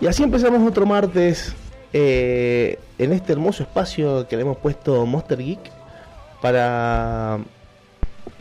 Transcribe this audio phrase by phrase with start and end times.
[0.00, 1.54] Y así empezamos otro martes
[1.92, 5.70] eh, en este hermoso espacio que le hemos puesto Monster Geek
[6.42, 7.38] para,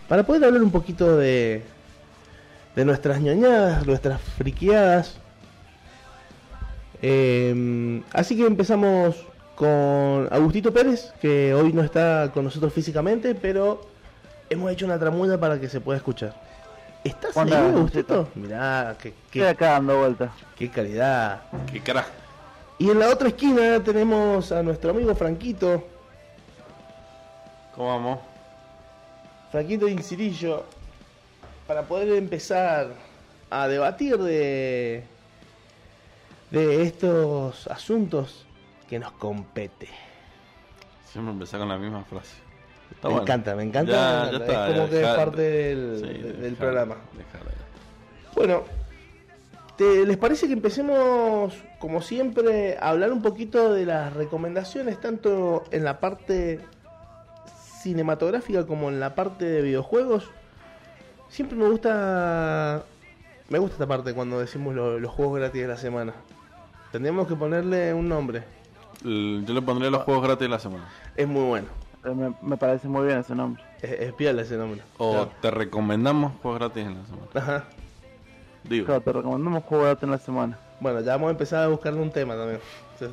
[0.10, 1.64] para poder hablar un poquito de,
[2.76, 5.18] de nuestras ñoñadas, nuestras friqueadas.
[7.02, 9.16] Eh, así que empezamos
[9.56, 13.82] con Agustito Pérez, que hoy no está con nosotros físicamente, pero
[14.50, 16.36] hemos hecho una tramuda para que se pueda escuchar.
[17.06, 18.28] ¿Estás Hola, Agustito?
[18.34, 20.32] Mirá, qué, Estoy qué, acá dando vueltas.
[20.58, 21.44] qué calidad.
[21.72, 22.10] Qué carajo.
[22.80, 25.84] Y en la otra esquina tenemos a nuestro amigo Franquito,
[27.76, 28.20] ¿Cómo vamos?
[29.52, 30.66] Franquito Incirillo,
[31.68, 32.88] para poder empezar
[33.52, 35.04] a debatir de,
[36.50, 38.48] de estos asuntos
[38.90, 39.90] que nos compete.
[41.12, 42.45] Siempre empecé con la misma frase.
[43.04, 43.22] Me bueno.
[43.22, 43.92] encanta, me encanta.
[43.92, 46.96] Ya, ya es como ya, que es parte del, Sí, programa.
[48.36, 48.64] Bueno,
[49.78, 55.64] ¿te- ¿les parece que empecemos, como siempre, a hablar un poquito de las recomendaciones, tanto
[55.72, 56.60] en la parte
[57.82, 60.30] cinematográfica como en la parte de videojuegos?
[61.30, 62.84] Siempre me gusta.
[63.50, 66.14] Me gusta esta parte cuando decimos lo- los juegos gratis de la semana.
[66.92, 68.44] Tendríamos que ponerle un nombre.
[69.04, 70.86] Yo le pondría los juegos gratis de la semana.
[71.16, 71.68] Es muy bueno.
[72.06, 73.64] Eh, Me, me parece muy bien ese nombre.
[73.82, 74.82] Es, es ese nombre.
[74.98, 75.32] O Claro.
[75.42, 77.28] te recomendamos juegos gratis en la semana.
[77.34, 77.64] Ajá.
[78.64, 80.60] Digo, Claro, te recomendamos juego gratis en la semana.
[80.80, 82.60] Bueno, ya vamos a empezar a buscarle un tema también.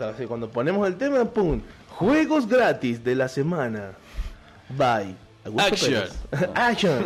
[0.01, 1.61] Así, cuando ponemos el tema, ¡pum!
[1.91, 3.93] Juegos gratis de la semana.
[4.71, 5.15] Bye.
[5.45, 6.05] Augusto Action.
[6.55, 7.05] Action.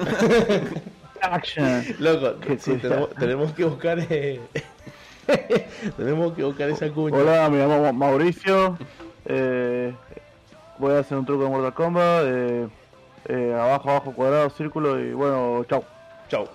[1.23, 1.84] Action.
[1.98, 2.79] Loco, sí,
[3.19, 3.98] tenemos que buscar.
[4.11, 4.41] eh,
[5.97, 7.17] tenemos que buscar esa cuña.
[7.17, 8.79] Hola, me llamo Mauricio.
[9.25, 9.92] Eh,
[10.79, 12.25] voy a hacer un truco de Mortal Kombat.
[12.27, 12.69] eh,
[13.29, 15.85] eh, abajo, abajo, cuadrado, círculo y bueno, chau.
[16.29, 16.49] Chau.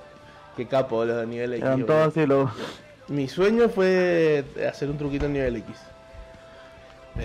[0.56, 1.64] Qué capo los de nivel X.
[1.66, 2.50] Eran todos así los...
[3.08, 5.76] Mi sueño fue hacer un truquito en nivel X.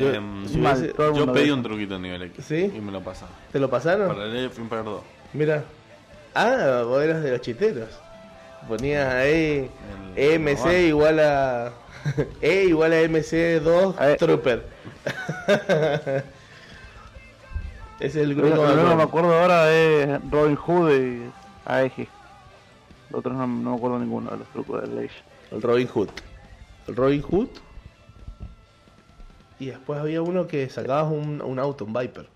[0.01, 2.45] Yo- em, si mal, hubiese- todo el yo mundo pedí un truquito en nivel X.
[2.45, 2.73] ¿Sí?
[2.77, 3.35] Y me lo pasaron.
[3.53, 4.09] ¿Te lo pasaron?
[4.09, 5.01] Para el Film Player 2.
[5.33, 5.63] Mira.
[6.35, 7.89] Ah, vos eras de los chiteros.
[8.69, 9.71] Ponías ahí
[10.17, 11.73] El- MC igual a.
[12.41, 14.17] E igual a MC2 Eh.
[14.19, 14.65] Trooper.
[18.01, 19.41] Es el Lo grupo único que me acuerdo.
[19.41, 21.31] ahora es Robin Hood y
[21.65, 22.09] Aegis.
[23.11, 25.15] Los otros no, no me acuerdo ninguno de los trucos de Age.
[25.53, 26.09] El Robin Hood.
[26.89, 27.49] El Robin Hood.
[29.59, 32.29] Y después había uno que sacabas un, un auto, un Viper.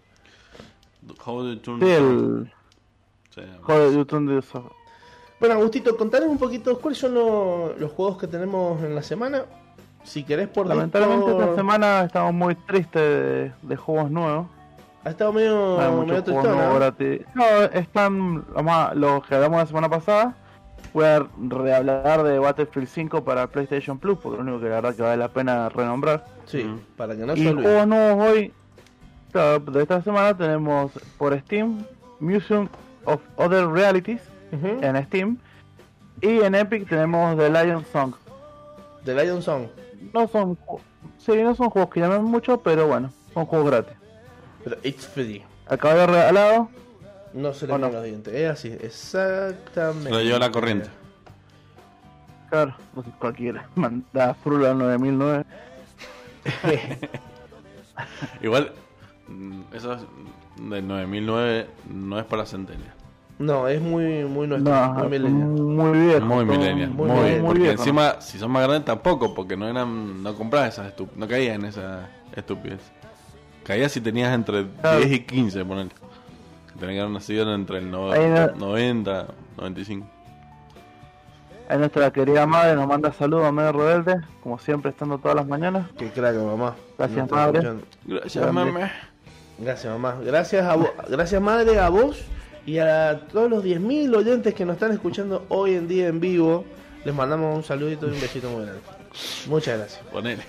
[1.24, 2.52] How the turn- Sí, el...
[3.34, 4.70] Sí, Joder, YouTube de eso.
[5.38, 9.44] Bueno, Agustito, contanos un poquito cuáles son lo- los juegos que tenemos en la semana.
[10.04, 14.46] Si querés por Lamentablemente Discord- esta semana estamos muy tristes de, de juegos nuevos.
[15.04, 16.78] Ha estado medio, Hay medio muchos juegos tristón, nuevos ¿eh?
[16.78, 17.26] gratis.
[17.34, 17.44] No,
[17.78, 20.34] están lo más- los que hablamos la semana pasada.
[20.92, 24.76] Voy a rehablar de Battlefield 5 para PlayStation Plus, porque es lo único que la
[24.80, 26.24] verdad que vale la pena renombrar.
[26.46, 26.66] Sí,
[26.96, 27.62] para que no y olvide.
[27.62, 28.52] juegos nuevos hoy,
[29.32, 31.84] claro, de esta semana tenemos por Steam
[32.18, 32.68] Museum
[33.04, 34.20] of Other Realities
[34.52, 35.38] en Steam.
[36.20, 38.12] Y en Epic tenemos The Lion Song.
[39.04, 39.66] The Lion Song.
[40.12, 40.58] No son,
[41.18, 43.96] sí, no son juegos que llaman mucho, pero bueno, son juegos gratis.
[44.64, 45.44] Pero it's free.
[45.68, 45.76] De
[46.06, 46.68] regalado.
[47.32, 47.86] No se le ¿O no?
[47.86, 48.34] ven los dientes.
[48.34, 50.08] Es así, exactamente.
[50.08, 50.88] Se lo lleva la corriente.
[52.50, 53.68] Claro, pues cualquiera.
[53.76, 55.44] Manda Frula 9009.
[58.42, 58.72] Igual,
[59.28, 60.00] mm, eso es
[60.68, 62.92] del 9009 no es para Centennial.
[63.38, 64.70] No, es muy, muy nuestro.
[64.74, 65.48] No, muy millennial.
[65.48, 66.26] muy viejo.
[66.26, 67.44] Muy son millennial, muy muy, millennial.
[67.46, 67.72] porque viejo.
[67.78, 71.54] encima si son más grandes tampoco, porque no eran, no comprabas esas estup no caías
[71.54, 72.80] en esa estupidez.
[73.64, 74.98] Caías si tenías entre Claro.
[75.00, 75.90] 10 y 15, ponele.
[76.78, 79.26] Tenían que haber nacido entre el no- no- 90,
[79.58, 80.06] 95.
[81.68, 85.46] Ahí nuestra querida madre nos manda saludos a Medio Rebelde, como siempre estando todas las
[85.46, 85.86] mañanas.
[85.96, 86.74] Qué crack, mamá.
[86.98, 87.58] Gracias, No madre.
[87.58, 87.84] escuchando.
[88.06, 88.90] Gracias, mamá.
[89.58, 90.16] Gracias, mamá.
[90.24, 90.76] Gracias, a
[91.08, 92.24] gracias, madre, a vos
[92.66, 96.64] y a todos los 10.000 oyentes que nos están escuchando hoy en día en vivo.
[97.04, 98.80] Les mandamos un saludito y un besito muy grande.
[99.48, 100.02] Muchas gracias.
[100.10, 100.42] Ponele.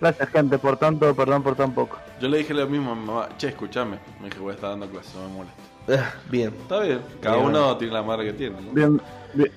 [0.00, 1.98] Gracias gente por tanto, perdón por tan poco.
[2.20, 3.98] Yo le dije lo mismo a mi mamá, che, escúchame.
[4.20, 5.62] Me dije, voy a estar dando clases, no me molesta.
[5.90, 6.54] Ah, Bien.
[6.62, 7.48] Está bien, cada Bien.
[7.48, 8.72] uno tiene la madre que tiene, ¿no?
[8.72, 9.00] Bien,
[9.34, 9.52] bien,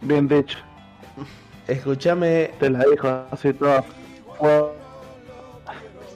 [0.00, 0.58] bien dicho.
[1.66, 2.50] Escúchame.
[2.58, 3.84] Te la dijo así toda.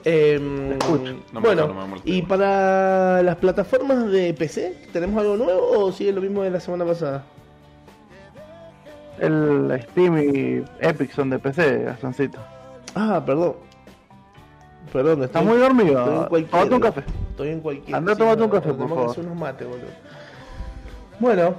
[0.05, 1.13] em, escucho.
[1.33, 2.09] No me bueno, acuerdo, no me molesté.
[2.11, 6.59] y para las plataformas de PC, ¿tenemos algo nuevo o sigue lo mismo de la
[6.59, 7.23] semana pasada?
[9.19, 12.39] El Steam y Epic son de PC, Gastoncito.
[13.01, 13.55] Ah, perdón.
[14.91, 16.27] Perdón, Está estoy, muy estoy en dormido.
[16.29, 16.51] cualquiera.
[16.59, 17.03] Tomate un café.
[17.31, 17.97] Estoy en cualquiera.
[17.97, 19.19] Andá, tomate un café, por favor.
[19.19, 19.87] unos mates, boludo.
[21.19, 21.55] Bueno,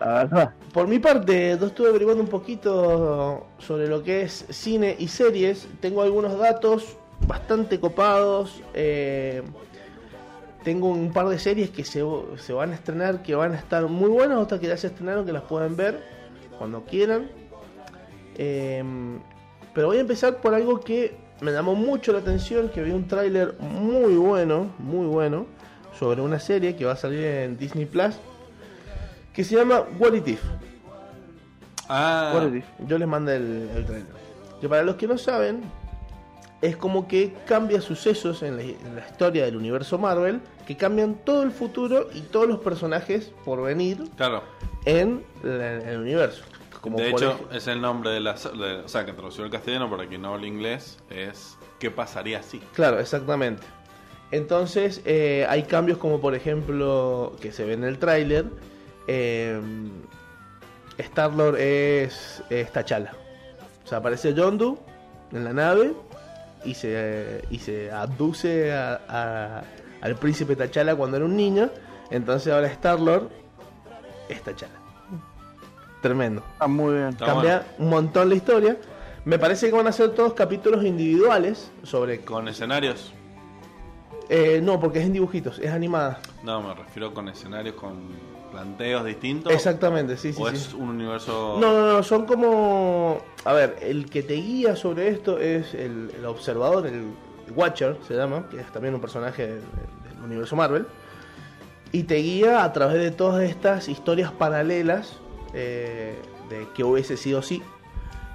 [0.00, 0.50] la verdad.
[0.72, 5.68] Por mi parte, yo estuve averiguando un poquito sobre lo que es cine y series.
[5.80, 6.96] Tengo algunos datos
[7.26, 8.60] bastante copados.
[8.74, 9.42] eh,
[10.64, 12.02] tengo un par de series que se,
[12.38, 15.26] se van a estrenar, que van a estar muy buenas, otras que ya se estrenaron,
[15.26, 16.02] que las pueden ver
[16.58, 17.28] cuando quieran.
[18.36, 18.82] Eh,
[19.74, 23.06] pero voy a empezar por algo que me llamó mucho la atención, que vi un
[23.08, 25.46] tráiler muy bueno, muy bueno,
[25.98, 28.14] sobre una serie que va a salir en Disney Plus,
[29.32, 30.40] que se llama What It If.
[31.88, 32.64] Ah, What it is.
[32.88, 34.06] Yo les mandé el, el trailer.
[34.60, 35.62] Que para los que no saben,
[36.62, 41.16] es como que cambia sucesos en la, en la historia del universo Marvel, que cambian
[41.24, 44.42] todo el futuro y todos los personajes por venir claro.
[44.86, 46.42] en, la- en el universo.
[46.84, 48.34] Como de hecho, es el nombre de la.
[48.34, 52.42] de- o sea, que traducido al castellano, para quien no habla inglés, es ¿Qué pasaría
[52.42, 52.58] si?
[52.74, 53.62] Claro, exactamente.
[54.30, 58.46] Entonces eh, hay cambios como por ejemplo que se ve en el tráiler.
[59.06, 59.60] eh,
[60.98, 63.12] Star-Lord es, es T'Challa.
[63.84, 64.78] O sea, aparece Yondu
[65.32, 65.92] en la nave
[66.64, 69.64] y se, y se abduce a- a-
[70.00, 71.68] al príncipe T'Challa cuando era un niño.
[72.10, 73.28] Entonces ahora Star-Lord
[74.28, 74.78] es T'Challa.
[76.04, 76.42] Tremendo.
[76.52, 77.08] Está muy bien.
[77.08, 77.74] Está Cambia bueno.
[77.78, 78.76] un montón la historia.
[79.24, 83.14] Me parece que van a ser todos capítulos individuales sobre ¿Con escenarios?
[84.28, 86.20] Eh, no, porque es en dibujitos, es animada.
[86.42, 88.02] No, me refiero con escenarios con
[88.52, 89.50] planteos distintos.
[89.50, 90.56] Exactamente, sí, sí, ¿O sí.
[90.56, 91.56] es un universo.?
[91.58, 93.22] No, no, no, son como...
[93.46, 97.06] A ver, el que te guía sobre esto es el, el observador, el
[97.56, 100.86] Watcher se llama, que es también un personaje del, del universo Marvel.
[101.92, 105.23] Y te guía a través de todas estas historias paralelas
[105.54, 106.16] eh,
[106.50, 107.62] de que hubiese sido así.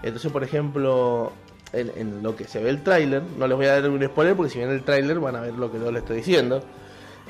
[0.02, 1.32] Entonces, por ejemplo,
[1.74, 4.36] en, en lo que se ve el tráiler, no les voy a dar un spoiler
[4.36, 6.64] porque si ven el tráiler van a ver lo que yo les estoy diciendo.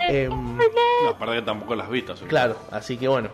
[0.08, 3.30] Em, No, aparte que tampoco las que- Claro, así que bueno.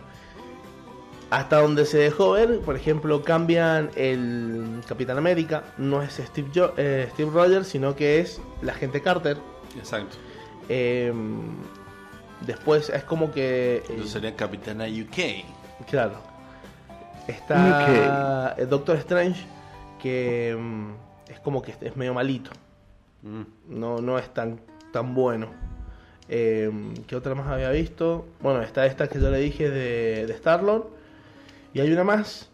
[1.28, 6.72] Hasta donde se dejó ver, por ejemplo, cambian el Capitán América, no es Steve, Jo-
[6.76, 9.36] eh, Steve Rogers, sino que es la gente Carter.
[9.76, 10.16] Exacto.
[10.68, 11.12] Eh,
[12.42, 13.76] después es como que...
[13.78, 15.44] eh, Entonces sería Capitana UK.
[15.90, 16.14] claro.
[17.28, 19.44] Está el Doctor Strange,
[20.00, 20.90] que mm,
[21.32, 22.50] es como que es medio malito.
[23.22, 23.42] Mm.
[23.80, 24.60] no, no es tan,
[24.92, 25.48] tan bueno.
[26.28, 26.70] Eh,
[27.06, 28.26] ¿Qué otra más había visto?
[28.40, 30.84] Bueno, está esta que yo le dije de, de Star-Lord.
[31.74, 32.48] Y hay una más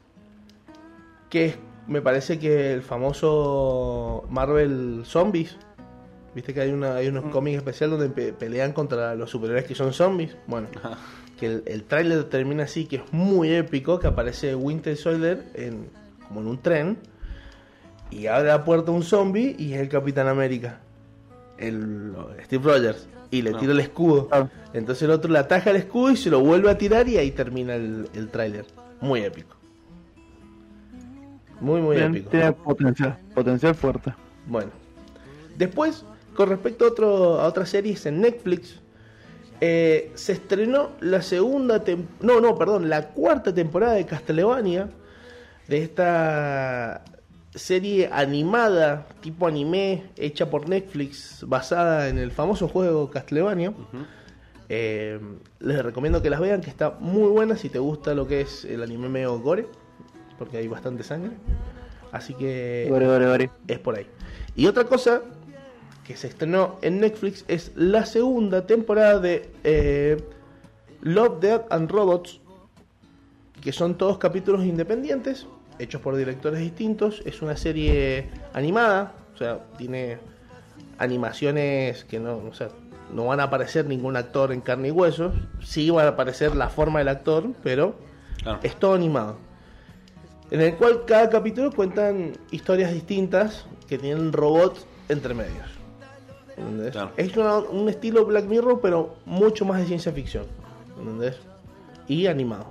[1.31, 5.57] que es, me parece que el famoso Marvel Zombies.
[6.35, 9.75] Viste que hay, una, hay unos cómics especiales donde pe- pelean contra los superhéroes que
[9.75, 10.35] son zombies.
[10.47, 10.69] Bueno,
[11.43, 15.89] que el, el tráiler termina así, que es muy épico, que aparece Winter Soldier en,
[16.29, 16.97] como en un tren
[18.13, 20.79] y abre la puerta un zombie y es el Capitán América,
[21.59, 23.59] el Steve Rogers, y le No.
[23.59, 24.29] tira el escudo.
[24.31, 24.47] Ah.
[24.73, 27.33] Entonces el otro le ataja el escudo y se lo vuelve a tirar y ahí
[27.33, 28.65] termina el, el tráiler.
[29.01, 29.57] Muy épico.
[31.61, 32.31] Muy, muy Bien, épico.
[32.31, 34.15] tiene potencial, potencial fuerte.
[34.47, 34.71] Bueno.
[35.59, 36.05] Después,
[36.37, 38.81] con respecto a, otro, a otras series en Netflix,
[39.65, 41.85] eh, se estrenó la segunda
[42.21, 44.91] no, no, perdón, la cuarta temporada de Castlevania,
[45.69, 47.05] de esta
[47.55, 53.73] serie animada, tipo anime, hecha por Netflix, basada en el famoso juego Castlevania.
[54.69, 55.21] Eh,
[55.61, 58.65] les recomiendo que las vean, que está muy buena si te gusta lo que es
[58.65, 59.69] el anime medio gore,
[60.41, 61.37] porque hay bastante sangre.
[62.11, 63.51] Así que Gore, gore, gore.
[63.69, 64.09] es por ahí.
[64.57, 65.23] Y otra cosa
[66.05, 70.23] que se estrenó en Netflix es la segunda temporada de eh,
[71.01, 72.41] Love, Death and Robots,
[73.61, 75.47] que son todos capítulos independientes,
[75.79, 77.23] hechos por directores distintos.
[77.25, 80.19] Es una serie animada, o sea, tiene
[80.99, 82.69] animaciones que no, o sea,
[83.13, 85.35] no van a aparecer ningún actor en carne y huesos.
[85.61, 87.95] Sí van a aparecer la forma del actor, pero
[88.63, 89.37] es todo animado.
[90.51, 95.82] En el cual cada capítulo cuentan historias distintas que tienen robots entre medios.
[96.57, 96.93] ¿Entendés?
[96.93, 97.11] Claro.
[97.17, 100.45] Es una- un estilo Black Mirror, pero mucho más de ciencia ficción.
[100.99, 101.39] ¿Entendés?
[102.09, 102.67] Y animado.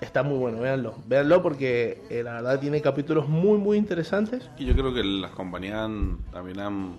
[0.00, 0.94] Está muy bueno, véanlo.
[1.06, 4.50] Véanlo porque eh, la verdad tiene capítulos muy, muy interesantes.
[4.58, 6.96] Y yo creo que las compañías han- también han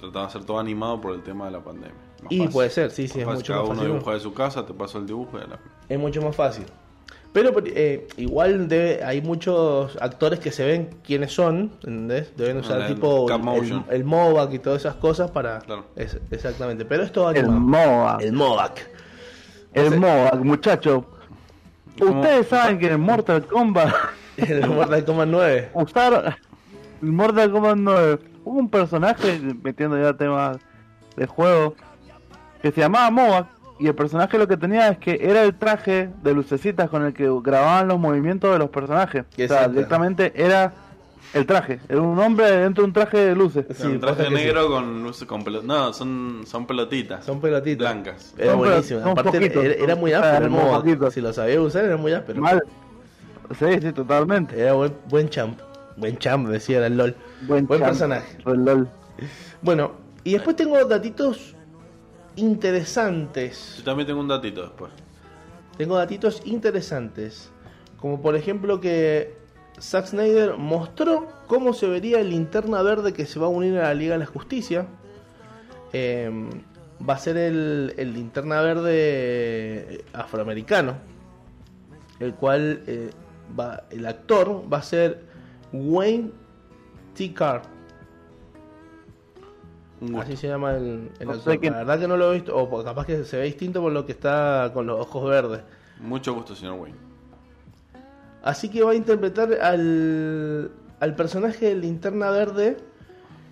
[0.00, 1.94] tratado de hacer todo animado por el tema de la pandemia.
[2.22, 2.52] Más Y fácil.
[2.52, 3.38] puede ser, sí, sí, es Más fácil.
[3.38, 3.92] mucho Cada más uno fácil.
[3.94, 5.58] dibuja de su casa, te paso el dibujo y la...
[5.88, 6.64] Es mucho más fácil.
[7.40, 12.36] Pero eh, igual debe- hay muchos actores que se ven quiénes son, ¿entendés?
[12.36, 15.60] Deben usar Ah, el tipo el, el, MOVAC y todas esas cosas para...
[15.60, 15.84] Claro.
[15.94, 17.60] es- exactamente, pero es todo El animado.
[17.60, 18.18] MOA.
[18.20, 18.78] El MOVAC.
[19.72, 21.04] El Entonces- MOA, muchacho.
[21.98, 22.20] ¿Cómo?
[22.20, 23.94] Ustedes saben que en Mortal Kombat
[24.36, 25.70] El Mortal Kombat 9.
[25.74, 26.36] usar
[27.02, 30.58] el Mortal Kombat 9 hubo un personaje metiendo ya temas
[31.16, 31.74] de juego
[32.62, 36.10] que se llamaba MOA y el personaje lo que tenía es que era el traje
[36.22, 39.24] de lucecitas con el que grababan los movimientos de los personajes.
[39.32, 40.72] O sea, directamente era
[41.34, 41.80] el traje.
[41.88, 43.66] Era un hombre dentro de un traje de luces.
[43.74, 45.76] Sí, un traje negro con luces con pelotitas.
[45.76, 47.24] No, son, son pelotitas.
[47.24, 47.78] Son pelotitas.
[47.92, 48.34] Blancas.
[48.38, 49.00] Era Son buenísimo.
[49.00, 49.64] son Aparte, poquitos.
[49.64, 50.80] era, era muy Ah, áspero muy modo.
[50.82, 51.14] poquitos.
[51.14, 52.40] Si lo sabía usar, era muy áspero.
[52.40, 52.62] Mal.
[53.58, 54.60] Sí, sí, totalmente.
[54.60, 55.58] Era buen, buen champ.
[55.96, 57.14] Buen champ, decía era el LOL.
[57.46, 57.90] Buen, Buen champ.
[57.90, 58.38] personaje.
[58.46, 58.88] El LOL.
[59.62, 59.92] Bueno,
[60.24, 61.54] y después tengo datitos
[62.38, 63.76] interesantes.
[63.78, 64.92] Yo también tengo un datito después.
[65.76, 67.50] Tengo datitos interesantes.
[67.98, 69.36] Como por ejemplo que
[69.80, 73.82] Zack Snyder mostró cómo se vería el linterna verde que se va a unir a
[73.82, 74.86] la Liga de la Justicia.
[75.92, 76.30] Eh,
[77.08, 80.96] va a ser el, el linterna verde afroamericano.
[82.18, 83.10] El cual eh,
[83.58, 85.22] va, el actor va a ser
[85.72, 86.30] Wayne
[87.14, 87.32] T.
[87.34, 87.77] Carr.
[90.18, 91.58] Así se llama el, el No actor.
[91.64, 94.06] La verdad que no lo he visto, o capaz que se ve distinto por lo
[94.06, 95.60] que está con los ojos verdes.
[96.00, 96.96] Mucho gusto, señor Wayne.
[98.42, 102.76] Así que va a interpretar al, al personaje de Linterna Verde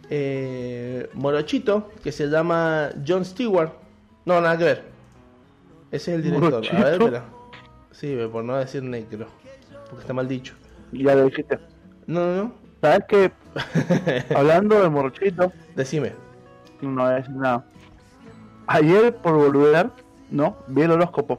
[0.08, 3.72] eh, Morochito, que se llama John Stewart.
[4.24, 4.84] No, nada que ver.
[5.90, 6.54] Ese es el director.
[6.54, 7.04] A ver, ¿Morochito?
[7.06, 7.24] espera.
[7.90, 9.26] Sí, por no decir negro.
[9.88, 10.54] Porque está mal dicho.
[10.92, 11.58] Ya lo dijiste.
[12.06, 12.52] No, no, no.
[12.80, 13.32] ¿Sabes qué?
[14.36, 16.12] Hablando de morrochito, Decime.
[16.82, 17.64] No voy a decir nada.
[18.66, 19.90] Ayer, por volver,
[20.30, 21.38] no, vi el horóscopo.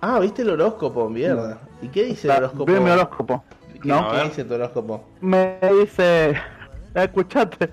[0.00, 1.08] Ah, ¿viste el horóscopo?
[1.08, 1.58] Mierda.
[1.82, 2.66] ¿Y qué dice el Ah, horóscopo?
[2.66, 3.44] Vi mi horóscopo.
[3.82, 4.10] ¿Qué, ¿no?
[4.10, 5.04] ¿Qué dice tu horóscopo?
[5.20, 6.36] Me dice,
[6.94, 7.70] escuchate,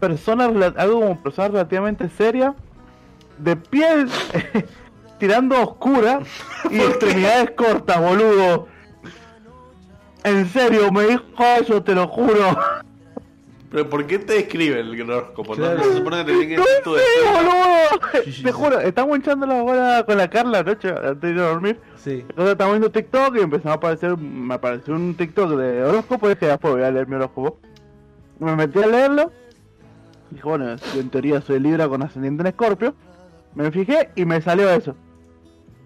[0.00, 0.44] persona,
[0.76, 2.54] algo como persona relativamente seria,
[3.38, 4.08] de piel
[5.18, 6.20] tirando oscura
[6.70, 8.68] y extremidades cortas, boludo.
[10.24, 11.24] En serio, me dijo
[11.60, 12.58] eso, te lo juro.
[13.70, 15.54] Pero ¿por qué te describe el horóscopo?
[15.54, 15.62] ¿No?
[15.62, 15.78] Claro.
[15.78, 17.32] ¿No se supone que te tiene que decir tu sé, deseo?
[17.34, 18.22] boludo.
[18.24, 18.54] Sí, sí, Te sí.
[18.54, 21.80] juro, estamos echando la bola con la Carla anoche antes de ir a dormir.
[21.96, 22.24] Sí.
[22.28, 26.34] Entonces estamos viendo TikTok y empezó a aparecer, me apareció un TikTok de horóscopo y
[26.34, 27.58] dije, después voy a leer mi horóscopo.
[28.38, 29.32] Me metí a leerlo.
[30.30, 32.94] Dije, bueno, yo en teoría soy Libra con ascendiente en Escorpio.
[33.54, 34.94] Me fijé y me salió eso.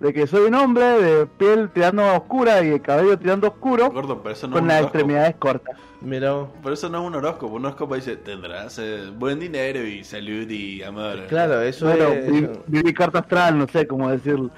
[0.00, 4.22] De que soy un hombre de piel tirando oscura y el cabello tirando oscuro Gordo,
[4.22, 4.98] pero eso no con es un las horóscopo.
[4.98, 5.76] extremidades cortas.
[6.00, 6.46] Mira.
[6.62, 7.54] Pero eso no es un horóscopo.
[7.56, 11.26] Un horóscopo dice, tendrás eh, buen dinero y salud y amor.
[11.28, 12.30] claro, eso Bueno, es.
[12.30, 14.50] vi, vi mi carta astral, no sé cómo decirlo.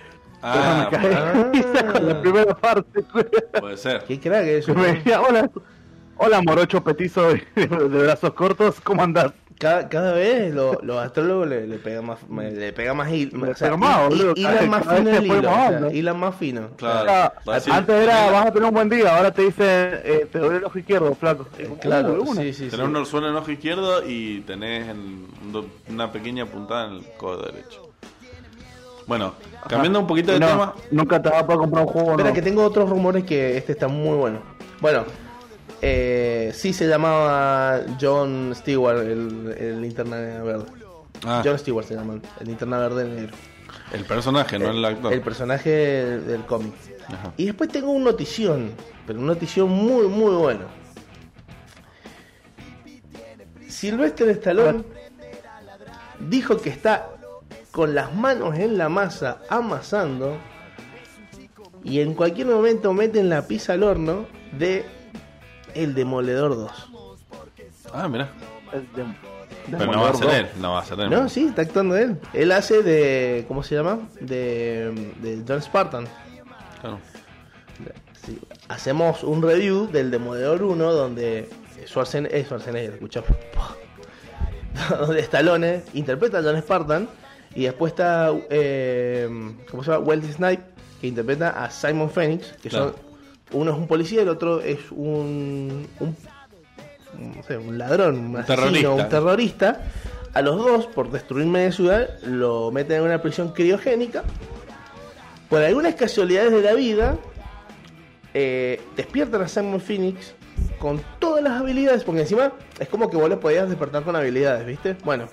[0.43, 1.93] Ah, Pero me caí ah.
[1.93, 3.03] con la primera parte.
[3.61, 4.05] puede ser.
[4.05, 4.75] Qué crack eso.
[4.75, 5.51] Me decía, hola,
[6.17, 7.67] hola morocho petizo de, de
[8.05, 9.33] brazos cortos, ¿cómo andás?
[9.59, 13.27] Cada, cada vez lo- los astrólogos le, le pegan más, me- le pega más Le
[13.51, 15.91] o sea, más, hi- hilan Cada- más fino el hilo, más o sea, hondo.
[15.91, 16.69] hilan más fino.
[16.77, 17.07] Claro.
[17.49, 20.57] Va antes era, vas a tener un buen día, ahora te dicen, eh, te duele
[20.59, 21.47] el ojo izquierdo, flaco.
[21.59, 22.69] Y como, Claro, uh, sí, sí, sí.
[22.71, 26.93] Tenés un orzuelo en el ojo izquierdo y tenés en- un- una pequeña puntada en
[26.95, 27.89] el codo derecho.
[29.07, 29.35] Bueno,
[29.69, 30.75] cambiando un poquito de No, tema.
[30.91, 33.73] Nunca te vas a poder comprar un juego Espera que tengo otros rumores que este
[33.73, 34.39] está muy bueno.
[34.81, 35.05] Bueno,
[35.83, 40.67] eh, sí se llamaba John Stewart el, el linterna verde.
[41.25, 43.37] Ah, John Stewart se llama el linterna verde negro.
[43.93, 45.13] el personaje, no el actor.
[45.13, 46.73] El personaje del, del cómic.
[47.09, 47.33] Ajá.
[47.37, 48.71] Y después tengo un notición,
[49.07, 50.67] pero un notición muy, muy bueno.
[53.69, 54.85] Sylvester Stallone
[56.21, 57.11] dijo que está
[57.73, 60.37] con las manos en la masa amasando
[61.83, 65.02] y en cualquier momento meten la pizza al horno de
[65.75, 66.71] El Demoledor 2.
[67.93, 68.31] Ah, mira.
[69.71, 71.11] Pero no va a ser él, no va a ser él.
[71.11, 72.19] No, sí, está actuando él.
[72.33, 73.45] Él hace de.
[73.49, 74.01] ¿Cómo se llama?
[74.21, 76.07] De, de John Spartan.
[76.81, 76.99] Claro.
[78.27, 78.39] Sí.
[78.69, 81.49] Hacemos un review del Demoledor 1 donde
[81.87, 83.31] Schwarzenegger, eh, Schwarzenegger escuchamos,
[85.01, 87.09] donde Stallone interpreta a John Spartan
[87.55, 89.29] y después está, eh,
[89.71, 90.05] ¿cómo se llama?
[90.07, 90.63] Wesley Snipe
[91.01, 92.95] que interpreta a Simon Phoenix, que Claro.
[92.95, 93.12] son,
[93.53, 96.17] uno es un policía el otro es un, un,
[97.37, 98.91] no sé, un ladrón, un, asesino, terrorista.
[98.91, 99.81] un terrorista.
[100.35, 104.23] A los dos, por destruir media ciudad, lo meten en una prisión criogénica.
[105.51, 107.19] Por algunas casualidades de la vida,
[108.33, 110.35] eh, despiertan a Simon Phoenix
[110.79, 114.67] con todas las habilidades, porque encima es como que vos le podías despertar con habilidades,
[114.67, 114.97] ¿viste?
[115.05, 115.29] Bueno,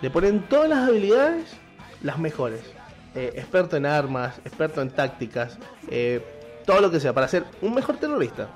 [0.00, 1.56] le ponen todas las habilidades,
[2.02, 2.60] las mejores.
[3.16, 6.22] Eh, experto en armas, experto en tácticas, eh,
[6.66, 8.48] todo lo que sea, para ser un mejor terrorista.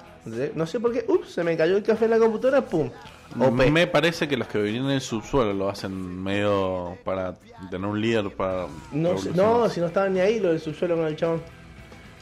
[0.55, 2.91] No sé por qué, ups, se me cayó el café en la computadora, pum.
[3.39, 3.53] OP.
[3.71, 7.37] Me parece que los que viven en el subsuelo lo hacen medio para
[7.71, 8.67] tener un líder para.
[8.93, 11.41] No, no, si no estaban ni ahí lo del subsuelo con el chabón.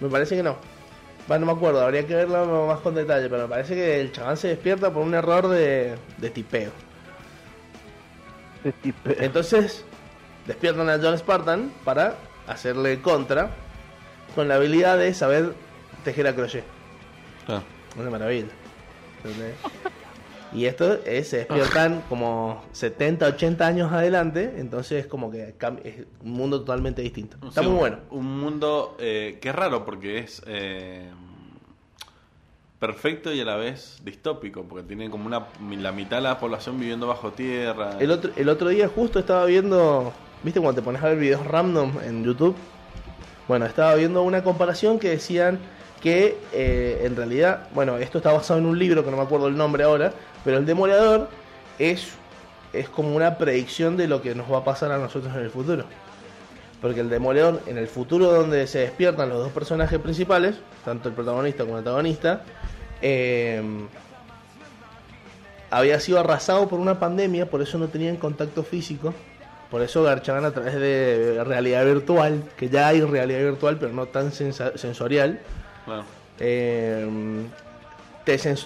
[0.01, 0.57] Me parece que no.
[1.31, 4.13] Va, no me acuerdo, habría que verlo más con detalle, pero me parece que el
[4.13, 6.71] chabón se despierta por un error de, de tipeo.
[8.65, 9.85] De tipe- Entonces,
[10.47, 12.17] despiertan a John Spartan para
[12.47, 13.51] hacerle contra
[14.35, 15.53] con la habilidad de saber
[16.09, 16.65] tejer a crochet.
[17.47, 17.63] Claro.
[17.99, 18.49] Una maravilla.
[19.25, 19.55] ¿entendés?
[20.53, 26.07] Y esto es, se despiertan como 70, 80 años adelante, entonces es como que es
[26.23, 27.37] un mundo totalmente distinto.
[27.47, 27.99] Está muy bueno.
[28.11, 31.11] Un mundo eh, que es raro porque es eh,
[32.79, 36.81] perfecto y a la vez distópico, porque tiene como una la mitad de la población
[36.81, 37.99] viviendo bajo tierra.
[38.01, 41.47] El otro, el otro día justo estaba viendo, ¿viste cuando te pones a ver videos
[41.47, 42.57] random en YouTube?
[43.49, 45.59] Bueno, estaba viendo una comparación que decían
[46.01, 49.49] que eh, en realidad, bueno, esto está basado en un libro que no me acuerdo
[49.49, 50.13] el nombre ahora,
[50.45, 51.29] pero el demoledor
[51.79, 52.13] es,
[52.73, 55.51] es como una predicción de lo que nos va a pasar a nosotros en el
[55.51, 55.85] futuro.
[56.81, 61.15] Porque el demoledor, en el futuro donde se despiertan los dos personajes principales, tanto el
[61.15, 62.43] protagonista como el antagonista,
[63.03, 63.61] eh,
[65.71, 69.13] había sido arrasado por una pandemia, por eso no tenían contacto físico.
[69.71, 74.07] Por eso garchaban a través de realidad virtual, que ya hay realidad virtual, pero no
[74.07, 75.41] tan sensorial.
[75.89, 76.05] Claro.
[76.39, 77.09] Eh,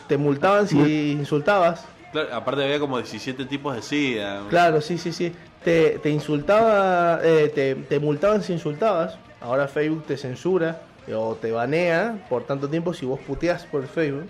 [0.09, 1.85] te, multaban si insultabas.
[2.11, 4.43] Claro, aparte había como 17 tipos de SIDA.
[4.51, 5.33] Claro, sí, sí, sí.
[5.65, 9.17] Te, te insultaba, eh, te, te multaban si insultabas.
[9.41, 13.87] Ahora Facebook te censura eh, o te banea por tanto tiempo si vos puteás por
[13.87, 14.29] Facebook.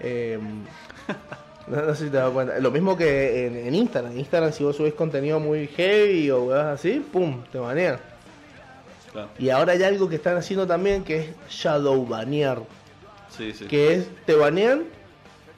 [0.00, 0.38] Eh,
[1.68, 2.58] no, no sé si te das cuenta.
[2.58, 4.12] Lo mismo que en, en Instagram.
[4.12, 7.98] En Instagram, si vos subís contenido muy heavy o así, pum, te banean.
[9.12, 9.28] Claro.
[9.38, 12.60] Y ahora hay algo que están haciendo también que es shadow banear.
[13.36, 13.66] Sí, sí.
[13.66, 14.84] Que es, te banean,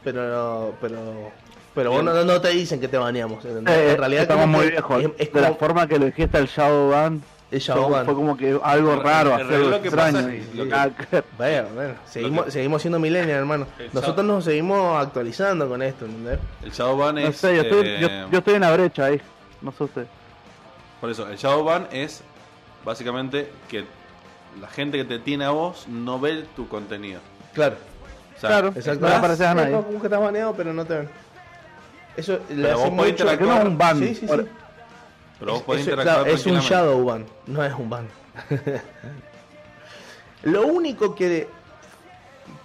[0.04, 1.30] pero no- pero
[1.74, 3.44] pero vos no, no te dicen que te baneamos.
[3.44, 3.64] Eh, en
[3.96, 5.02] realidad estamos como muy que viejos.
[5.04, 8.04] es- es de la forma que lo dijiste el Shadowban, el fue, shadow ban.
[8.04, 10.26] fue como que algo raro, extraño.
[10.28, 10.40] que-
[11.10, 11.22] que.
[11.38, 13.66] Bueno, bueno, seguimos, seguimos siendo millennials, hermano.
[13.78, 16.38] El Nosotros shadow- nos seguimos actualizando con esto, ¿entendés?
[16.62, 17.36] El Shadowban No es.
[17.36, 19.20] sé, yo estoy, eh, yo, yo estoy en la brecha ahí.
[19.62, 20.06] No sé usted.
[21.00, 22.22] Por eso, el Shadowban es
[22.84, 23.84] básicamente que
[24.60, 27.20] la gente que te tiene a vos no ve tu contenido.
[27.54, 27.76] Claro,
[28.36, 28.68] O sea, Claro.
[28.74, 29.00] exacto.
[29.02, 29.78] No le apareces a nadie.
[29.78, 31.08] es como que estás baneado, pero no te ven.
[32.16, 33.26] Eso le Pero hace mucho...
[33.26, 33.98] Que no es un ban.
[33.98, 34.26] Sí, sí, sí.
[34.30, 34.44] Ahora,
[35.38, 38.08] Pero vos podés eso- interactuar claro, es un shadow ban, no es un ban.
[40.42, 41.48] Lo único que,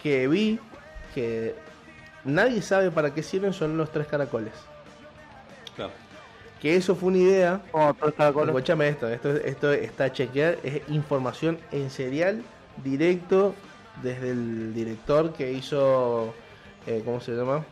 [0.01, 0.59] que vi
[1.13, 1.55] que
[2.23, 4.53] nadie sabe para qué sirven son los tres caracoles.
[6.65, 7.61] Que eso fue una idea.
[8.33, 12.41] con Escúchame esto, esto, esto está chequear, es información en serial
[12.83, 13.53] directo
[14.01, 16.33] desde el director que hizo,
[16.87, 17.63] eh, ¿cómo se llama?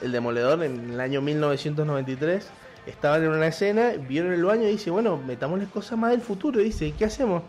[0.00, 2.48] El Demoledor en el año 1993.
[2.86, 6.62] Estaban en una escena, vieron el baño y dice, bueno, metámosle cosas más del futuro.
[6.62, 7.42] Y dice, ¿qué hacemos?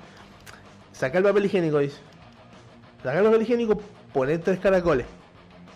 [0.91, 1.99] Saca el papel higiénico, dice.
[3.01, 5.05] Saca el papel higiénico, poner tres caracoles.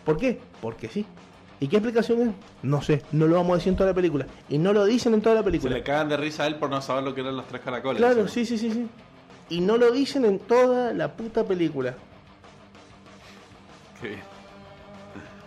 [0.04, 0.42] ¿Por qué?
[0.60, 1.06] Porque sí.
[1.60, 2.30] ¿Y qué explicación es?
[2.62, 4.28] No sé, no lo vamos a decir en toda la película.
[4.48, 5.76] Y no lo dicen en toda la Se película.
[5.76, 7.98] le cagan de risa a él por no saber lo que eran los tres caracoles.
[8.00, 8.88] Claro, sí, sí, sí, sí.
[9.50, 11.96] Y no lo dicen en toda la puta película.
[14.02, 14.20] Qué bien.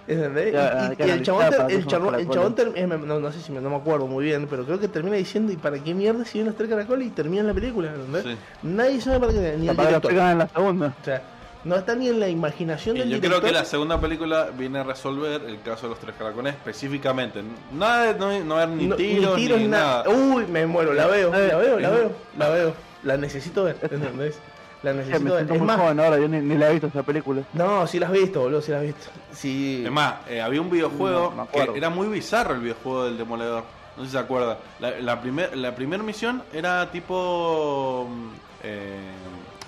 [0.08, 0.52] ¿Entendés?
[0.52, 3.52] Ya, Y- el chabón, ter- el los el chabón ter- eh, no, no sé si
[3.52, 6.24] me, no me acuerdo muy bien, pero creo que termina diciendo, ¿y para qué mierda
[6.24, 7.06] siguen los tres caracoles?
[7.06, 8.24] Y termina la película, ¿entendés?
[8.24, 8.36] Sí.
[8.64, 10.30] Nadie sabe para qué, ni el Para que lo director.
[10.32, 10.94] en la segunda.
[11.00, 11.22] O sea,
[11.64, 13.40] no está ni en la imaginación Y del yo director.
[13.40, 17.42] creo que la segunda película viene a resolver el caso de los tres caracoles específicamente.
[17.72, 20.08] Nada de no, no haber ni No- tiros ni, tiros, nada.
[20.08, 22.74] Uy, me muero, la veo, la veo, la veo, la veo.
[23.02, 24.38] La necesito ver, ¿entendés?
[24.82, 25.52] La Eh, me necesito ver.
[25.52, 27.42] Es más, joven ahora, yo ni, ni la he visto esa película.
[27.52, 29.06] no, sí la has visto, boludo, sí la has visto.
[29.32, 29.82] Sí.
[29.84, 33.64] Es más, eh, había un videojuego No, que era muy bizarro el videojuego del Demoledor.
[33.96, 34.58] No sé si se acuerda.
[34.78, 38.28] La, la primer la primera misión era tipo mm,
[38.62, 38.98] eh,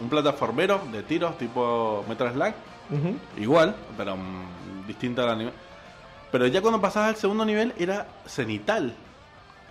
[0.03, 2.55] un plataformero de tiros tipo Metal.
[2.91, 3.17] Ujú.
[3.41, 5.55] Igual, pero mm, distinta a la nivel.
[6.31, 8.95] Pero ya cuando pasabas al segundo nivel era cenital.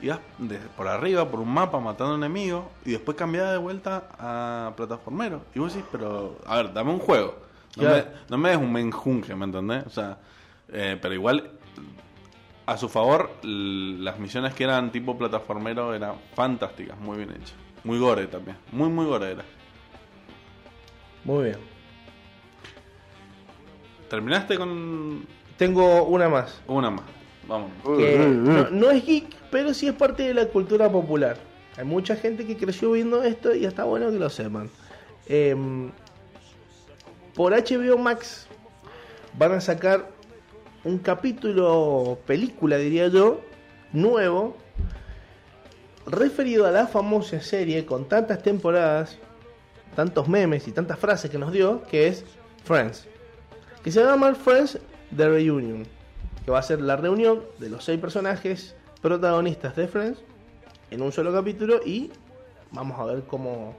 [0.01, 2.65] Ibas de- por arriba, por un mapa, matando enemigos.
[2.85, 5.41] Y después cambiaba de vuelta a plataformero.
[5.53, 7.35] Y vos decís, pero, a ver, dame un juego.
[7.77, 9.85] No, me, no me des un menjunje, ¿me entendés?
[9.85, 10.17] O sea,
[10.69, 11.51] eh, pero igual,
[12.65, 17.53] a su favor, las misiones que eran tipo plataformero eran fantásticas, muy bien hechas.
[17.83, 18.57] Muy gore también.
[18.71, 19.43] Muy, muy gore era.
[21.23, 21.57] Muy bien.
[24.09, 25.25] ¿Terminaste con
[25.57, 26.61] Tengo una más.
[26.67, 27.05] una más?
[27.47, 27.71] Vamos.
[27.97, 31.37] que no, no es geek, pero sí es parte de la cultura popular.
[31.77, 34.69] Hay mucha gente que creció viendo esto y está bueno que lo sepan.
[35.27, 35.91] Em,
[37.33, 38.47] por HBO Max
[39.37, 40.09] van a sacar
[40.83, 43.41] un capítulo, película diría yo,
[43.93, 44.57] nuevo,
[46.05, 49.17] referido a la famosa serie con tantas temporadas,
[49.95, 52.23] tantos memes y tantas frases que nos dio, que es
[52.63, 53.07] Friends.
[53.83, 54.79] Que se llama Friends
[55.15, 55.85] The Reunion
[56.45, 60.19] que va a ser la reunión de los seis personajes protagonistas de Friends
[60.89, 62.11] en un solo capítulo y
[62.71, 63.75] vamos a ver cómo,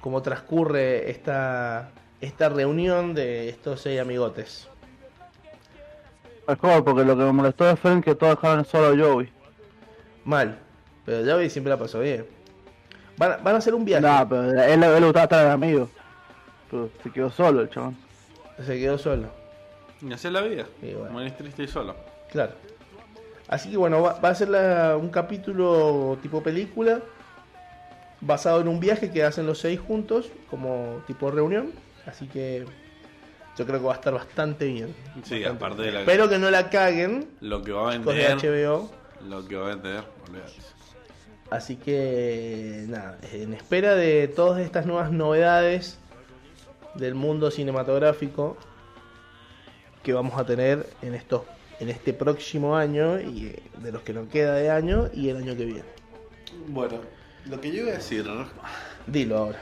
[0.00, 4.68] cómo transcurre esta, esta reunión de estos seis amigotes.
[6.46, 9.30] Mejor, porque lo que me molestó de Friends que todos dejaron solo a Joey.
[10.24, 10.58] Mal,
[11.06, 12.26] pero Javi siempre la pasó bien.
[13.16, 14.04] Van, a- van a hacer un viaje.
[14.06, 15.88] No, pero él, le gustaba estar de amigo.
[16.70, 17.96] Pero se quedó solo el chabón.
[18.64, 19.28] Se quedó solo.
[20.02, 20.66] Y así es la vida.
[20.82, 21.32] Y bueno.
[21.36, 21.94] Triste y solo.
[22.30, 22.52] Claro.
[23.48, 27.00] Así que bueno, va, va a ser la- un capítulo tipo película
[28.20, 31.72] basado en un viaje que hacen los seis juntos como tipo reunión.
[32.06, 32.64] Así que
[33.56, 34.94] yo creo que va a estar bastante bien.
[35.24, 38.06] Sí, Bastante aparte de la- Espero que no la caguen Lo que va a con
[38.14, 38.36] vender.
[38.38, 38.90] HBO.
[39.28, 40.04] Lo que va a vender.
[40.28, 40.52] olvídate.
[41.50, 45.98] Así que nada, en espera de todas estas nuevas novedades
[46.94, 48.56] del mundo cinematográfico
[50.02, 51.42] que vamos a tener en estos
[51.80, 55.38] en este próximo año y eh, de los que nos queda de año y el
[55.38, 55.84] año que viene.
[56.68, 56.98] Bueno,
[57.46, 58.24] lo que yo iba a decir.
[59.08, 59.58] Dilo ahora.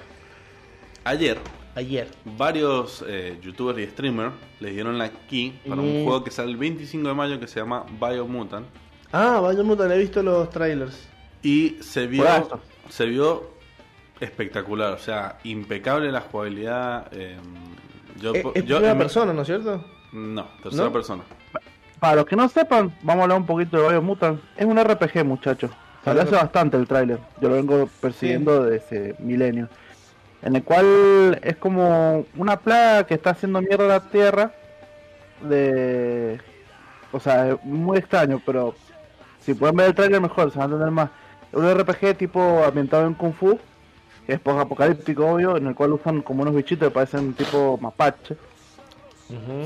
[1.05, 1.39] Ayer,
[1.75, 2.09] Ayer.
[2.37, 5.85] varios eh, youtubers y streamers les dieron la key para Mm.
[5.85, 8.67] un juego que sale el 25 de mayo que se llama Biomutant.
[9.11, 11.09] Ah, mutan, he visto los trailers.
[11.43, 12.25] Y se vio,
[12.89, 13.51] se vio
[14.21, 17.09] espectacular, o sea, impecable la jugabilidad.
[17.13, 17.37] eh,
[18.21, 19.85] yo, Es, es yo- primera en- persona, ¿no es cierto?
[20.13, 20.93] No, tercera ¿No?
[20.93, 21.23] persona.
[21.99, 24.41] Para los que no sepan, vamos a hablar un poquito de Biomutant.
[24.57, 25.71] Es un RPG, muchachos.
[26.05, 27.19] Salió hace bastante el tráiler.
[27.41, 29.69] Yo lo vengo persiguiendo desde milenio.
[30.43, 34.53] En el cual es como una plaga que está haciendo mierda a la tierra.
[35.43, 36.41] De.
[37.13, 38.75] O sea, es muy extraño, pero
[39.41, 41.11] si pueden ver el tráiler mejor, se van a entender más.
[41.53, 43.59] Un RPG tipo ambientado en Kung Fu,
[44.27, 48.37] que es post-apocalíptico, obvio, en el cual usan como unos bichitos que parecen tipo mapache.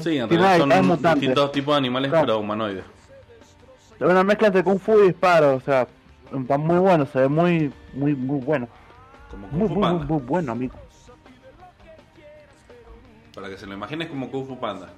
[0.01, 2.27] Sí, en realidad son distintos tipos de animales, Claro.
[2.27, 2.85] pero humanoides.
[3.99, 5.87] Es una mezcla entre Kung Fu y disparo, o sea,
[6.33, 8.69] está muy bueno, se ve muy, muy, muy bueno.
[9.31, 10.15] Como Muy, Kung Fu muy, muy, Panda.
[10.15, 10.75] muy bueno, amigo.
[13.35, 14.89] Para que se lo imagines como Kung Fu Panda.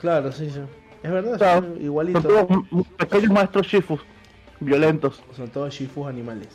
[0.00, 0.60] Claro, sí, sí.
[1.02, 1.60] Es verdad, Claro.
[1.66, 2.22] son igualitos.
[2.22, 4.00] Son todos pequeños maestros Shifus,
[4.60, 5.22] violentos.
[5.36, 6.48] Son todos shifus animales.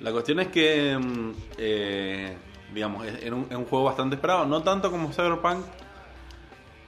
[0.00, 2.36] La cuestión es que, mm, eh,
[2.74, 4.44] digamos, es, era un, es un juego bastante esperado.
[4.46, 5.64] No tanto como Cyberpunk,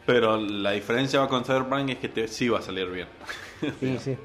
[0.07, 3.09] pero la diferencia con Cyberpunk es que te, sí va a salir bien.
[3.81, 4.17] Sí, sí.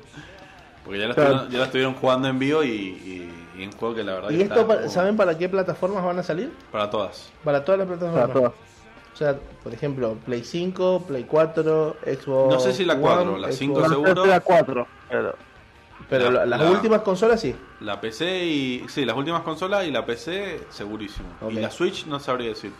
[0.86, 1.22] Porque ya Claro.
[1.22, 4.30] estuvieron, ya lo estuvieron jugando en vivo y, y, y un juego que la verdad
[4.32, 6.52] ¿Y que esto, está pa- como- saben para qué plataformas van a salir?
[6.72, 7.32] para todas.
[7.44, 8.22] Para todas las plataformas.
[8.22, 8.52] Para todas.
[9.14, 12.54] O sea, por ejemplo, Play 5, Play 4, Xbox.
[12.54, 14.24] No sé si la One, 4, la Xbox- 5 No sé seguro.
[14.24, 15.36] si era cuatro, pero
[16.10, 17.56] Pero La- la- las la- últimas consolas sí.
[17.80, 18.86] La PC y.
[18.90, 21.28] Sí, las últimas consolas y la PC, segurísimo.
[21.42, 21.52] Ok.
[21.52, 22.72] Y la Switch no sabría decir.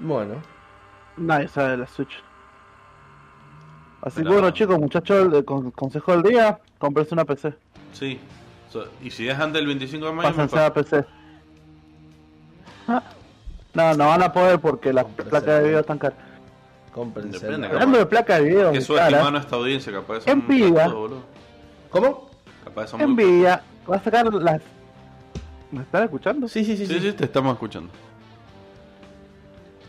[0.00, 0.34] Bueno,
[1.16, 2.22] nadie sabe de la Switch.
[4.02, 7.54] Así que bueno, chicos, muchachos, el con- consejo del día, cómprense una PC.
[7.92, 8.18] Sí.
[8.70, 11.04] So- y si es antes del 25 de mayo, Pásense a PC.
[12.88, 13.02] Ah.
[13.74, 16.18] No, no van a poder porque las placas de video están caras.
[16.94, 20.92] Hablando de placas de video, que caras, subestimar a nuestra audiencia, capaz son Nvidia.
[21.92, 22.30] ¿Cómo?
[22.64, 24.60] Capaz son va a sacar las...
[25.70, 26.48] ¿Me están escuchando?
[26.48, 26.86] Sí, sí, sí.
[26.86, 27.00] Sí, sí.
[27.10, 27.90] sí, te estamos escuchando.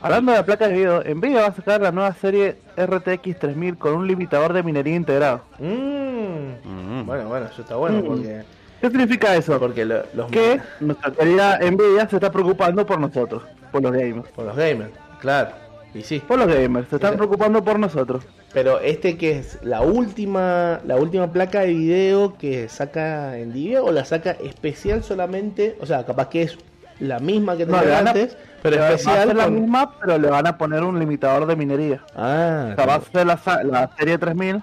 [0.02, 3.94] Hablando de placas de video, Nvidia va a sacar la nueva serie RTX 3000 con
[3.94, 5.42] un limitador de minería integrado.
[5.60, 6.68] Mm.
[6.68, 7.06] Mm.
[7.06, 8.06] Bueno, bueno, eso está bueno Mm.
[8.06, 8.44] porque,
[8.82, 9.58] ¿Qué significa eso?
[9.60, 14.28] porque lo- los Que nuestra querida Nvidia se está preocupando por nosotros, por los gamers.
[14.32, 15.52] por los gamers, claro.
[15.94, 16.20] Y sí.
[16.20, 18.24] Por los gamers, se están preocupando por nosotros.
[18.54, 23.92] Pero este que es la última la última placa de video que saca Nvidia o
[23.92, 26.58] la saca especial solamente, o sea, capaz que es
[27.00, 30.30] la misma que tenía antes, pero Va a especial ser la con- misma, pero le
[30.30, 32.02] van a poner un limitador de minería.
[32.16, 34.62] Ah, O sea, va a ser la, la serie 3000,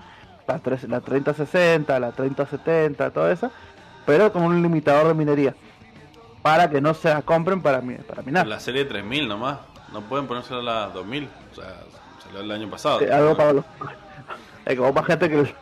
[0.48, 3.50] la, tres- la 3060, la 3070, toda esa,
[4.06, 5.54] pero con un limitador de minería.
[6.42, 8.46] Para que no se la compren para, para minar.
[8.46, 9.58] La serie 3000 nomás.
[9.92, 11.28] No pueden ponerse a la 2000.
[11.52, 11.74] O sea,
[12.22, 13.00] salió el año pasado.
[13.12, 13.64] Algo para los...
[14.64, 15.54] Es como para gente que,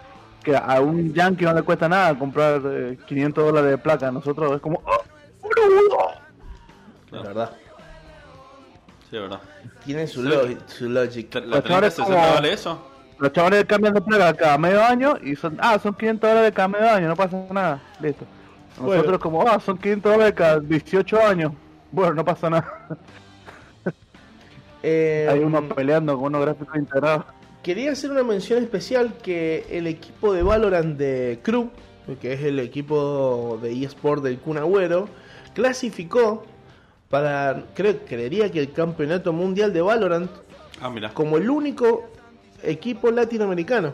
[0.42, 4.08] que a un yankee no le cuesta nada comprar eh, 500 dólares de placa.
[4.08, 4.82] A nosotros es como...
[4.84, 5.02] ¡Oh,
[5.40, 5.98] boludo!
[7.10, 7.50] la verdad.
[9.08, 9.40] Sí, es verdad.
[9.84, 11.34] Tienen su, lo- su logic.
[11.36, 12.84] ¿La ahora es 3060 como- vale eso?
[13.18, 15.56] Los chavales cambian de placa cada medio año y son...
[15.60, 17.80] Ah, son 500 dólares cada medio año, no pasa nada.
[18.00, 18.24] Listo.
[18.80, 19.18] Nosotros Bueno.
[19.18, 19.42] como...
[19.48, 21.52] Ah, son 500 dólares cada 18 años.
[21.90, 22.86] Bueno, no pasa nada.
[24.82, 27.24] Eh, Hay uno peleando con unos gráficos integrados.
[27.62, 31.70] Quería hacer una mención especial que el equipo de Valorant de Crew,
[32.20, 35.08] que es el equipo de eSport del Kun Agüero,
[35.54, 36.44] clasificó
[37.10, 40.30] para, creo, creería que el campeonato mundial de Valorant
[40.80, 41.10] Ah, mira.
[41.12, 42.04] como el único
[42.62, 43.92] equipo latinoamericano.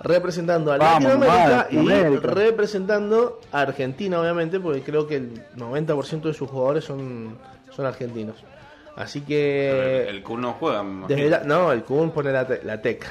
[0.00, 6.34] representando a Vamos, Latinoamérica y representando a Argentina, obviamente, porque creo que el 90% de
[6.34, 7.36] sus jugadores son,
[7.70, 8.36] son argentinos.
[8.96, 10.02] Así Pero que.
[10.08, 11.38] el, el Kun no juega, me desde imagino.
[11.38, 13.06] la- no, el Kun pone la, te- la tec.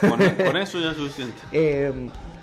[0.00, 0.10] Con,
[0.46, 1.40] con eso ya es suficiente.
[1.52, 1.92] Eh,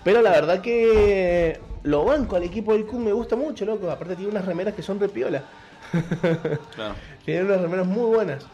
[0.04, 3.89] pero la verdad que lo banco al equipo del Kun me gusta mucho, loco.
[3.91, 5.43] Aparte tiene unas remeras que son repiola.
[6.75, 6.95] Claro.
[7.25, 8.45] Tiene unas remeras muy buenas.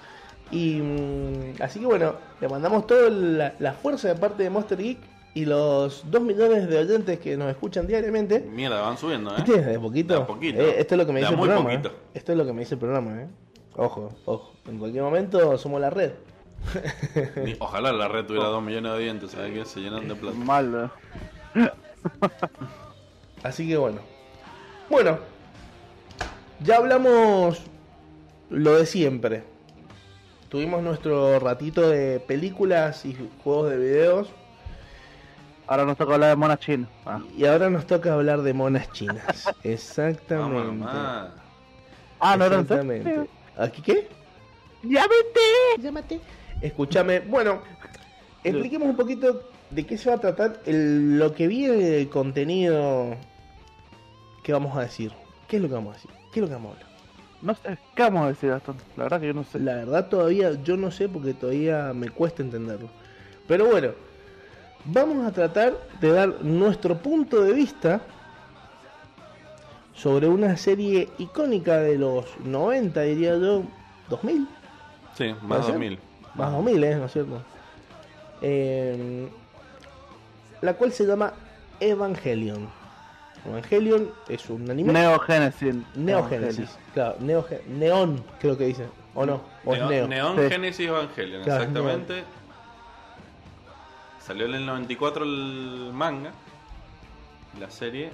[0.52, 4.78] Y mm, así que bueno, le mandamos toda la, la fuerza de parte de Monster
[4.78, 4.98] Geek
[5.34, 8.40] y los 2 millones de oyentes que nos escuchan diariamente.
[8.40, 9.44] Mierda, van subiendo, ¿eh?
[9.46, 9.62] ¿Viste?
[9.62, 10.14] De poquito.
[10.20, 10.60] De poquito.
[10.62, 11.64] Eh, esto es lo que me De dice el programa.
[11.70, 11.90] poquito.
[11.90, 11.92] ¿eh?
[12.14, 13.28] Esto es lo que me dice el programa, ¿eh?
[13.78, 14.54] Ojo, ojo.
[14.68, 16.12] En cualquier momento somos la red.
[17.60, 19.66] Ojalá la red tuviera 2 millones de dientes, ¿sabes qué?
[19.66, 20.38] Se llenan de plata.
[20.38, 20.92] Mal.
[23.44, 24.00] Así que bueno.
[24.90, 25.20] Bueno.
[26.60, 27.62] Ya hablamos
[28.50, 29.44] lo de siempre.
[30.50, 34.30] Tuvimos nuestro ratito de películas y juegos de videos.
[35.68, 36.90] Ahora nos toca hablar de monas chinas.
[37.06, 39.54] Ah, Y ahora nos toca hablar de monas chinas.
[39.64, 40.88] Exactamente.
[42.20, 43.30] Ah, no era Exactamente.
[43.58, 44.08] ¿Aquí qué?
[44.84, 45.82] ¡Llámate!
[45.82, 46.20] Llámate.
[46.62, 47.20] Escúchame.
[47.22, 47.62] Bueno,
[48.44, 49.42] expliquemos un poquito
[49.72, 53.16] de qué se va a tratar el- lo que viene del contenido
[54.44, 55.12] que vamos a decir.
[55.48, 56.12] ¿Qué es lo que vamos a decir?
[56.32, 56.88] ¿Qué es lo que vamos a hablar?
[57.42, 58.78] No sé, ¿qué vamos a decir, Gastón?
[58.96, 59.60] La verdad que yo no sé.
[59.60, 62.90] La verdad todavía yo no sé porque todavía me cuesta entenderlo.
[63.48, 63.92] Pero bueno,
[64.86, 68.02] vamos a tratar de dar nuestro punto de vista
[69.98, 73.64] sobre una serie icónica de los 90, diría yo,
[74.10, 74.48] 2000.
[75.18, 75.74] Sí, ¿Puede más ser?
[75.74, 76.00] 2000.
[76.36, 76.96] Más 2000, ¿eh?
[76.96, 77.42] ¿No es cierto?
[78.42, 79.28] Eh,
[80.62, 81.34] la cual se llama
[81.80, 82.70] Evangelion.
[83.48, 84.94] Evangelion es un anime.
[84.94, 85.76] Neogénesis.
[85.96, 86.78] Neogénesis.
[86.94, 88.88] Claro, Neoge- Neon, creo que dice.
[89.16, 89.42] ¿O no?
[89.66, 90.08] ¿O es Neon, Neo?
[90.08, 90.50] Neon Sí.
[90.54, 92.24] Genesis Evangelion, Claro, exactamente.
[94.20, 96.32] Salió en el 94 el manga.
[97.60, 98.12] La serie.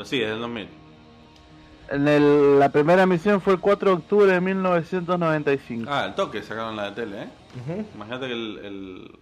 [0.00, 0.66] Pero sí, es del 2000.
[1.90, 5.90] En el- la primera emisión fue el 4 de octubre de 1995.
[5.92, 7.28] Ah, el toque sacaron la de tele, ¿eh?
[7.60, 7.86] Ujú.
[7.96, 8.58] Imagínate que el.
[8.64, 9.18] el-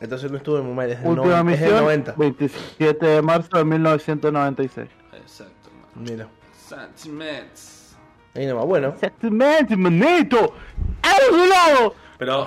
[0.00, 2.14] Entonces no estuve muy mal, es el, Última noven- es el emisión, 90.
[2.16, 4.88] 27 de marzo de 1996.
[5.12, 6.04] Exacto, man.
[6.10, 7.96] Mira, Sentiments.
[8.34, 8.64] ahí nomás.
[8.64, 10.54] Bueno, Exactamente, manito.
[11.02, 11.94] ¡A su lado!
[12.16, 12.46] Pero.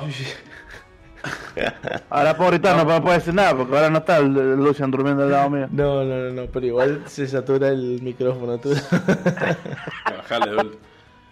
[2.10, 5.24] Ahora puedo gritar, no puedo decir nada porque ahora no está el, el Lucian durmiendo
[5.24, 5.68] al lado mío.
[5.72, 8.58] no, no, no, no, pero igual se satura el micrófono.
[8.58, 8.70] Tú.
[10.06, 10.72] Bajale.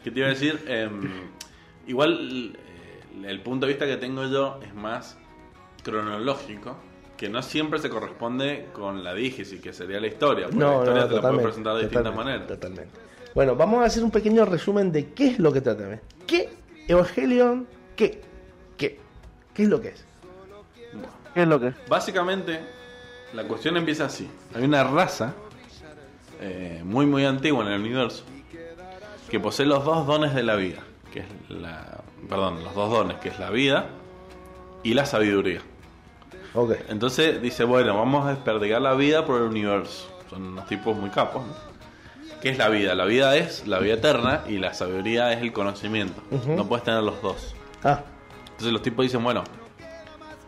[0.04, 0.64] ¿Qué te iba a decir?
[0.68, 1.10] Em,
[1.88, 5.18] igual eh, el punto de vista que tengo yo es más
[5.84, 6.78] cronológico,
[7.18, 10.46] que no siempre se corresponde con la dígesis, que sería la historia.
[10.46, 12.48] Porque la no, historia no, te la puedes presentar de distintas maneras.
[12.48, 12.90] Totalmente.
[13.34, 15.88] Bueno, vamos a hacer un pequeño resumen de qué es lo que trata.
[15.88, 16.00] ¿ves?
[16.26, 16.50] ¿Qué?
[16.88, 17.68] Evangelion.
[17.96, 18.22] ¿Qué?
[19.56, 20.06] ¿Qué es lo que es?
[21.34, 21.76] ¿Qué es lo que es?
[21.88, 22.60] Básicamente,
[23.34, 24.30] la cuestión empieza así.
[24.54, 25.34] Hay una raza
[26.42, 28.26] eh, muy, muy antigua en el universo
[29.30, 32.02] que posee los dos dones de la vida, que es la...
[32.30, 33.88] Perdón, los dos dones, que es la vida
[34.84, 35.62] y la sabiduría.
[36.54, 36.74] Ok.
[36.90, 40.10] Entonces dice, bueno, vamos a desperdigar la vida por el universo.
[40.30, 41.54] Son unos tipos muy capos, ¿no?
[42.42, 42.94] ¿Qué es la vida?
[42.94, 46.22] La vida es la vida eterna y la sabiduría es el conocimiento.
[46.48, 47.56] No puedes tener los dos.
[47.84, 48.04] Ah,
[48.56, 49.44] Entonces los tipos dicen, bueno,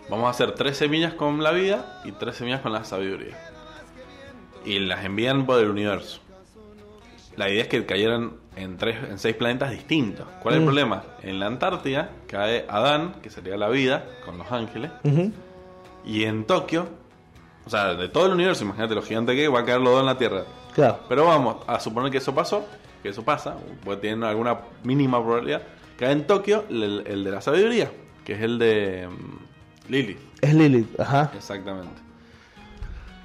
[0.09, 3.37] vamos a hacer tres semillas con la vida y tres semillas con la sabiduría.
[4.65, 6.19] Y las envían por el universo.
[7.35, 10.25] La idea es que cayeran en, tres, en seis planetas distintos.
[10.41, 10.67] ¿Cuál es el Mm.
[10.67, 11.03] problema?
[11.21, 14.89] En la Antártida cae Adán, que sería la vida, con los ángeles.
[16.05, 16.87] Y en Tokio,
[17.65, 19.99] o sea, de todo el universo, imagínate lo gigante que va a caer los dos
[19.99, 20.43] en la Tierra.
[20.73, 20.99] claro.
[21.07, 22.65] Pero vamos a suponer que eso pasó,
[23.03, 25.61] que eso pasa, puede tener alguna mínima probabilidad.
[25.97, 27.91] Cae en Tokio el, el de la sabiduría,
[28.23, 30.19] que es el de mm, Lilith.
[30.41, 31.31] Es Lilith, ajá.
[31.35, 32.01] Exactamente.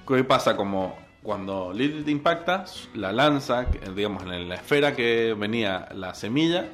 [0.06, 0.56] ¿Qué pasa?
[0.56, 6.68] Como cuando Lilith impacta, la lanza, digamos, en la esfera que venía la semilla,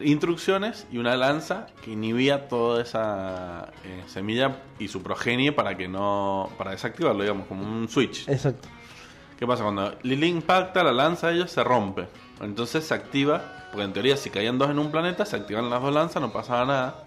[0.00, 5.88] instrucciones y una lanza que inhibía toda esa eh, semilla y su progenie para que
[5.88, 6.50] no.
[6.56, 8.28] para desactivarlo, digamos, como un switch.
[8.28, 8.68] Exacto.
[9.40, 9.62] ¿Qué pasa?
[9.62, 12.06] Cuando Lilith impacta, la lanza de ellos se rompe.
[12.42, 15.80] Entonces se activa, porque en teoría si caían dos en un planeta, se activan las
[15.80, 17.04] dos lanzas, no pasaba nada.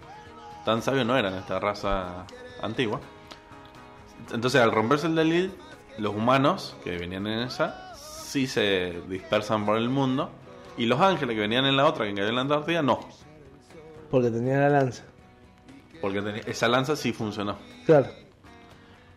[0.64, 2.26] Tan sabios no eran esta raza
[2.60, 3.00] antigua.
[4.32, 5.52] Entonces al romperse el de Lilith,
[5.98, 10.28] los humanos que venían en esa, sí se dispersan por el mundo.
[10.76, 12.98] Y los ángeles que venían en la otra, que cayó en la Antártida, no.
[14.10, 15.04] Porque tenía la lanza.
[16.00, 17.58] Porque esa lanza sí funcionó.
[17.86, 18.08] Claro.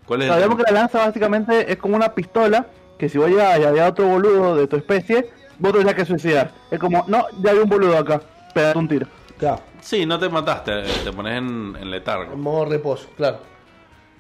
[0.06, 3.30] ¿Cuál es el Sabemos que la lanza básicamente es como una pistola que si vos
[3.30, 5.30] llegas y había otro boludo de tu especie,
[5.60, 6.52] vos te tenés que suicidar.
[6.72, 8.22] Es como, no, ya hay un boludo acá,
[8.54, 9.08] pegate un tiro.
[9.38, 9.62] Claro.
[9.82, 12.34] Sí, no te mataste, te pones en, en letargo.
[12.34, 13.40] En modo reposo, claro.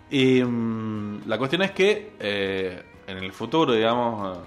[0.10, 4.42] Y mm, la cuestión es que eh, en el futuro, digamos, eh,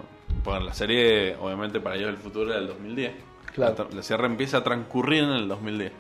[0.45, 3.12] bueno, la serie, obviamente para ellos el futuro era el 2010.
[3.55, 3.88] Claro.
[3.90, 5.93] La, la Sierra empieza a transcurrir en el 2010.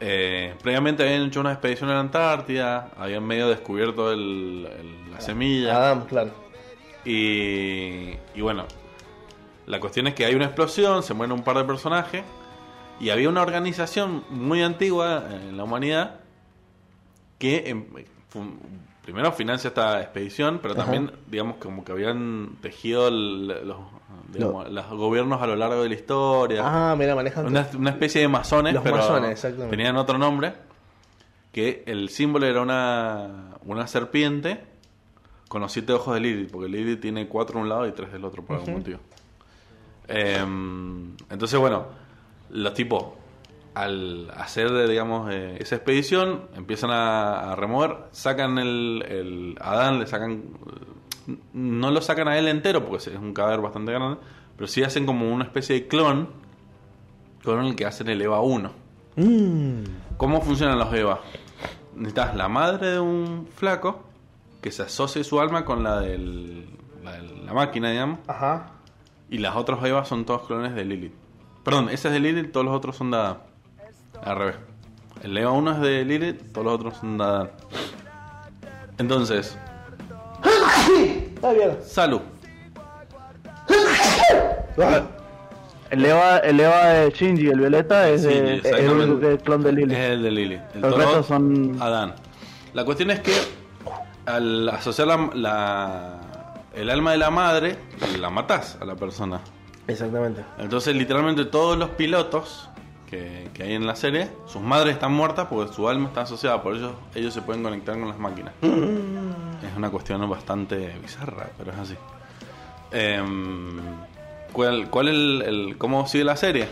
[0.00, 5.20] Eh, previamente habían hecho una expedición a la Antártida, habían medio descubierto el- el- la
[5.20, 5.76] semilla.
[5.76, 6.32] Adam, claro.
[7.06, 8.64] Y, y bueno,
[9.66, 12.22] la cuestión es que hay una explosión, se mueren un par de personajes
[13.00, 16.20] y había una organización muy antigua en la humanidad
[17.38, 17.84] que em,
[19.04, 20.82] primero financia esta expedición, pero Ajá.
[20.84, 23.76] también, digamos, como que habían tejido el- los,
[24.32, 26.62] digamos, los gobiernos a lo largo de la historia.
[26.64, 27.46] Ah, mira, manejan.
[27.46, 30.54] Una, una especie de masones, Los pero masones, tenían otro nombre.
[31.52, 34.60] Que el símbolo era una, una serpiente
[35.48, 38.12] con los siete ojos de Lilith, porque Lilith tiene cuatro de un lado y tres
[38.12, 38.98] del otro por algún motivo.
[40.08, 41.86] Em, entonces, bueno,
[42.50, 43.04] los tipos,
[43.74, 49.98] al hacer, de, digamos, eh, esa expedición, empiezan a, a remover, sacan el, el Adán,
[49.98, 50.44] le sacan.
[51.52, 54.18] No lo sacan a él entero, porque es un cadáver bastante grande,
[54.56, 56.28] pero sí hacen como una especie de clon
[57.42, 58.70] con el que hacen el EVA 1.
[59.16, 59.82] Mm,
[60.16, 61.20] ¿Cómo funcionan los EVA?
[61.96, 64.05] Necesitas la madre de un flaco
[64.66, 68.70] que se asocie su alma con la de la, de la máquina, digamos, Ajá.
[69.30, 71.14] y las otras EVA son todos clones de Lilith.
[71.62, 73.36] Perdón, ese es de Lilith, todos los otros son de Adán.
[74.24, 74.56] Al revés.
[75.22, 77.50] El EVA 1 es de Lilith, todos los otros son de Adán.
[78.98, 79.56] Entonces,
[81.44, 81.78] Ah, bien.
[81.84, 82.22] salud.
[85.90, 89.70] El Eva, el Eva de Shinji, el Violeta, es, Sí, de, el es clon de
[89.72, 89.94] Lily.
[89.94, 90.60] Es el de Lilith.
[90.74, 92.14] El Los restos son- Adán.
[92.74, 93.32] La cuestión es que
[94.26, 96.20] al asociar la, la-
[96.74, 97.78] el alma de la madre,
[98.18, 99.40] la matás a la persona.
[99.88, 100.44] Exactamente.
[100.58, 102.68] Entonces, literalmente todos los pilotos
[103.08, 106.62] que, que hay en la serie, sus madres están muertas porque su alma está asociada,
[106.62, 108.52] por ello ellos se pueden conectar con las máquinas.
[108.62, 111.94] Es una cuestión bastante bizarra, pero es así.
[112.92, 113.80] Em,
[114.52, 116.68] ¿cuál, cuál el, el- ¿Cómo sigue la serie?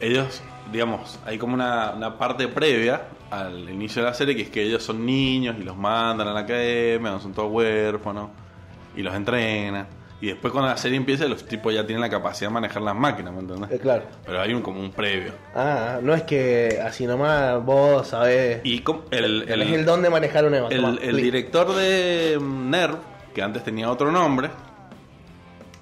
[0.00, 4.50] Ellos, digamos, hay como una, una parte previa al inicio de la serie que es
[4.50, 8.28] que ellos son niños y los mandan a la academia, son todos huérfanos
[8.94, 9.86] y los entrenan.
[10.20, 12.94] Y después cuando la serie empieza, los tipos ya tienen la capacidad de manejar las
[12.94, 13.70] máquinas, ¿me entendés?
[13.72, 14.04] Eh, claro.
[14.24, 15.32] Pero hay un como un previo.
[15.54, 18.60] Ah, no es que así nomás vos sabés.
[18.64, 20.68] Y com- el, tenés el, don de manejar un Eva.
[20.68, 22.96] El, tomá, el director de mm, NERV,
[23.34, 24.50] que antes tenía otro nombre,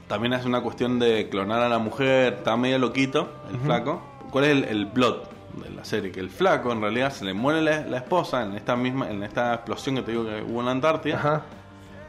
[0.07, 4.03] también hace una cuestión de clonar a la mujer, está medio loquito, el flaco.
[4.31, 6.13] ¿Cuál es el, el plot de la serie?
[6.13, 9.23] Que el flaco en realidad se le muere la, la esposa en esta misma, en
[9.23, 11.17] esta explosión que te digo que hubo en la Antártida.
[11.17, 11.43] Ajá.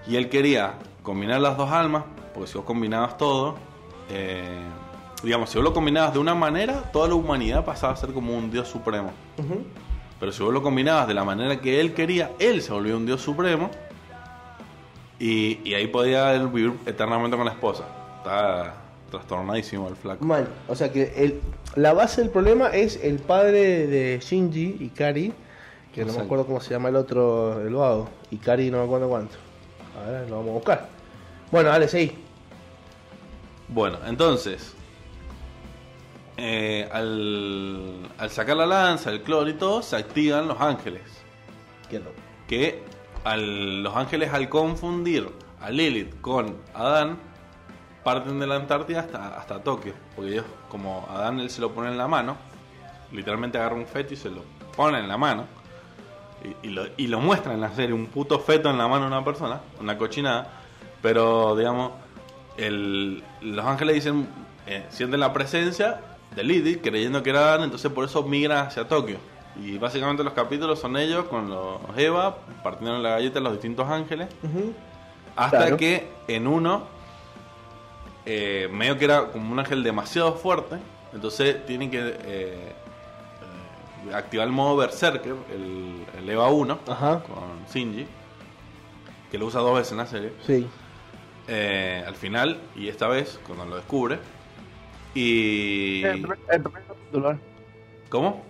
[0.08, 0.74] Y él quería
[1.04, 3.56] combinar las dos almas, porque si vos combinabas todo,
[4.10, 4.62] eh,
[5.24, 8.36] digamos, si vos lo combinabas de una manera, toda la humanidad pasaba a ser como
[8.36, 9.12] un dios supremo.
[10.20, 13.06] Pero si vos lo combinabas de la manera que él quería, él se volvió un
[13.06, 13.70] dios supremo.
[15.20, 17.84] Y, y ahí podía él vivir eternamente con la esposa.
[18.18, 18.81] Está
[19.12, 20.26] trastornadísimo el flaco.
[20.26, 20.48] Mal.
[20.68, 21.40] O sea que el,
[21.76, 25.32] la base del problema es el padre de Shinji, Ikari,
[25.94, 28.10] que no me acuerdo cómo se llama el otro, el vago.
[28.32, 29.36] Ikari no me acuerdo cuánto.
[30.02, 30.90] A ver, lo vamos a buscar.
[31.52, 32.14] Bueno, dale, seguí.
[33.68, 34.74] Bueno, entonces,
[36.38, 41.04] eh, al, al sacar la lanza, el clon y todo, se activan los ángeles.
[41.84, 42.12] Entiendo.
[42.48, 42.82] Que
[43.24, 45.30] al, los ángeles al confundir
[45.62, 47.18] a Lilith con Adán,
[48.04, 49.94] parten de la Antártida hasta, hasta Tokio.
[50.16, 52.36] Porque ellos, como Adán él se lo pone en la mano,
[53.12, 54.44] literalmente agarra un feto y se lo
[54.76, 55.46] pone en la mano.
[56.64, 59.02] Y, y lo, y lo muestra en la serie, un puto feto en la mano
[59.02, 60.48] de una persona, una cochinada.
[61.02, 61.92] Pero, digamos,
[62.58, 64.28] el- los ángeles dicen,
[64.68, 66.00] eh, sienten la presencia
[66.36, 69.18] de Lilith creyendo que era Adán, entonces por eso migran hacia Tokio.
[69.62, 74.30] Y básicamente los capítulos son ellos con los Eva, partiendo la galleta los distintos ángeles.
[75.36, 75.78] Hasta Claro.
[75.78, 76.84] que en uno,
[78.26, 80.78] eh, medio que era como un ángel demasiado fuerte,
[81.14, 82.72] entonces tienen que eh,
[84.10, 87.24] eh, activar el modo Berserker, el, el EVA 1, Ajá.
[87.24, 88.06] con Shinji,
[89.32, 90.68] que lo usa dos veces en la serie, Sí.
[91.48, 94.20] eh, al final, y esta vez cuando lo descubre.
[95.14, 96.04] Y...
[96.04, 96.62] El el
[97.26, 97.38] eh.
[98.10, 98.46] ¿Cómo?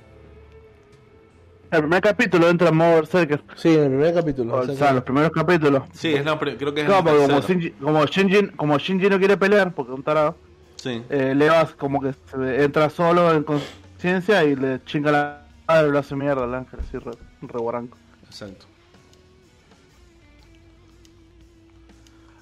[1.72, 3.42] El primer capítulo entra en modo Berserker.
[3.56, 4.56] Sí, en el primer capítulo.
[4.58, 5.84] O sea, los primeros capítulos.
[5.94, 7.40] Sí, es la pri- creo que es No, el porque como.
[7.42, 10.36] Shinji, como, Shinji, como Shinji no quiere pelear, porque es un tarado,
[10.76, 11.02] Sí.
[11.10, 15.92] eh, Levas como que se entra solo en conciencia y le chinga la madre y
[15.92, 17.12] lo hace mierda al ángel, así re,
[17.42, 17.98] re guaranco.
[18.26, 18.66] Exacto.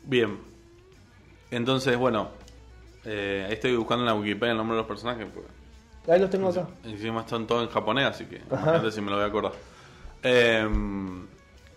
[0.06, 0.38] Bien.
[1.52, 2.30] Entonces, bueno,
[3.06, 5.28] eh, ahí estoy buscando en la Wikipedia el nombre de los personajes.
[5.32, 5.50] porque
[6.08, 6.68] Ahí los tengo acá.
[6.84, 9.52] Encima están todos en japonés, así que imagínate si me lo voy a acordar.
[10.24, 11.26] Em,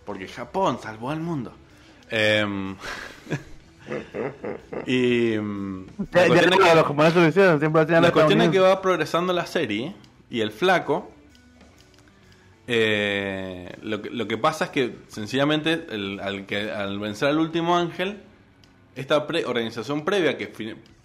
[0.06, 1.52] porque Japón salvó al mundo.
[2.10, 2.76] Em,
[4.86, 5.42] y la
[6.12, 8.58] Ya, ya cuestión es que- los japoneses lo hicieron, siempre la los cuestión es que
[8.60, 9.94] va progresando la serie
[10.30, 11.10] y el flaco.
[12.68, 17.38] eh, lo, que, lo que pasa es que sencillamente el- al, que, al vencer al
[17.38, 18.22] último ángel,
[18.94, 20.52] esta pre- organización previa que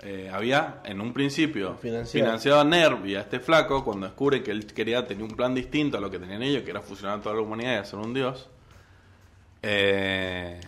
[0.01, 2.25] eh, había en un principio Financiado.
[2.27, 5.53] financiado a NERV y a este flaco, cuando descubre que él quería tener un plan
[5.55, 7.99] distinto a lo que tenían ellos, que era fusionar a toda la humanidad y hacer
[7.99, 8.49] un dios,
[9.63, 10.59] eh,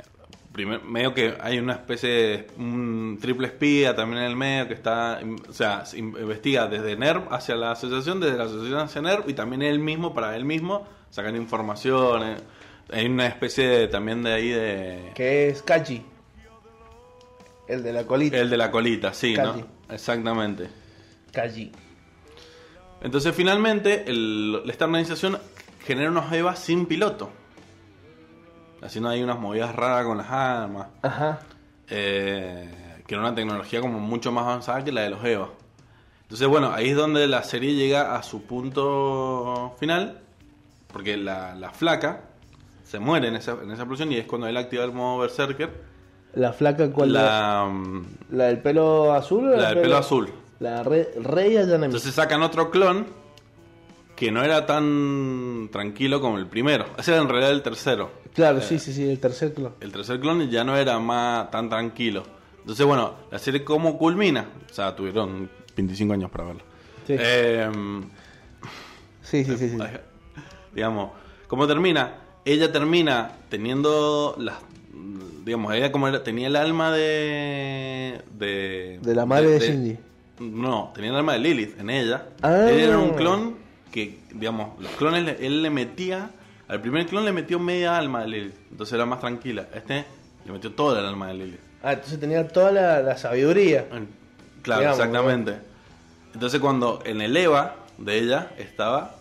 [0.52, 4.74] primer- medio que hay una especie de un triple espía también en el medio que
[4.74, 9.02] está, o sea, se in- investiga desde NERV hacia la asociación, desde la asociación hacia
[9.02, 12.24] NERV y también él mismo, para él mismo, sacan información.
[12.24, 12.36] eh.
[12.92, 15.12] Hay una especie de- también de ahí de...
[15.14, 16.04] Que es Kachi.
[17.70, 18.38] El de la colita.
[18.38, 19.36] El de la colita, sí.
[19.36, 19.66] ¿no?
[19.90, 20.70] Exactamente.
[21.32, 21.72] Kaji.
[23.02, 25.38] Entonces finalmente el- esta organización
[25.86, 27.32] genera unos EVA sin piloto.
[28.82, 30.88] Haciendo ahí unas movidas raras con las armas.
[31.02, 31.40] Ajá.
[31.92, 35.50] eh, que era una tecnología como mucho más avanzada que la de los EVA.
[36.22, 40.20] Entonces, bueno, ahí es donde la serie llega a su punto final,
[40.94, 42.22] porque la, la flaca
[42.84, 45.72] se muere en esa, en esa explosión y es cuando él activa el modo Berserker.
[46.34, 47.68] La flaca, ¿cuál La?
[48.32, 50.30] ¿La del pelo azul o la del pelo azul.
[50.60, 51.86] La re, Rey Ayanami.
[51.86, 53.08] Entonces sacan otro clon
[54.16, 56.86] que no era tan tranquilo como el primero.
[56.98, 58.12] Ese era en realidad el tercero.
[58.34, 59.74] claro, Eh, sí, sí, sí, el tercer clon.
[59.80, 62.24] El tercer clon ya no era más tan tranquilo.
[62.60, 64.46] Entonces, bueno, la serie cómo culmina.
[64.70, 66.64] O sea, tuvieron 25 años para verla.
[67.08, 67.16] Sí.
[67.18, 67.70] Eh,
[69.24, 69.70] Sí, sí, sí.
[69.70, 69.78] sí.
[70.74, 71.12] digamos,
[71.48, 72.16] ¿cómo termina?
[72.46, 74.56] Ella termina teniendo las...
[75.46, 78.22] Digamos, ella como era- tenía el alma de...
[78.38, 79.98] De, De la madre de Shinji.
[80.40, 82.26] No, tenía el alma de Lilith en ella.
[82.42, 82.68] Ah.
[82.70, 83.56] Él era un clon
[83.92, 86.32] que, digamos, los clones, le- él le metía...
[86.68, 88.56] Al primer clon le metió media alma de Lilith.
[88.72, 89.68] Entonces era más tranquila.
[89.74, 90.06] Este
[90.46, 91.60] le metió toda el alma de Lilith.
[91.82, 93.88] Ah, entonces tenía toda la, la sabiduría.
[94.62, 95.54] Claro, Digamos, exactamente.
[96.34, 99.16] Entonces cuando en el Eva de ella estaba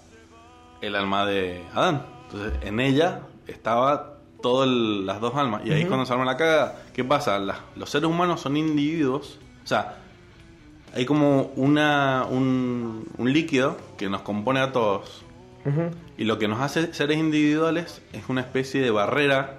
[0.83, 2.05] el alma de Adán.
[2.25, 5.63] Entonces en ella estaba todas las dos almas.
[5.65, 6.77] Y ahí es cuando se arma la caga.
[6.95, 7.39] ¿Qué pasa?
[7.39, 9.39] La- los seres humanos son individuos.
[9.65, 9.97] O sea,
[10.95, 15.23] hay como una, un, un líquido que nos compone a todos.
[16.17, 19.59] Y lo que nos hace seres individuales es una especie de barrera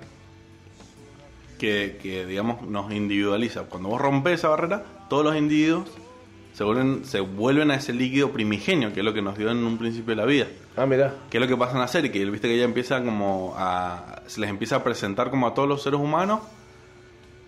[1.60, 3.64] que, que, digamos, nos individualiza.
[3.64, 5.88] Cuando vos rompes esa barrera, todos los individuos
[6.60, 9.64] se vuelven, se vuelven a ese líquido primigenio, que es lo que nos dio en
[9.64, 10.46] un principio de la vida.
[10.76, 11.16] Ah, mira.
[11.30, 12.12] ¿Qué es lo que pasa en la serie?
[12.12, 14.24] Que viste que ella empieza como a...
[14.28, 16.42] Se les empieza a presentar como a todos los seres humanos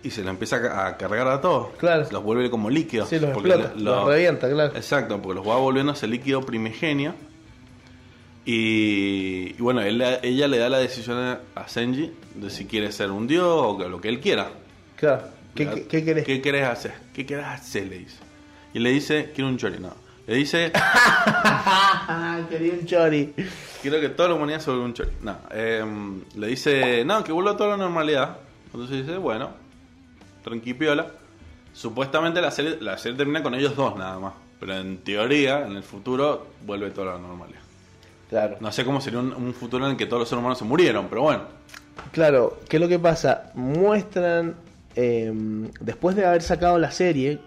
[0.02, 1.72] y se les empieza a, a cargar a todos.
[1.78, 2.06] Claro.
[2.06, 3.10] Se los vuelve como líquidos.
[3.10, 4.74] Sí, los explota, lo- los revienta, claro.
[4.78, 7.14] Exacto, porque los va volviendo ese líquido primigenio.
[8.46, 12.92] Y, y bueno, él ella le da la decisión a, a Senji de si quiere
[12.92, 14.50] ser un dios o que- lo que él quiera.
[14.96, 15.24] Claro.
[15.54, 16.26] ¿Qué, qué, qué querés?
[16.26, 16.94] ¿Qué querés hacer?
[17.14, 17.88] ¿Qué querés hacer?
[17.88, 18.16] Le dice.
[18.74, 19.80] Y le dice, quiero un chori.
[19.80, 19.94] No.
[20.28, 20.72] Le dice,
[22.50, 23.34] quería un chori.
[23.82, 25.10] quiero que toda la humanidad se vuelva un chori.
[25.22, 25.38] No.
[25.52, 28.38] em, le dice, no, que vuelva a toda la normalidad.
[28.74, 29.50] Entonces dice, bueno,
[30.44, 31.08] tranquipiola.
[31.74, 34.34] Supuestamente la serie, la serie termina con ellos dos nada más.
[34.60, 37.60] Pero en teoría, en el futuro, vuelve toda la normalidad.
[38.30, 38.58] Claro.
[38.60, 40.66] No sé cómo sería un, un futuro en el que todos los seres humanos se
[40.66, 41.44] murieron, pero bueno.
[42.12, 43.52] Claro, ¿qué es lo que pasa?
[43.56, 44.56] Muestran,
[44.96, 45.32] eh,
[45.80, 47.40] después de haber sacado la serie,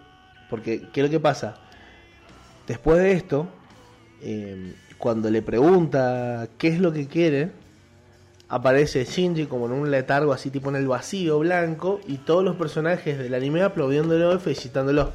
[0.50, 1.56] porque ¿qué es lo que pasa?
[2.66, 3.46] Después de esto,
[4.22, 7.50] eh, cuando le pregunta qué es lo que quiere,
[8.48, 12.56] aparece Shinji como en un letargo así tipo en el vacío blanco y todos los
[12.56, 15.12] personajes del anime aplaudiéndolo y felicitándolo.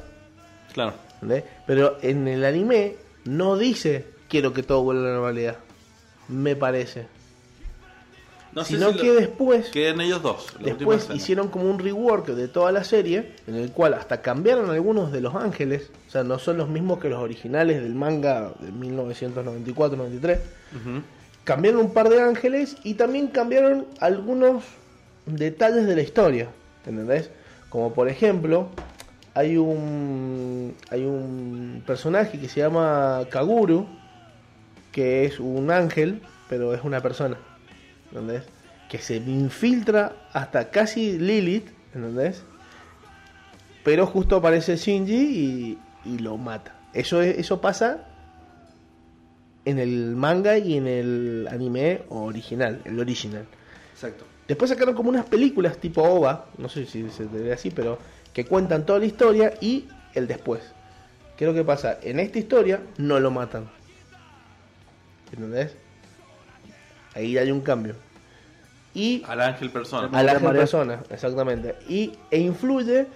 [0.72, 0.94] Claro.
[1.14, 1.44] ¿entendés?
[1.66, 5.56] Pero en el anime no dice quiero que todo vuelva a la normalidad,
[6.28, 7.06] me parece.
[8.52, 10.46] No sino si que después queden ellos dos.
[10.60, 15.12] Después hicieron como un rework de toda la serie, en el cual hasta cambiaron algunos
[15.12, 18.72] de los ángeles, o sea, no son los mismos que los originales del manga de
[18.72, 20.38] 1994-93.
[20.74, 21.02] Ujú.
[21.44, 24.64] Cambiaron un par de ángeles y también cambiaron algunos
[25.26, 26.48] detalles de la historia,
[26.84, 27.30] ¿entendés?
[27.68, 28.68] Como por ejemplo,
[29.34, 33.86] hay un hay un personaje que se llama Kaguru,
[34.92, 37.36] que es un ángel, pero es una persona,
[38.10, 38.42] ¿entendés?
[38.88, 42.42] Que se infiltra hasta casi Lilith, ¿entendés?
[43.84, 46.74] Pero justo aparece Shinji y, y lo mata.
[46.92, 48.06] Eso, es- eso pasa
[49.64, 53.46] en el manga y en el anime original, el original.
[53.92, 54.24] Exacto.
[54.48, 57.98] Después sacaron como unas películas tipo OVA, no sé si se ve así, pero
[58.32, 60.60] que cuentan toda la historia y el después.
[61.36, 61.98] ¿Qué es lo que pasa?
[62.02, 63.70] En esta historia no lo matan.
[65.32, 65.74] ¿Entendés?
[67.14, 67.94] Ahí hay un cambio.
[68.94, 70.08] Y Al ángel persona.
[70.16, 70.60] a la María.
[70.60, 71.76] persona, exactamente.
[71.88, 73.06] Y, e influye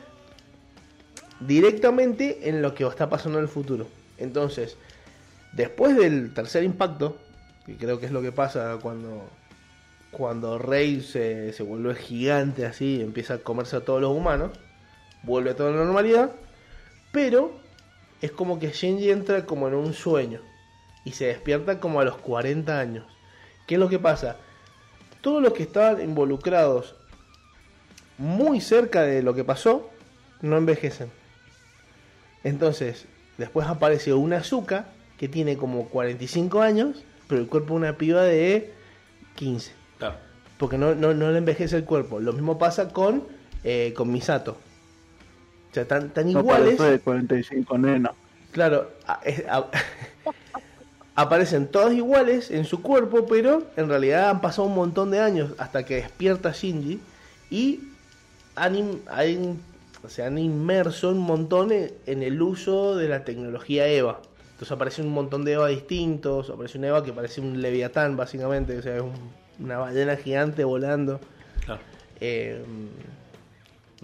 [1.40, 3.86] directamente en lo que está pasando en el futuro.
[4.18, 4.76] Entonces,
[5.52, 7.16] después del tercer impacto,
[7.66, 9.28] que creo que es lo que pasa cuando,
[10.10, 14.52] cuando Rey se, se vuelve gigante así y empieza a comerse a todos los humanos,
[15.22, 16.30] vuelve a toda la normalidad,
[17.10, 17.52] pero
[18.20, 20.40] es como que Shinji entra como en un sueño
[21.04, 23.04] y se despierta como a los 40 años.
[23.66, 24.36] ¿Qué es lo que pasa?
[25.20, 26.94] Todos los que estaban involucrados
[28.18, 29.90] muy cerca de lo que pasó
[30.42, 31.10] no envejecen.
[32.42, 33.06] Entonces,
[33.38, 34.86] después apareció una azúcar
[35.18, 38.72] que tiene como 45 años, pero el cuerpo de una piba de
[39.36, 39.72] 15.
[39.98, 40.16] Claro.
[40.58, 42.20] Porque no, no, no le envejece el cuerpo.
[42.20, 43.24] Lo mismo pasa con,
[43.64, 44.52] eh, con Misato.
[45.70, 46.78] O sea, tan, tan No iguales.
[46.78, 48.12] de 45 nena.
[48.52, 49.66] Claro, a- es- a-
[51.16, 55.52] aparecen todos iguales en su cuerpo, pero en realidad han pasado un montón de años
[55.58, 57.00] hasta que despierta Shinji
[57.50, 57.80] y
[58.56, 59.60] han, in- han-
[60.08, 64.20] se han inmerso un montón en, en el uso de la tecnología EVA.
[64.52, 68.76] Entonces aparecen un montón de EVA distintos, aparece un EVA que parece un leviatán básicamente,
[68.78, 69.32] o sea, es un-
[69.64, 71.20] una ballena gigante volando.
[71.64, 71.80] claro.
[72.20, 72.62] Eh,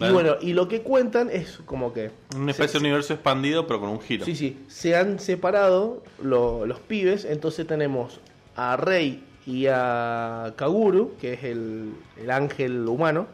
[0.08, 3.80] y bueno, y lo que cuentan es como que Una especie de universo expandido, pero
[3.80, 4.24] con un giro.
[4.24, 8.20] Sí, sí, se han separado lo- los pibes, entonces tenemos
[8.56, 13.26] a Rey y a Kaguru, que es el, el ángel humano,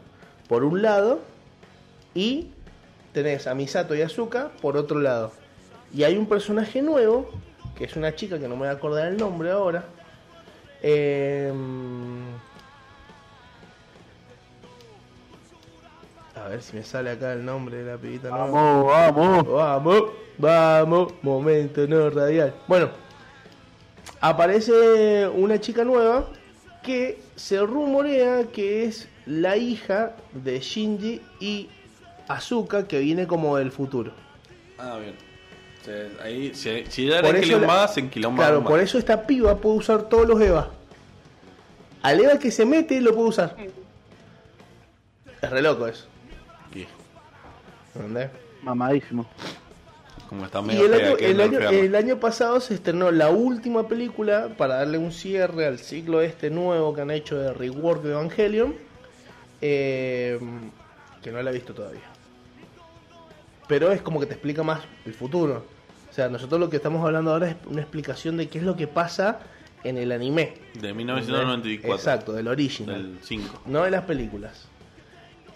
[0.49, 1.19] por un lado,
[2.13, 2.49] y
[3.13, 5.31] tenés a Misato y Azuka por otro lado.
[5.93, 7.29] Y hay un personaje nuevo,
[7.77, 9.85] que es una chica que no me voy a acordar el nombre ahora.
[10.81, 12.16] Em,
[16.47, 18.45] a ver si me sale acá el nombre de la pibita nueva.
[18.47, 19.47] Vamos, vamos.
[19.47, 20.03] Vamos,
[20.37, 22.53] vamos, momento no radial.
[22.67, 22.89] Bueno,
[24.21, 26.25] aparece una chica nueva
[26.83, 31.69] que se rumorea que es la hija de Shinji y
[32.29, 34.13] Azuka que viene como del futuro.
[34.77, 35.15] Ah, bien.
[36.21, 38.69] Ahí, si, si Por era enquilombada, la- se Claro, más.
[38.69, 40.69] por eso esta piba puede usar todos los EVA.
[42.01, 43.55] Al EVA que se mete lo puede usar.
[45.41, 46.05] Es re loco eso.
[47.97, 48.29] Y ¿Entendés?
[48.61, 49.27] Mamadísimo.
[50.29, 51.79] como está Y medio el fea, año, que el, año, enfriarla.
[51.79, 56.49] el año pasado se estrenó la última película para darle un cierre al ciclo este
[56.49, 58.75] nuevo que han hecho de rework de Evangelion.
[59.61, 60.39] eh,
[61.21, 62.01] que no la he visto todavía.
[63.67, 65.65] Pero es como que te explica más el futuro.
[66.09, 68.75] O sea, nosotros lo que estamos hablando ahora es una explicación de qué es lo
[68.77, 69.39] que pasa
[69.83, 70.53] en el anime.
[70.79, 71.95] De 1994.
[71.95, 73.15] Exacto, del original.
[73.15, 73.61] Del 5.
[73.65, 74.66] No de las películas.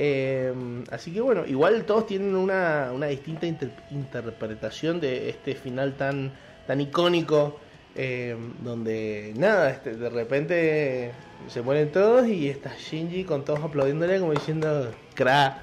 [0.03, 0.51] Eh,
[0.89, 6.31] así que bueno, igual todos tienen una, una distinta inter- interpretación de este final tan,
[6.65, 7.59] tan icónico.
[7.93, 11.11] eh, donde nada, este, de repente
[11.49, 15.61] se mueren todos y está Shinji con todos aplaudiéndole como diciendo cra,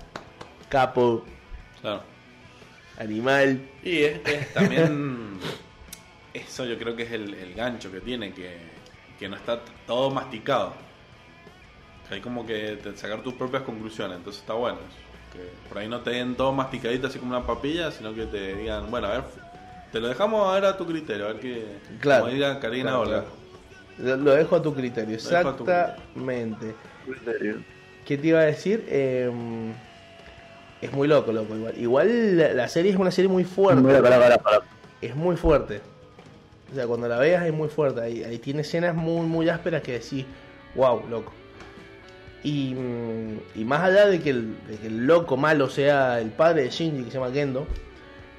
[0.68, 1.24] capo,
[1.80, 2.03] Claro.
[2.99, 3.59] animal.
[3.82, 5.39] Y es, es también.
[6.34, 8.57] eso yo creo que es el, el gancho que tiene, que,
[9.18, 10.74] que no está todo masticado.
[12.11, 14.78] Hay como que sacar tus propias conclusiones, entonces está bueno.
[15.32, 18.54] Que por ahí no te den todo masticadito así como una papilla, sino que te
[18.54, 19.24] digan, bueno, a ver,
[19.92, 21.66] te lo dejamos a ver a tu criterio, a ver qué.
[22.00, 22.24] Claro.
[22.24, 23.24] Como diga Karina Claro, Olga.
[23.98, 24.16] claro.
[24.16, 25.94] Lo, dejo a tu criterio, Lo dejo a tu criterio.
[26.14, 26.74] exactamente.
[27.04, 27.56] Criterio.
[28.06, 28.84] ¿Qué te iba a decir?
[28.88, 29.30] Eh,
[30.80, 31.54] es muy loco, loco.
[31.54, 33.82] Igual, igual la, la serie es una serie muy fuerte.
[33.82, 34.61] Mira, para, para, para.
[35.02, 35.80] Es muy fuerte.
[36.70, 38.00] O sea, cuando la veas es muy fuerte.
[38.00, 40.24] Ahí, ahí tiene escenas muy, muy ásperas que decís,
[40.74, 41.32] wow, loco.
[42.45, 42.74] Y,
[43.57, 46.70] y más allá de que, el, de que el loco malo sea el padre de
[46.70, 47.66] Shinji, que se llama Gendo,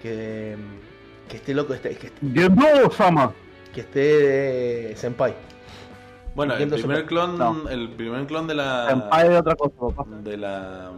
[0.01, 0.55] que,
[1.27, 3.33] que esté loco, esté, que, esté- Gendo Sama.
[3.73, 5.35] que esté eh, Senpai.
[6.35, 7.67] Bueno, el primer clon, No.
[7.69, 8.87] el primer clon de la.
[8.89, 10.05] Senpai de otra cosa, papá.
[10.23, 10.91] de la.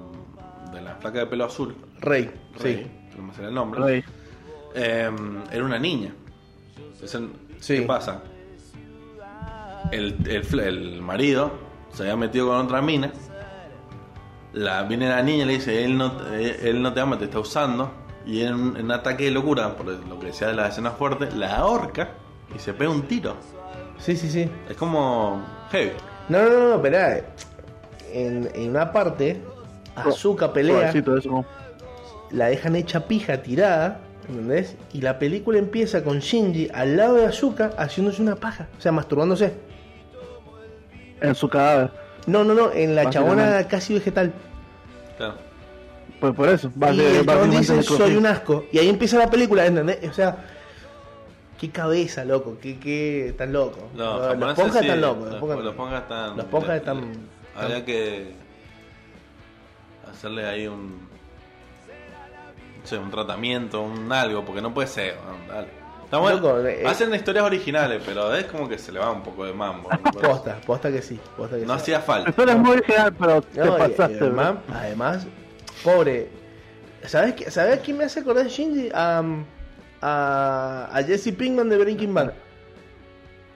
[0.71, 1.75] de la placa de pelo azul.
[1.99, 2.29] Rey,
[2.59, 3.17] Rey, sí.
[3.17, 3.81] no me sale el nombre.
[3.81, 4.03] Rey.
[4.75, 5.09] Eh,
[5.51, 6.13] era una niña.
[6.93, 7.19] Entonces,
[7.59, 7.79] Sí.
[7.79, 8.21] ¿qué pasa?
[9.91, 11.51] El, el, el marido
[11.93, 13.11] se había metido con otra mina.
[14.53, 17.25] La, viene la niña y le dice, él no, eh, él no te ama, te
[17.25, 17.91] está usando.
[18.25, 20.93] Y en un, en un ataque de locura, por lo que decía de las escenas
[20.97, 22.09] fuertes, la ahorca
[22.55, 23.35] y se pega un tiro.
[23.97, 24.49] Sí, sí, sí.
[24.69, 25.91] Es como heavy.
[26.29, 27.21] No, no, no, no, espera.
[28.13, 29.41] En, en una parte,
[29.95, 31.45] Azuka pelea, eso.
[32.31, 34.75] la dejan hecha pija tirada, ¿entendés?
[34.93, 38.91] Y la película empieza con Shinji al lado de Azuka haciéndose una paja, o sea,
[38.91, 39.53] masturbándose.
[41.21, 41.91] En su cadáver.
[42.27, 44.31] No, no, no, en la chabona casi vegetal.
[45.17, 45.35] Claro.
[46.19, 46.67] Pues por eso.
[46.67, 48.65] y el chabón básicamente dice, soy un asco.
[48.71, 50.07] Y ahí empieza la película, ¿entendés?
[50.07, 50.37] O sea,
[51.59, 53.89] qué cabeza, loco, qué, qué tan loco.
[53.95, 55.23] No, los japoneses ponjas sí, están locos.
[55.23, 56.37] Los, Los ponjas- los ponjas están.
[56.37, 58.33] los están- Habría que
[60.09, 61.09] hacerle ahí un.
[62.81, 65.15] No sé, un tratamiento, un algo, porque no puede ser.
[65.47, 65.53] ¿no?
[65.53, 65.67] Dale.
[66.11, 66.41] Está bueno.
[66.41, 69.53] Loco, eh, Hacen historias originales, pero es como que se le va un poco de
[69.53, 69.87] mambo.
[70.19, 71.17] Posta, posta que sí.
[71.37, 71.81] Posta que No sí.
[71.83, 72.29] hacía falta.
[72.31, 74.31] historia es muy original, pero te No, y- y pasaste.
[74.73, 75.25] además,
[75.85, 76.27] pobre.
[77.05, 78.89] ¿Sabes, qué, ¿Sabes a quién me hace acordar Shinji?
[78.93, 79.23] A,
[80.01, 82.33] a, a Jesse Pinkman de Breaking Bad.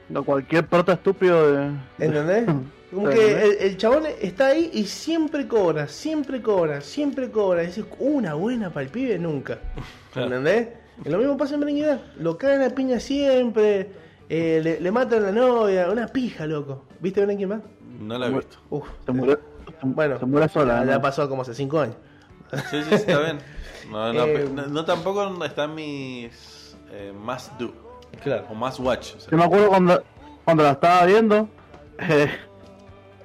[0.08, 1.72] No, cualquier prota estúpido de...
[2.00, 2.46] ¿Entendés?
[2.94, 7.64] Como que el, el chabón está ahí y siempre cobra, siempre cobra, siempre cobra.
[7.64, 9.58] Y dices, una buena para el pibe nunca.
[10.16, 10.70] ¿Entendés?
[11.04, 12.00] Y lo mismo pasa en Breaking Bad.
[12.20, 13.92] Lo cagan a piña siempre.
[14.30, 15.90] eh, le, le matan a la novia.
[15.92, 16.86] Una pija, loco.
[17.00, 17.62] ¿Viste Breaking Bad?
[18.00, 18.58] No la he visto.
[18.70, 18.88] Uf.
[19.06, 19.40] Se murió,
[19.82, 20.86] Bueno, se murió sola.
[20.86, 21.96] ya, pasó como hace 5 años.
[22.70, 23.38] Sí, sí, sí, está bien.
[23.92, 27.72] No, no, Eh, no, no tampoco están mis eh, must do
[28.24, 28.46] Claro.
[28.50, 29.16] o must watch.
[29.16, 29.32] o sea.
[29.32, 30.04] Yo me acuerdo cuando,
[30.44, 31.50] cuando la estaba viendo,
[32.00, 32.28] eh,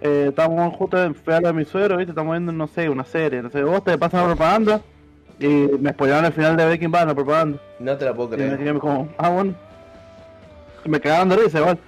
[0.01, 2.11] eh, estábamos justo en de mi suegro, ¿viste?
[2.13, 4.81] Estamos viendo, no sé, una serie, no sé, vos te pasan la propaganda
[5.41, 5.47] y
[5.79, 7.59] me spoilaron el final de Breaking Bad, la propaganda.
[7.79, 8.59] No te la puedo Y me creer.
[8.59, 9.55] quedé como, ah, bueno.
[10.85, 11.79] Me cagaron de risa, igual.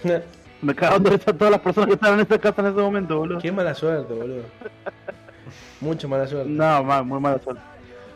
[0.62, 3.18] Me cagaron de risa todas las personas que estaban en esa casa en ese momento,
[3.18, 3.38] boludo.
[3.40, 4.42] Qué mala suerte, boludo.
[5.80, 6.48] Mucha mala suerte.
[6.50, 7.60] No, mal, muy mala suerte.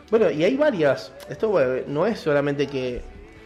[0.09, 1.11] Bueno, y hay varias.
[1.29, 3.01] Esto bueno, no es solamente que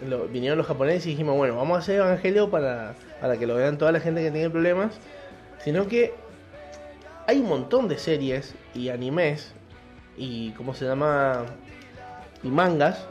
[0.08, 3.56] lo- vinieron los japoneses y dijimos, bueno, vamos a hacer Evangelio para, para que lo
[3.56, 4.94] vean toda la gente que tiene problemas,
[5.64, 6.14] sino que
[7.28, 9.54] hay un montón de series y animes
[10.18, 11.44] y, ¿cómo se llama?
[12.44, 13.08] Y mangas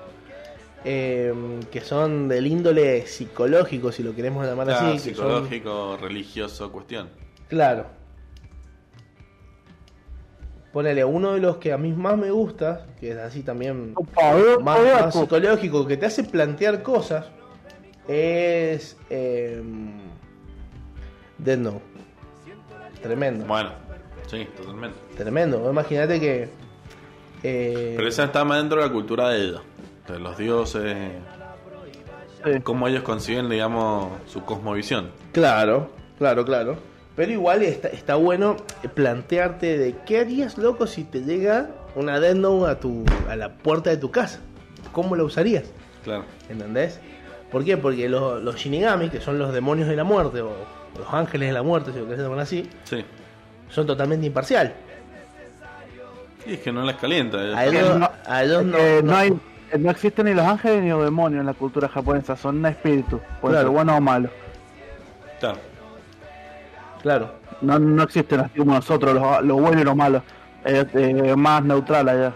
[0.84, 1.32] eh,
[1.70, 5.10] que son del índole psicológico, si lo queremos llamar Claro, así.
[5.10, 7.08] que son- psicológico, religioso, cuestión.
[7.48, 7.86] Claro.
[10.72, 14.60] Ponele, uno de los que a mí más me gusta, que es así también boludo,
[14.60, 17.26] más, más psicológico, que te hace plantear cosas,
[18.08, 19.62] es eh,
[21.38, 21.82] Dead Note.
[23.02, 23.70] Tremendo, Bueno,
[24.28, 24.96] sí, totalmente.
[25.16, 25.68] tremendo.
[25.70, 26.48] Imagínate que...
[27.42, 29.60] eh, Pero esa está más dentro de la cultura de ellos.
[30.08, 30.96] De los dioses,
[32.44, 32.60] Sí.
[32.64, 35.10] cómo ellos conciben, digamos, su cosmovisión.
[35.32, 36.76] Claro, claro, claro.
[37.14, 38.56] Pero igual está, está bueno
[38.94, 43.52] plantearte de qué harías, loco, si te llega una Death Note a, tu, a la
[43.52, 44.40] puerta de tu casa.
[44.92, 45.70] ¿Cómo lo usarías?
[46.04, 46.24] Claro.
[46.48, 46.98] ¿Entendés?
[47.50, 47.76] ¿Por qué?
[47.76, 50.50] Porque los, los Shinigami, que son los demonios de la muerte, o
[50.98, 53.04] los ángeles de la muerte, si lo querés llamar así, Sí.
[53.68, 54.72] son totalmente imparcial.
[56.46, 57.38] Y es que no les calienta.
[57.38, 59.32] A ellos, no- a ellos Es no, que no- no hay,
[59.78, 63.54] no existen ni los ángeles ni los demonios en la cultura japonesa, son espíritus, pueden
[63.54, 63.68] Claro.
[63.68, 64.30] ser buenos o malos.
[65.40, 65.58] Claro.
[67.02, 67.32] Claro.
[67.60, 70.22] No, no existen así como nosotros, los, los buenos y los malos.
[70.64, 72.32] Es eh, más neutral allá.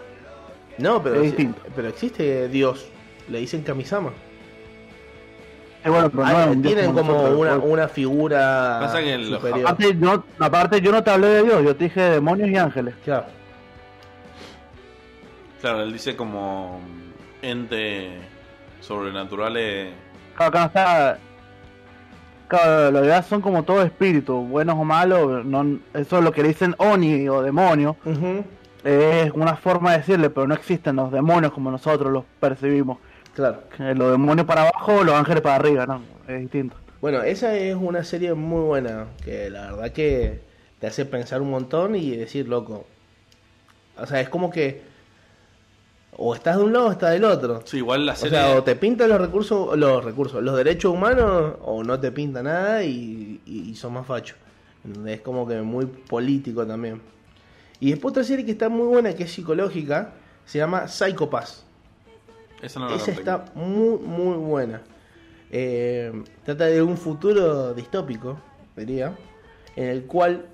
[0.79, 1.61] No, pero, Es distinto.
[1.75, 2.87] pero existe Dios.
[3.29, 4.11] Le dicen Kamisama.
[5.85, 9.61] Es bueno, pero no Ah, tienen como nosotros, una, una figura Pasa que los superior.
[9.69, 12.57] Aparte yo, aparte, yo no te hablé de Dios, yo te dije de demonios y
[12.57, 12.95] ángeles.
[13.05, 13.27] Claro.
[15.67, 16.81] Claro, él dice como
[17.43, 18.11] ente
[18.81, 19.93] sobrenaturales.
[20.37, 21.19] Claro, acá no está.
[22.47, 25.45] Claro, la verdad son como todos espíritus, buenos o malos.
[25.45, 27.97] No, eso es lo que le dicen Oni o demonio.
[28.85, 32.99] Es una forma de decirle, pero no existen los demonios como nosotros los percibimos.
[33.35, 33.65] Claro.
[33.77, 36.77] Que Los demonios para abajo, los ángeles para arriba, no, es distinto.
[37.01, 40.43] Bueno, esa es una serie muy buena, que la verdad que
[40.79, 42.87] te hace pensar un montón y decir, loco.
[43.99, 44.95] O sea, es como que
[46.19, 47.63] o estás de un lado o estás del otro.
[47.65, 48.39] Sí, igual la O serie.
[48.39, 52.43] sea, o te pintan los recursos, los recursos, los derechos humanos, o no te pinta
[52.43, 54.37] nada y, y, y son más fachos.
[55.07, 57.01] Es como que muy político también.
[57.81, 60.13] Y después otra serie que está muy buena, que es psicológica,
[60.47, 61.65] se llama Psychopass.
[62.63, 64.81] Esa no Esa está muy, muy buena.
[65.51, 66.13] Eh,
[66.45, 68.39] trata de un futuro distópico,
[68.77, 69.15] diría,
[69.77, 70.47] en el cual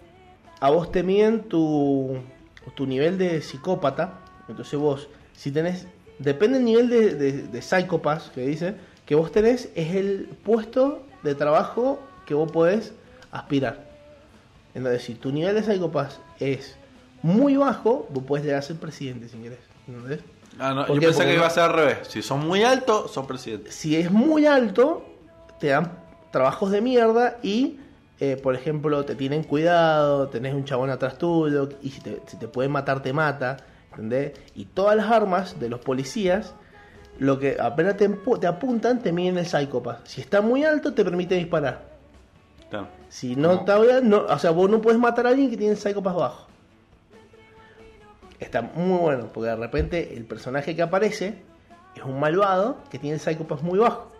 [0.61, 2.17] a vos te miden tu,
[2.75, 4.19] tu nivel de psicópata.
[4.49, 5.87] Entonces vos, si tenés,
[6.18, 8.74] depende del nivel de, de, de psicópata que dice,
[9.07, 12.93] que vos tenés, es el puesto de trabajo que vos podés
[13.30, 13.91] aspirar.
[14.74, 16.76] Entonces, si tu nivel de psicópata es
[17.22, 19.59] muy bajo, vos podés llegar a ser presidente si querés.
[19.87, 20.20] ¿Entendés?
[20.59, 21.07] Ah, no, ¿Por yo qué?
[21.07, 21.99] pensé Porque que iba a ser al revés.
[22.09, 23.74] Si son muy altos, son presidentes.
[23.74, 25.05] si es muy alto,
[25.59, 25.93] te dan
[26.30, 27.78] trabajos de mierda y,
[28.20, 32.37] eh, por ejemplo, te tienen cuidado, tenés un chabón atrás tuyo y si te, si
[32.39, 33.59] te puede matar, te mata,
[33.93, 34.32] ¿entendés?
[34.55, 36.55] Y todas las armas de los policías,
[37.18, 40.01] lo que apenas te, te apuntan, te miden el psicópata.
[40.05, 41.90] Si está muy alto, te permite disparar.
[43.11, 45.72] Si no está bien, no, o sea, vos no puedes matar a alguien que tiene
[45.74, 46.47] el psicópata bajo.
[48.40, 51.36] Está muy bueno, porque de repente el personaje que aparece
[51.95, 54.11] es un malvado que tiene el Psychopath muy bajo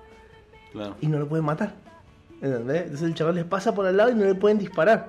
[0.73, 0.95] Claro.
[1.01, 1.73] y no lo pueden matar.
[2.41, 2.83] ¿Entendés?
[2.83, 5.07] Entonces el chaval les pasa por al lado y no le pueden disparar.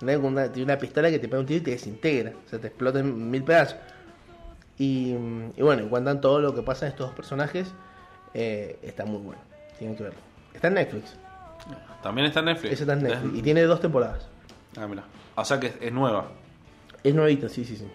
[0.00, 2.32] Con una- tiene una pistola que te pega un tiro y te desintegra.
[2.44, 3.76] O sea, te explota en mil pedazos.
[4.78, 5.14] Y,
[5.56, 7.72] y bueno, y cuentan todo lo que pasa en estos dos personajes.
[8.34, 9.40] eh, está muy bueno.
[9.78, 10.18] Tienen que verlo.
[10.54, 11.16] Está en Netflix.
[12.02, 12.72] También está en Netflix.
[12.74, 13.38] Ese está en Netflix.
[13.38, 14.26] Y tiene dos temporadas.
[14.76, 15.04] Ah, mira.
[15.34, 16.26] O sea que es, es nueva.
[17.04, 17.86] Es nuevita, sí, sí, sí.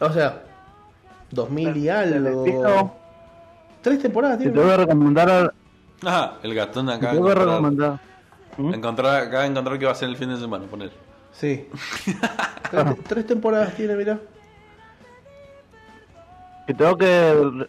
[0.00, 0.42] O sea,
[1.30, 2.96] 2000 y algo.
[3.82, 4.52] Tres temporadas tiene.
[4.52, 5.54] te voy a recomendar,
[6.04, 7.12] Ah, el gastón si acá.
[7.12, 8.00] te voy a encontrar, recomendar.
[8.56, 8.74] ¿Mm?
[8.74, 10.90] encontrar, acá encontrar que va a ser el fin de semana, poner.
[11.32, 11.68] Sí.
[12.70, 14.18] tres, tres temporadas tiene, mira.
[16.70, 17.66] Si tengo que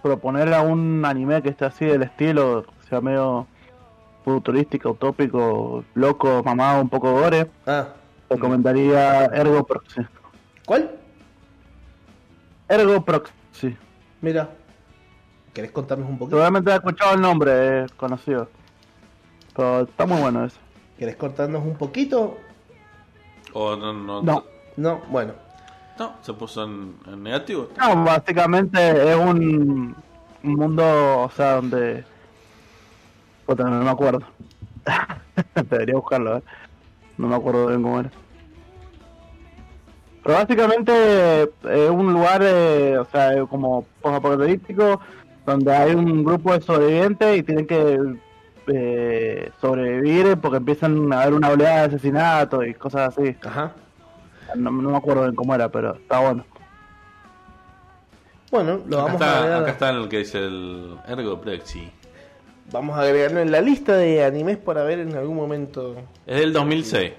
[0.00, 3.48] proponer a un anime que esté así del estilo, sea medio
[4.24, 7.88] futurístico, utópico, loco, mamado, un poco gore, Ah,
[8.30, 10.02] recomendaría Ergo Proxy.
[10.64, 10.92] ¿cuál?
[12.68, 13.76] Ergo Proxy.
[14.20, 14.48] Mira.
[15.52, 16.36] ¿Querés contarnos un poquito?
[16.36, 18.48] Seguramente has escuchado el nombre, es conocido.
[19.56, 20.60] Pero está muy bueno eso.
[20.96, 22.36] ¿Querés contarnos un poquito?
[23.54, 24.22] O no, no.
[24.22, 24.44] No.
[24.76, 25.43] No, bueno.
[25.98, 27.68] No, se puso en, en negativo.
[27.78, 29.94] No, básicamente es un,
[30.42, 32.04] un mundo, o sea, donde...
[33.46, 34.22] Puta, no me acuerdo.
[35.70, 36.42] Debería buscarlo, ¿eh?
[37.16, 38.10] No me acuerdo bien cómo era.
[40.22, 45.00] Pero básicamente es un lugar, eh, o sea, es como post-apocalíptico,
[45.44, 48.16] donde hay un grupo de sobrevivientes y tienen que
[48.66, 53.36] eh, sobrevivir porque empiezan a haber una oleada de asesinatos y cosas así.
[53.44, 53.72] Ajá.
[54.56, 56.44] No, no me acuerdo bien cómo era, pero está bueno.
[58.50, 59.62] Bueno, lo Acá vamos a agregar.
[59.62, 61.90] acá está el que dice el Ergo Plexi.
[62.70, 65.96] Vamos a agregarlo en la lista de animes para ver en algún momento.
[66.26, 67.12] Es del 2006.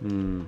[0.00, 0.40] Mm,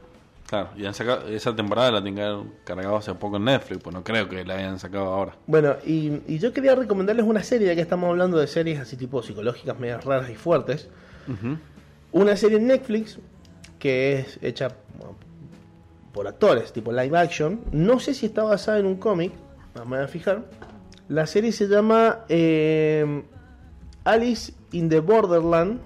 [0.47, 3.83] claro, y han sacado, esa temporada la tienen que haber cargado hace poco en Netflix,
[3.83, 5.35] pues no creo que la hayan sacado ahora.
[5.47, 8.97] Bueno, y, y yo quería recomendarles una serie, ya que estamos hablando de series así
[8.97, 10.89] tipo psicológicas, medias raras y fuertes.
[12.13, 13.19] Una serie en Netflix
[13.79, 14.69] que es hecha
[16.15, 17.61] por actores, tipo live action.
[17.73, 19.33] No sé si está basada en un cómic,
[19.87, 20.45] voy a fijar.
[21.09, 23.23] La serie se llama eh,
[24.05, 25.81] Alice in the Borderland.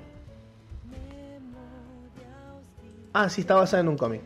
[3.13, 4.21] Ah, sí, está basada en un cómic.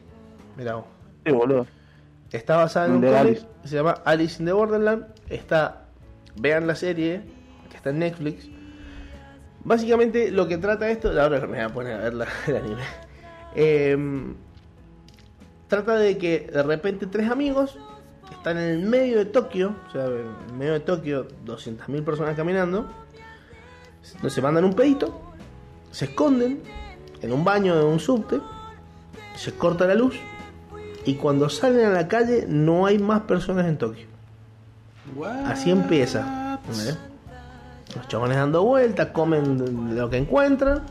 [0.57, 0.85] Mira vos.
[1.25, 1.67] Sí, boludo.
[2.31, 5.07] Está basada en un cómic, se llama Alice in the Borderland.
[5.29, 5.85] Está,
[6.37, 7.23] vean la serie,
[7.71, 8.49] que está en Netflix.
[9.65, 12.83] Básicamente lo que trata esto, ahora me voy a poner a ver la- el anime.
[13.55, 14.35] Em,
[15.73, 17.79] trata de que de repente tres amigos
[18.31, 22.37] están en el medio de Tokio, o sea, en el medio de Tokio, 200.000 personas
[22.37, 22.91] caminando.
[24.29, 25.33] Se mandan un pedito,
[25.91, 26.63] se esconden
[27.23, 28.39] en un baño de un subte,
[29.35, 30.15] se corta la luz
[31.07, 34.07] y cuando salen a la calle no hay más personas en Tokio.
[35.47, 36.61] Así empieza.
[37.97, 40.83] Los chabones dando vueltas, comen lo que encuentran.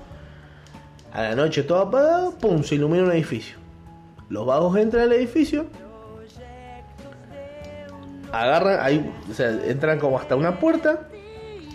[1.14, 3.61] A la noche todo apagado, pum, se ilumina un edificio.
[4.32, 5.66] Los vagos entran al edificio.
[8.32, 11.10] Agarran, ahí, o sea, entran como hasta una puerta.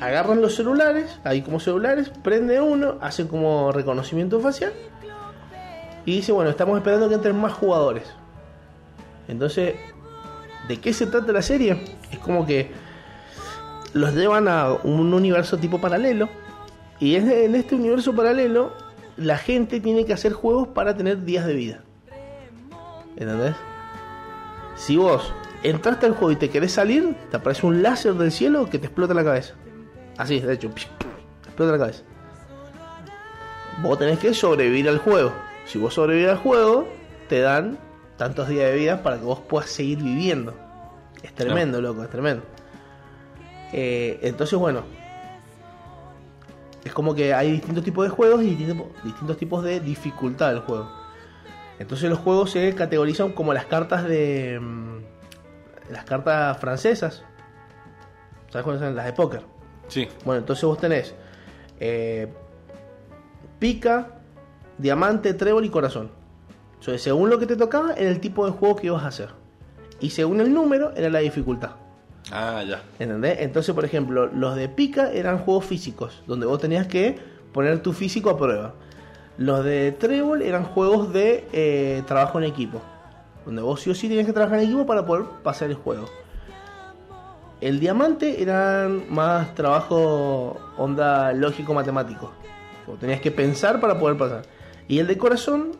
[0.01, 4.73] Agarran los celulares, ahí como celulares, prende uno, hacen como reconocimiento facial.
[6.07, 8.05] Y dice, bueno, estamos esperando que entren más jugadores.
[9.29, 9.75] Entonces,
[10.67, 11.79] ¿de qué se trata la serie?
[12.11, 12.71] Es como que
[13.93, 16.31] los llevan a un universo tipo paralelo.
[17.01, 18.73] Y en este universo paralelo,
[19.19, 21.81] la gente tiene que hacer juegos para tener días de vida.
[23.17, 23.55] ¿Entendés?
[24.77, 28.69] Si vos entraste al juego y te querés salir, te aparece un láser del cielo
[28.69, 29.55] que te explota la cabeza.
[30.19, 32.03] Así, de hecho, te explota la cabeza.
[33.83, 35.33] Vos tenés que sobrevivir al juego.
[35.65, 36.89] Si vos sobrevivís al juego,
[37.29, 37.79] te dan
[38.17, 40.55] tantos días de vida para que vos puedas seguir viviendo.
[41.23, 42.43] Es tremendo, loco, es tremendo.
[43.73, 44.83] Eh, entonces, bueno,
[46.85, 50.61] es como que hay distintos tipos de juegos y distintos, distintos tipos de dificultad del
[50.61, 50.91] juego.
[51.79, 54.59] Entonces los juegos se categorizan como las cartas de...
[54.61, 57.23] mm, las cartas francesas.
[58.51, 58.95] ¿Sabes cuáles son?
[58.95, 59.43] Las de póker.
[59.89, 61.15] Sí, Bueno, entonces vos tenés
[61.79, 62.29] eh,
[63.59, 64.09] pica,
[64.79, 66.11] diamante, trébol y corazón.
[66.81, 69.31] Entonces, según lo que te tocaba, era el tipo de juego que ibas a hacer.
[70.01, 71.71] Y según el número, era la dificultad.
[72.33, 72.83] ah, ya.
[72.99, 73.39] ¿Entendés?
[73.41, 77.19] Entonces, por ejemplo, los de pica eran juegos físicos, donde vos tenías que
[77.53, 78.75] poner tu físico a prueba.
[79.39, 82.81] Los de trébol eran juegos de eh, trabajo en equipo,
[83.45, 86.07] donde vos sí o sí tenías que trabajar en equipo para poder pasar el juego.
[87.61, 92.33] El diamante eran más trabajo onda lógico-matemático.
[93.01, 94.43] Tenías que pensar para poder pasar.
[94.89, 95.73] Y el de corazón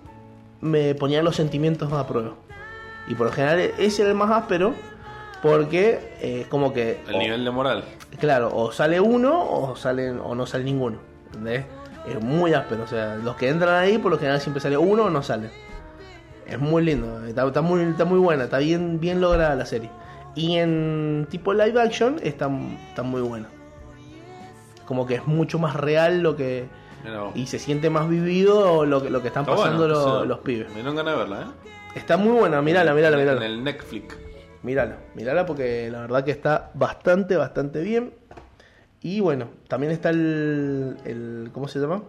[0.61, 2.33] me ponía los sentimientos a prueba.
[3.09, 4.75] Y por lo general ese era el más áspero
[5.43, 7.01] porque eh, es como que...
[7.07, 7.85] El o- nivel de moral.
[8.19, 10.99] Claro, o sale uno o salen o no sale ninguno.
[11.27, 11.67] ¿Entendés?
[12.07, 15.05] Es muy áspero, o sea, los que entran ahí por lo general siempre sale uno
[15.05, 15.51] o no sale.
[16.47, 19.91] Es muy lindo, está, está muy, está muy buena, está bien, bien lograda la serie.
[20.37, 22.49] Y en tipo live action está,
[22.89, 23.49] está muy buena.
[24.85, 26.69] Como que es mucho más real lo que.
[27.35, 30.29] Y se siente más vivido lo que, lo que están Está pasando bueno, lo- sí.
[30.29, 30.69] los pibes.
[30.69, 31.69] Me dieron ganas de verla, ¿eh?
[31.95, 33.47] Está muy buena, mírala, mírala, En mírala.
[33.47, 34.17] el Netflix.
[34.63, 38.13] Mírala, mírala porque la verdad que está bastante, bastante bien.
[39.03, 42.03] Y bueno, también está el, el ¿cómo se llama?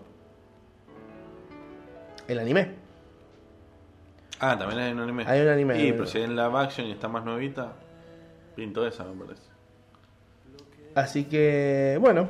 [2.28, 2.72] El anime.
[4.40, 5.24] Ah, también hay un anime.
[5.28, 6.08] Hay un anime, Sí, pero anime.
[6.08, 7.74] si hay en live action y está más nuevita,
[8.56, 9.44] pinto esa, me parece.
[10.96, 12.28] Así que, bueno.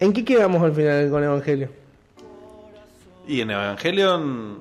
[0.00, 1.68] ¿En qué quedamos al final con Evangelio?
[3.28, 4.58] Y en Evangelion,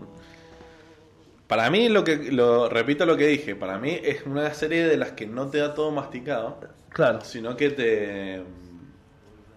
[1.48, 4.98] para mí, lo que lo repito lo que dije, para mí es una serie de
[4.98, 6.60] las que no te da todo masticado,
[6.94, 8.44] Claro, sino que te,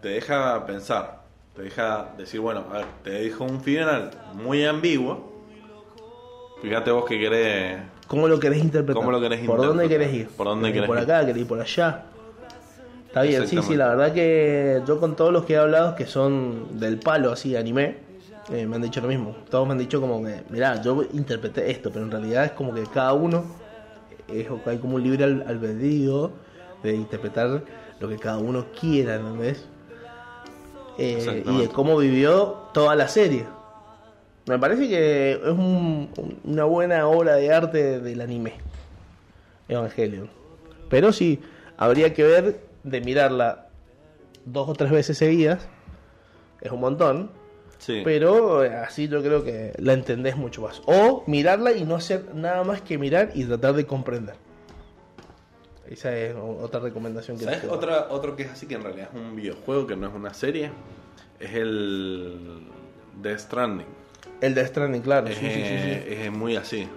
[0.01, 1.23] te deja pensar,
[1.55, 5.33] te deja decir, bueno, a ver, te dijo un final muy ambiguo.
[6.63, 7.79] Fíjate vos que querés.
[8.07, 8.95] ¿cómo lo querés interpretar?
[8.95, 10.29] ¿Cómo lo querés ¿Por dónde querés ir?
[10.29, 11.27] ¿Por dónde ¿Querés ir por acá?
[11.27, 12.05] ¿Querés ir por allá?
[13.07, 16.07] Está bien, sí, sí, la verdad que yo con todos los que he hablado que
[16.07, 17.97] son del palo así, anime,
[18.51, 19.37] eh, me han dicho lo mismo.
[19.51, 22.75] Todos me han dicho como que, mirá, yo interpreté esto, pero en realidad es como
[22.75, 23.45] que cada uno
[24.27, 26.33] es, hay como un libre al- albedrío
[26.91, 27.63] de interpretar
[28.01, 29.67] lo que cada uno quiera, ¿entendés?
[30.99, 33.47] Eh, y de cómo vivió toda la serie.
[34.47, 38.55] Me parece que es un- un- una buena obra de arte del anime.
[39.69, 40.29] Evangelion.
[40.91, 41.41] Pero sí,
[41.79, 43.69] habría que ver de mirarla
[44.45, 45.67] dos o tres veces seguidas.
[46.61, 47.31] Es un montón.
[47.79, 48.03] Sí.
[48.05, 50.83] Pero eh, así yo creo que la entendés mucho más.
[50.87, 54.35] O mirarla y no hacer nada más que mirar y tratar de comprender.
[55.89, 57.65] Esa es otra recomendación que ¿Sabes?
[57.65, 60.33] Otra, otro que es así, que en realidad es un videojuego, que no es una
[60.33, 60.71] serie,
[61.39, 62.69] es el
[63.21, 63.87] Death Stranding.
[64.41, 65.27] El de Stranding, claro.
[65.29, 66.03] Es, sí, sí, sí.
[66.07, 66.89] es muy así.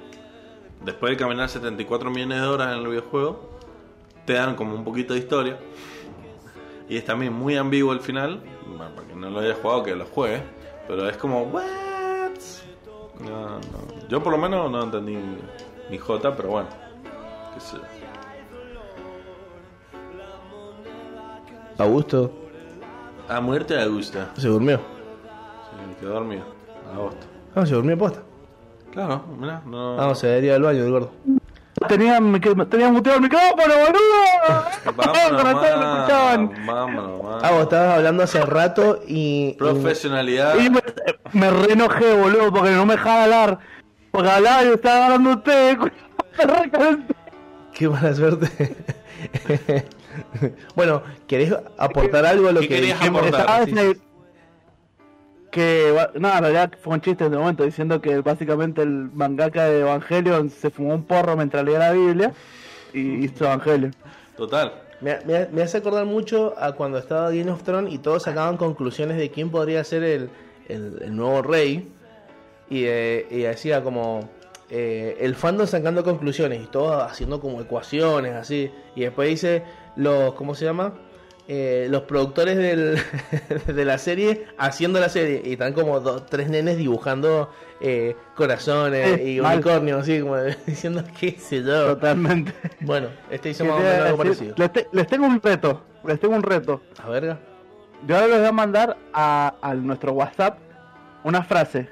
[0.83, 3.57] Después de caminar 74 millones de horas en el videojuego,
[4.25, 5.57] te dan como un poquito de historia.
[6.89, 8.41] Y es también muy ambiguo el final.
[8.65, 10.41] Bueno, para quien no lo haya jugado, que lo juegue.
[10.87, 11.63] Pero es como, ¿what?
[13.19, 14.07] No, no.
[14.07, 15.17] Yo por lo menos no entendí
[15.89, 16.69] ni J, pero bueno.
[17.53, 17.83] qué sé yo.
[21.77, 22.31] Augusto
[23.29, 24.29] A muerte le gusta.
[24.37, 24.77] se durmió.
[24.77, 26.43] Sí, quedó dormido.
[26.93, 27.25] Agosto.
[27.55, 28.21] Ah, se durmió posta.
[28.91, 29.99] Claro, mira, no.
[29.99, 31.11] Ah, se debería ir al baño, el gordo.
[31.87, 32.17] Tenía,
[32.69, 35.27] tenía muteado el micrófono, boludo.
[36.65, 37.43] Vámonos.
[37.43, 39.53] Ah, vos estabas hablando hace rato y.
[39.53, 40.55] Profesionalidad.
[40.57, 40.81] Y me,
[41.33, 43.59] me re enojé, boludo, porque no me dejaba hablar.
[44.11, 45.77] Porque hablaba y estaba hablando usted.
[47.73, 48.75] Qué mala suerte.
[50.75, 53.21] bueno, ¿querés aportar algo a lo ¿Qué que querías dijimos?
[53.21, 53.41] aportar?
[53.65, 53.99] Estaba Sí,
[55.51, 59.65] Que, no, en realidad fue un chiste en ese momento, diciendo que básicamente el mangaka
[59.65, 62.33] de Evangelion se fumó un porro mientras leía la Biblia
[62.93, 63.95] y hizo Evangelion.
[64.35, 64.73] Total.
[64.99, 68.57] Me, me- me hace acordar mucho a cuando estaba Game of Thrones y todos sacaban
[68.57, 70.29] conclusiones de quién podría ser el,
[70.67, 71.91] el- el nuevo rey.
[72.69, 74.29] Y, eh, y decía como
[74.69, 78.69] eh, el fandom sacando conclusiones y todos haciendo como ecuaciones así.
[78.95, 79.63] Y después dice
[79.97, 80.93] los, ¿cómo se llama?
[81.49, 82.99] Eh, los productores del,
[83.75, 85.41] de la serie haciendo la serie.
[85.45, 89.55] Y están como dos, tres nenes dibujando eh, corazones Eh, y mal.
[89.55, 90.35] unicornios, así como
[90.65, 91.87] diciendo qué sé yo.
[91.95, 92.53] Totalmente.
[92.81, 94.53] Bueno, este hizo ¿Qué más o menos a algo decir?
[94.53, 94.55] parecido.
[94.57, 96.81] Les, te- les tengo un reto, les tengo un reto.
[97.03, 97.39] A verga.
[98.05, 100.59] Yo ahora les voy a mandar a, a nuestro WhatsApp
[101.23, 101.89] una frase.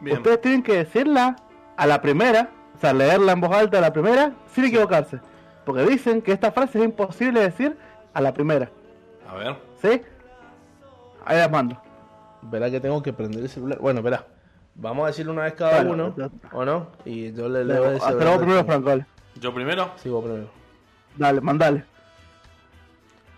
[0.00, 0.18] Bien.
[0.18, 1.34] Ustedes tienen que decirla
[1.76, 5.18] a la primera, o sea, leerla en voz alta a la primera, sin equivocarse.
[5.68, 7.76] Porque dicen que esta frase es imposible decir
[8.14, 8.70] a la primera.
[9.28, 9.54] A ver.
[9.82, 10.00] ¿Sí?
[11.26, 11.78] Ahí las mando.
[12.40, 13.78] Verá que tengo que prender el celular.
[13.78, 14.24] Bueno, verá.
[14.76, 16.86] Vamos a decirle una vez cada Bueno, uno, ¿o no?
[17.04, 18.02] Y yo le leo ese.
[18.02, 18.88] Hasta luego primero, Franco.
[18.88, 19.04] dale.
[19.38, 19.90] Yo primero.
[19.96, 20.48] Sí, vos primero.
[21.18, 21.84] Dale, mandale.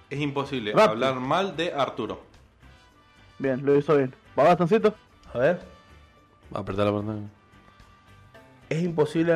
[0.08, 0.88] Es imposible Rápido.
[0.90, 2.20] hablar mal de Arturo.
[3.40, 4.14] Bien, lo hizo bien.
[4.38, 4.94] ¿Va bastoncito?
[5.34, 5.60] A ver.
[6.54, 7.26] Apretar la pantalla.
[8.68, 9.32] Es imposible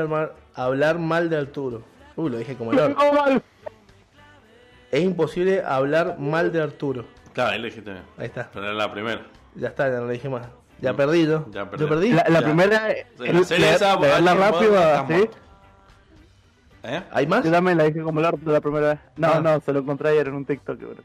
[0.55, 1.83] hablar mal de Arturo.
[2.17, 3.43] Uy, lo dije como el orto.
[4.91, 7.05] Es imposible hablar mal de Arturo.
[7.33, 8.05] Claro, ahí le dijiste bien.
[8.17, 8.49] Ahí está.
[8.53, 9.23] Pero era la primera.
[9.57, 10.47] Ya está, ya no le dije más.
[10.81, 11.47] Ya Mm, perdí yo.
[11.51, 11.83] ya perdí.
[11.85, 12.13] Yo perdí.
[12.13, 12.47] La, la Ya.
[12.47, 15.13] primera, Sí, es la serie esa, alguien rápido, muerto, está ¿sí?
[15.15, 15.37] muerto.
[16.85, 17.03] ¿Eh?
[17.13, 17.45] ¿Hay más?
[17.45, 18.99] Yo también la dije como el orto la primera vez.
[19.17, 19.41] No, Ah.
[19.41, 20.79] no, se lo encontré ayer en un TikTok.
[20.81, 21.01] bueno,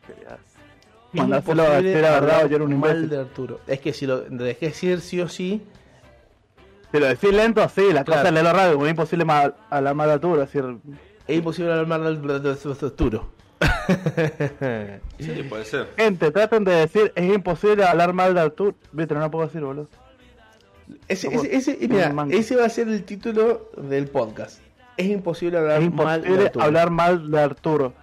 [1.14, 3.10] Mandárselo a imposible la verdad o yo era un mal imbécil.
[3.10, 3.60] de Arturo.
[3.66, 5.66] Es que si lo dejé decir sí o sí,
[6.92, 8.22] Si lo decís lento, sí, la Claro.
[8.22, 10.78] cosa es leerlo rápido, es imposible ma- a la mala altura, es decir,
[11.28, 13.30] Es imposible armar el futuro.
[15.20, 15.90] Sí, puede ser.
[15.98, 18.76] gente, traten de decir, es imposible hablar mal de altura.
[18.92, 19.88] Viste, no lo puedo decir, boludo.
[21.08, 24.60] Ese, ese, ese, mira, va a ser el título del podcast.
[24.98, 27.94] Es imposible hablar Es mal de hablar mal de Arturo.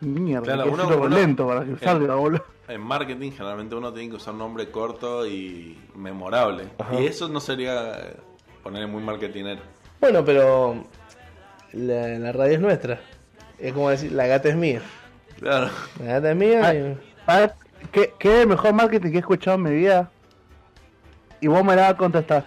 [0.00, 1.76] Mierda, Claro, que uno- decirlo uno- lento para que Eh.
[1.80, 2.44] salga, boludo.
[2.68, 6.64] En marketing generalmente uno tiene que usar un nombre corto y memorable.
[6.78, 7.00] Ajá.
[7.00, 8.16] Y eso no sería eh,
[8.62, 9.60] ponerle muy marketinero.
[10.00, 10.84] Bueno, pero
[11.72, 13.00] la, la radio es nuestra.
[13.58, 14.82] Es como decir, la gata es mía.
[15.38, 15.70] Claro.
[16.00, 16.60] La gata es mía.
[16.64, 17.52] Ah, y- ¿Sabes
[17.92, 20.10] qué, qué es el mejor marketing que he escuchado en mi vida?
[21.40, 22.44] Y vos me la vas a contestar.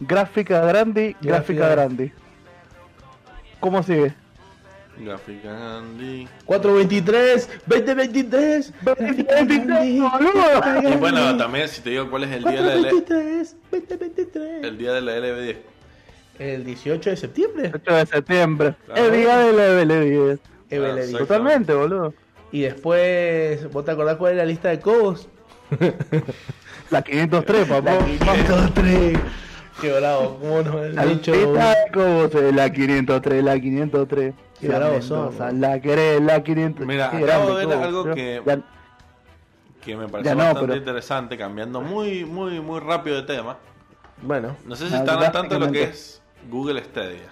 [0.00, 2.12] Gráfica grande, Gráfica- gráfica grande.
[3.60, 4.14] ¿Cómo sigue?
[4.98, 6.28] Gráfica Gandhi.
[6.44, 10.88] 423, 2023, 2023, boludo.
[10.90, 14.64] Y bueno, también si te digo cuál es el día de la, L- 423, 2023.
[14.64, 15.56] el día de la LB10.
[16.38, 17.70] El 18 de septiembre.
[17.74, 18.74] 8 de septiembre.
[18.86, 19.04] Claro.
[19.04, 20.38] El día de la BL10.
[20.70, 20.98] Evelyn.
[20.98, 21.18] exacto.
[21.18, 22.14] Totalmente, boludo.
[22.52, 25.28] Y después, ¿vos te acordás cuál es la lista de Cobos?
[26.90, 27.92] La 503, papá.
[27.94, 29.18] La 503.
[29.80, 31.32] Qué bravo, cómo nos La han dicho.
[31.34, 34.34] lista de Cobos, eh, la 503, la 503.
[34.60, 35.30] Qué ¿no?
[35.52, 36.86] La querés, la 500.
[36.86, 38.60] Mira, acabo grande de ver algo que- Ya-
[39.84, 43.58] Que me pareció no, bastante pero- interesante, cambiando muy, muy, muy rápido de tema.
[44.22, 47.28] Bueno, No sé si Ah, están al tanto de lo que es Google Stadia.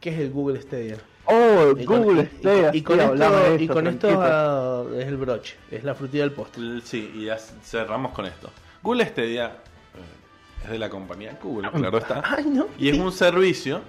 [0.00, 0.98] ¿qué es el Google Stadia?
[1.24, 5.16] Oh, Y con- Google y- y- Stadia, y, con esto, y con esto es el
[5.16, 6.62] broche, es la frutilla del postre.
[6.84, 8.50] Sí, y ya cerramos con esto.
[8.82, 12.22] Google Stadia eh, es de la compañía Google, claro está.
[12.36, 12.66] Ay, no.
[12.78, 13.80] Y es un servicio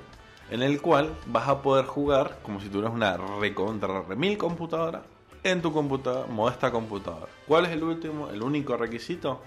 [0.50, 5.04] en el cual vas a poder jugar como si tuvieras una recontra remil computadora
[5.44, 7.28] en tu computadora, modesta computadora.
[7.48, 9.42] ¿Cuál es el último, el único requisito?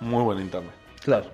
[0.00, 0.72] Muy buen internet.
[1.02, 1.26] Claro.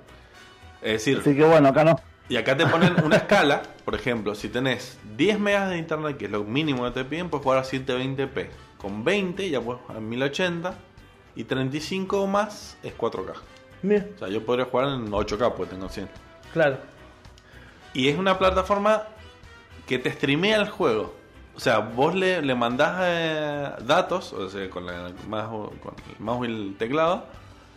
[0.80, 1.98] Es decir, Así que bueno, acá no.
[2.28, 6.26] y acá te ponen una escala, por ejemplo, si tenés 10 megas de internet, que
[6.26, 8.48] es lo mínimo que te piden, puedes jugar a 720p.
[8.78, 10.74] Con 20 ya puedes jugar en 1080
[11.36, 13.32] y 35 o más es 4K.
[13.82, 16.08] Mira, O sea, yo podría jugar en 8K porque tengo 100.
[16.52, 16.78] claro.
[17.94, 19.02] Y es una plataforma
[19.86, 21.14] que te streamea el juego.
[21.54, 26.48] O sea, vos le, le mandás eh, datos, o sea, con, la- con el mouse
[26.48, 27.24] y el teclado,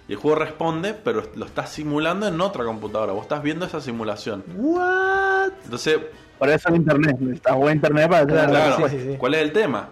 [0.07, 3.11] y el juego responde, pero lo estás simulando en otra computadora.
[3.11, 4.43] Vos estás viendo esa simulación.
[4.55, 5.51] What?
[5.65, 5.99] Entonces,
[6.39, 7.17] Por eso el internet.
[7.19, 9.17] Necesitas buen internet para tener Claro, claro, sí, sí, sí.
[9.17, 9.89] ¿cuál es el tema?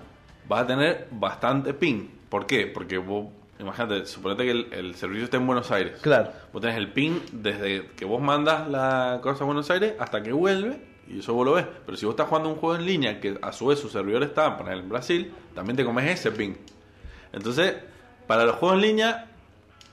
[0.48, 2.08] Vas a tener bastante ping.
[2.30, 2.68] ¿Por qué?
[2.68, 3.28] Porque vos,
[3.60, 6.00] imagínate, suponete que el, el servicio está en Buenos Aires.
[6.02, 6.32] Claro.
[6.54, 10.32] Vos tenés el ping desde que vos mandas la cosa a Buenos Aires hasta que
[10.32, 11.66] vuelve y eso vos lo ves.
[11.86, 14.24] Pero si vos estás jugando un juego en línea que a su vez su servidor
[14.24, 16.54] está para en Brasil, también te comes ese ping.
[17.32, 17.76] Entonces,
[18.28, 19.26] para los juegos en línea,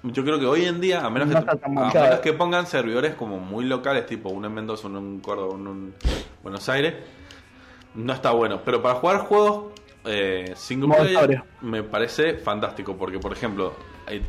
[0.02, 3.14] yo creo que hoy en día, a menos, No que, a menos que pongan servidores
[3.14, 5.94] como muy locales, tipo uno en Mendoza, uno en Córdoba, uno en
[6.42, 6.94] Buenos Aires,
[7.94, 8.60] no está bueno.
[8.64, 9.72] Pero para jugar juegos
[10.04, 12.96] eh, single player me parece fantástico.
[12.96, 13.74] Porque, por ejemplo,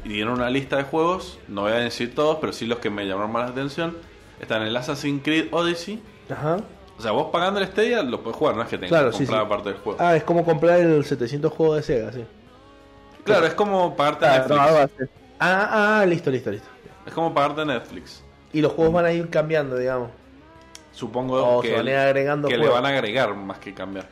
[0.04, 3.06] dieron una lista de juegos, no voy a decir todos, pero sí los que me
[3.08, 3.98] llamaron más la atención.
[4.40, 6.02] Están el Assassin's Creed Odyssey.
[6.30, 6.58] Ajá.
[6.98, 9.18] O sea, vos pagando el Stadia lo puedes jugar, no es que tengas Claro, que
[9.18, 9.46] sí, comprar sí.
[9.46, 9.98] aparte del juego.
[10.02, 12.24] Ah, es como comprar el 700 juego de Sega, sí.
[13.24, 14.58] claro, es como pagarte Ah, Netflix.
[15.00, 15.08] no.
[15.40, 16.68] Ah, ah, listo, listo, listo.
[17.06, 18.24] Es como pagarte Netflix.
[18.54, 20.10] Y los juegos van a ir cambiando, digamos.
[20.92, 23.74] Supongo O que, se van a ir agregando que le van a agregar más que
[23.74, 24.06] cambiar.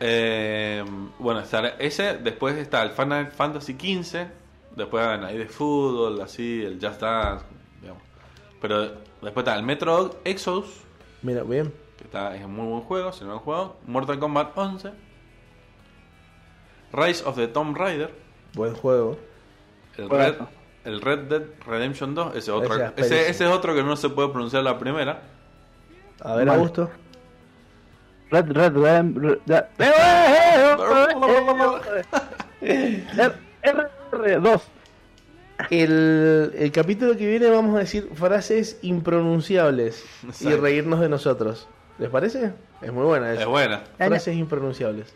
[0.00, 0.84] Eh,
[1.18, 4.26] bueno, está ese, después está el Final Fantasy XV,
[4.76, 7.44] después hay ahí de fútbol, así, el Just Dance,
[7.80, 8.02] digamos.
[8.60, 8.80] Pero
[9.22, 10.66] después está el Metro Exodus,
[11.22, 11.72] Mira, bien.
[11.98, 13.76] que está, es un muy buen juego, si no lo han jugado.
[13.86, 14.90] Mortal Kombat 11.
[16.92, 18.10] Rise of the Tomb Raider.
[18.54, 19.16] Buen juego.
[19.96, 20.08] El.
[20.10, 20.34] Red,
[20.84, 22.36] el Red Dead Redemption 2.
[22.36, 23.30] Ese, otro, Ese es ese, peligroso.
[23.30, 25.22] ese es otro que no se puede pronunciar la primera.
[26.22, 26.58] A ver, Vale.
[26.58, 26.90] Augusto.
[28.30, 29.64] Red, red, red, red, red.
[33.12, 33.36] R,
[34.12, 34.62] R, 2.
[35.70, 40.04] El, el capítulo que viene vamos a decir frases impronunciables
[40.40, 41.68] y reírnos de nosotros.
[41.98, 42.52] ¿Les parece?
[42.80, 43.48] Es muy buena Es esa.
[43.48, 43.82] buena.
[43.98, 45.14] Frases impronunciables.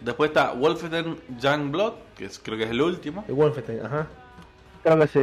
[0.00, 3.24] Después está Wolfenstein Youngblood, que es- creo que es el último.
[3.28, 4.06] El Wolfenstein, ajá.
[4.82, 5.20] Creo que sí.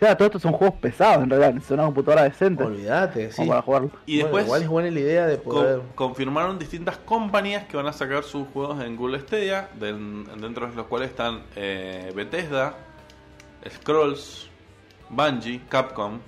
[0.00, 1.52] O sea, todos estos son juegos pesados en realidad.
[1.52, 3.44] Necesitas una computadora decente Olvídate, sí.
[3.46, 3.90] para jugarlo.
[4.06, 5.82] Y Bueno, después igual es buena la idea de poder.
[5.94, 10.74] confirmaron distintas compañías que van a sacar sus juegos en Google Stadia, den- dentro de
[10.74, 12.74] los cuales están eh, Bethesda,
[13.68, 14.48] Scrolls,
[15.10, 16.18] Bungie, Capcom.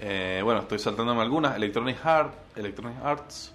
[0.00, 1.56] eh, bueno, estoy saltándome algunas.
[1.56, 3.52] Electronic, Art, Electronic Arts,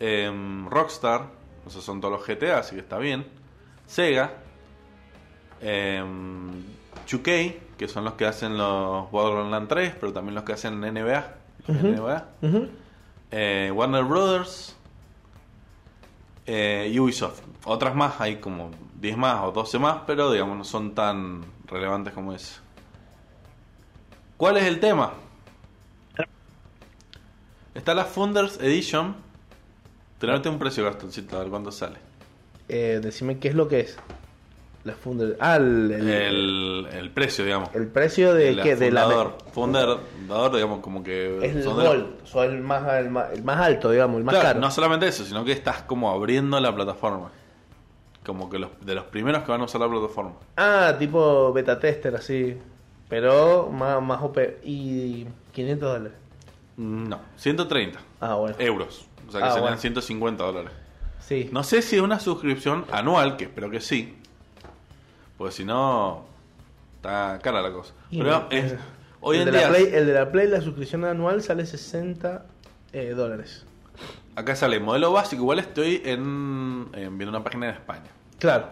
[0.00, 1.26] em, Rockstar,
[1.66, 3.24] esos son todos los GTA, así que está bien.
[3.86, 4.32] Sega,
[5.60, 6.62] em,
[7.06, 11.34] 2K, que son los que hacen los Borderlands 3, pero también los que hacen NBA.
[11.68, 12.28] NBA.
[13.30, 14.76] Eh, Warner Brothers
[16.46, 17.42] eh, y Ubisoft.
[17.64, 18.70] Otras más, hay como
[19.00, 22.60] 10 más o 12 más, pero digamos no son tan relevantes como ese.
[24.36, 25.12] ¿Cuál es el tema?
[27.74, 29.14] Está la Founders Edition.
[30.18, 31.98] Tenerte un precio, Gastoncito, a ver cuánto sale.
[32.68, 33.96] Eh, decime qué es lo que es.
[34.84, 35.26] La funda.
[35.40, 37.68] Ah, el, el, El, el precio, digamos.
[37.74, 38.76] el precio de El qué?
[38.76, 39.02] De la.
[39.52, 41.38] fundador, fundador, digamos, como que...
[41.44, 44.48] Es el son o el más, el más, el más alto, digamos, el más Claro,
[44.48, 44.60] caro.
[44.60, 47.30] No solamente eso, sino que estás como abriendo la plataforma.
[48.24, 50.32] Como que los, de los primeros que van a usar la plataforma.
[50.56, 52.56] Ah, tipo beta tester, así.
[53.08, 54.38] Pero más, más OP.
[54.62, 56.18] Y 500 dólares.
[56.76, 58.56] Mm, No, 130 Ah, bueno.
[58.58, 59.06] euros.
[59.26, 59.76] O sea que Ah, serían bueno.
[59.78, 60.70] 150 dólares.
[61.20, 61.48] Sí.
[61.52, 64.16] No sé si es una suscripción anual, que espero que sí.
[65.38, 66.24] Porque si no,
[67.00, 67.94] está cara la cosa.
[68.10, 68.74] Y Pero no, es,
[69.20, 71.64] hoy el en de día, La Play, el de la Play, la suscripción anual sale
[71.64, 72.44] 60
[72.92, 73.64] eh, dólares.
[74.36, 75.42] acá sale modelo básico.
[75.42, 78.10] Igual estoy en, en- viendo una página de España.
[78.38, 78.68] Claro.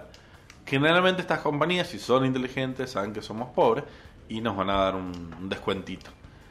[0.67, 3.85] Generalmente estas compañías, si son inteligentes, saben que somos pobres
[4.29, 6.11] y nos van a dar un, un descuentito.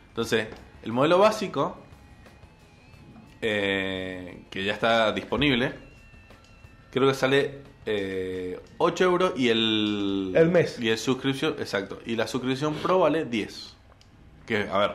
[0.09, 0.47] Entonces,
[0.81, 1.77] el modelo básico,
[3.41, 5.73] eh, que ya está disponible,
[6.91, 10.33] creo que sale eh, 8 euros y el...
[10.35, 10.77] El mes.
[10.79, 11.99] Y el suscripción, exacto.
[12.05, 13.75] Y la suscripción Pro vale 10.
[14.45, 14.91] Que, a ver,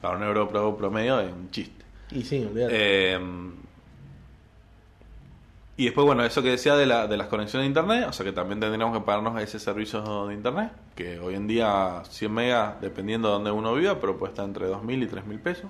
[0.00, 1.84] para un euro pro promedio es un chiste.
[2.12, 2.74] Y sí, olvídate.
[2.74, 3.20] Eh,
[5.76, 8.26] y después, bueno, eso que decía de, la, de las conexiones de internet, o sea
[8.26, 12.80] que también tendríamos que pagarnos ese servicio de internet, que hoy en día 100 megas,
[12.80, 15.66] dependiendo de donde uno viva, pero puede estar entre 2.000 y 3.000 pesos.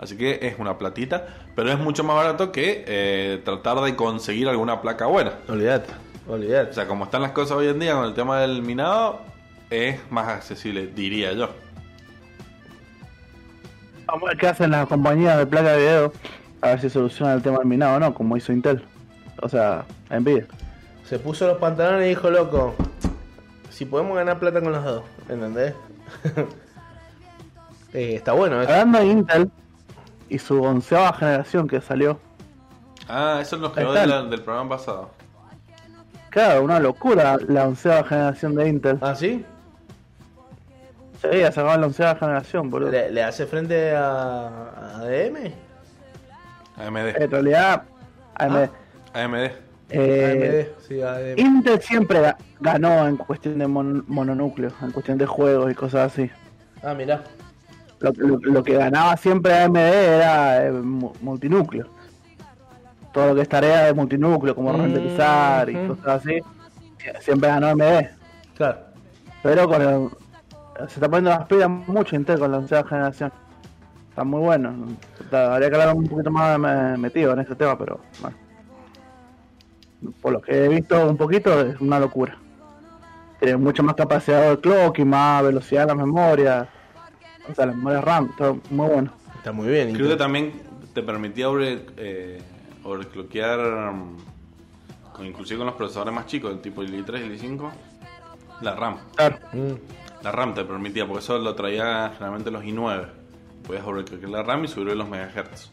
[0.00, 4.48] Así que es una platita, pero es mucho más barato que eh, tratar de conseguir
[4.48, 5.34] alguna placa buena.
[5.46, 5.92] olvídate.
[6.26, 6.70] Olvídate.
[6.70, 9.20] O sea, como están las cosas hoy en día con el tema del minado,
[9.68, 11.50] es más accesible, diría yo.
[14.06, 16.12] Vamos a ver qué hacen las compañías de placa de video.
[16.62, 18.82] A ver si solucionan el tema del minado o no, como hizo Intel.
[19.42, 20.46] O sea, Nvidia.
[21.04, 22.74] Se puso los pantalones y dijo, loco,
[23.68, 25.74] si podemos ganar plata con los dos, ¿entendés?
[27.92, 28.70] Eh, está bueno eso.
[28.70, 29.50] Hablando de Intel
[30.30, 32.18] y su onceava generación que salió.
[33.08, 35.10] Ah, eso nos quedó de la- del programa pasado.
[36.30, 38.98] Claro, una locura la onceava generación de Intel.
[39.00, 39.44] ¿Ah, sí?
[41.20, 42.90] Sí, ya sacaban la onceava generación, boludo.
[42.92, 45.52] ¿Le, le hace frente a, a ADM?
[46.78, 47.20] AMD.
[47.20, 47.82] En realidad,
[48.36, 48.70] AMD.
[49.12, 49.50] AMD.
[49.90, 51.38] eh, AMD, sí, ADM.
[51.40, 56.12] Intel siempre ga- ganó en cuestión de mon- mononúcleo, en cuestión de juegos y cosas
[56.12, 56.30] así.
[56.82, 57.22] Ah, mirá.
[58.00, 61.86] Lo, lo- lo que ganaba siempre AMD era eh, mu- multinúcleo.
[63.12, 66.38] Todo lo que es tarea de multinúcleo, como Mm, renderizar y cosas así,
[67.20, 68.08] siempre ganó AMD.
[68.56, 68.78] Claro.
[69.42, 70.08] Pero con el-
[70.88, 73.32] se está poniendo las pilas mucho Intel con la onceava generación.
[74.08, 74.72] Está muy bueno.
[75.20, 78.36] Está- Habría que hablar un poquito más me- metido en este tema, pero bueno.
[80.22, 82.36] Por lo que he visto un poquito es una locura.
[83.38, 86.68] Tiene mucha más capacidad de clock y más velocidad de la memoria.
[87.50, 89.12] O sea, la memoria RAM, todo muy bueno.
[89.36, 89.94] Está muy bien.
[89.94, 90.52] Creo que también
[90.94, 92.40] te permitía over, eh,
[92.84, 94.16] overclockear, mm,
[95.14, 97.70] con, inclusive con los procesadores más chicos, del tipo el i3 y el i5,
[98.62, 98.96] la RAM.
[99.14, 99.38] Claro.
[99.52, 99.72] Mm,
[100.22, 103.06] La RAM te permitía, porque eso lo traía generalmente los i9.
[103.66, 105.70] Podías overclockear la RAM y subir los megahertz.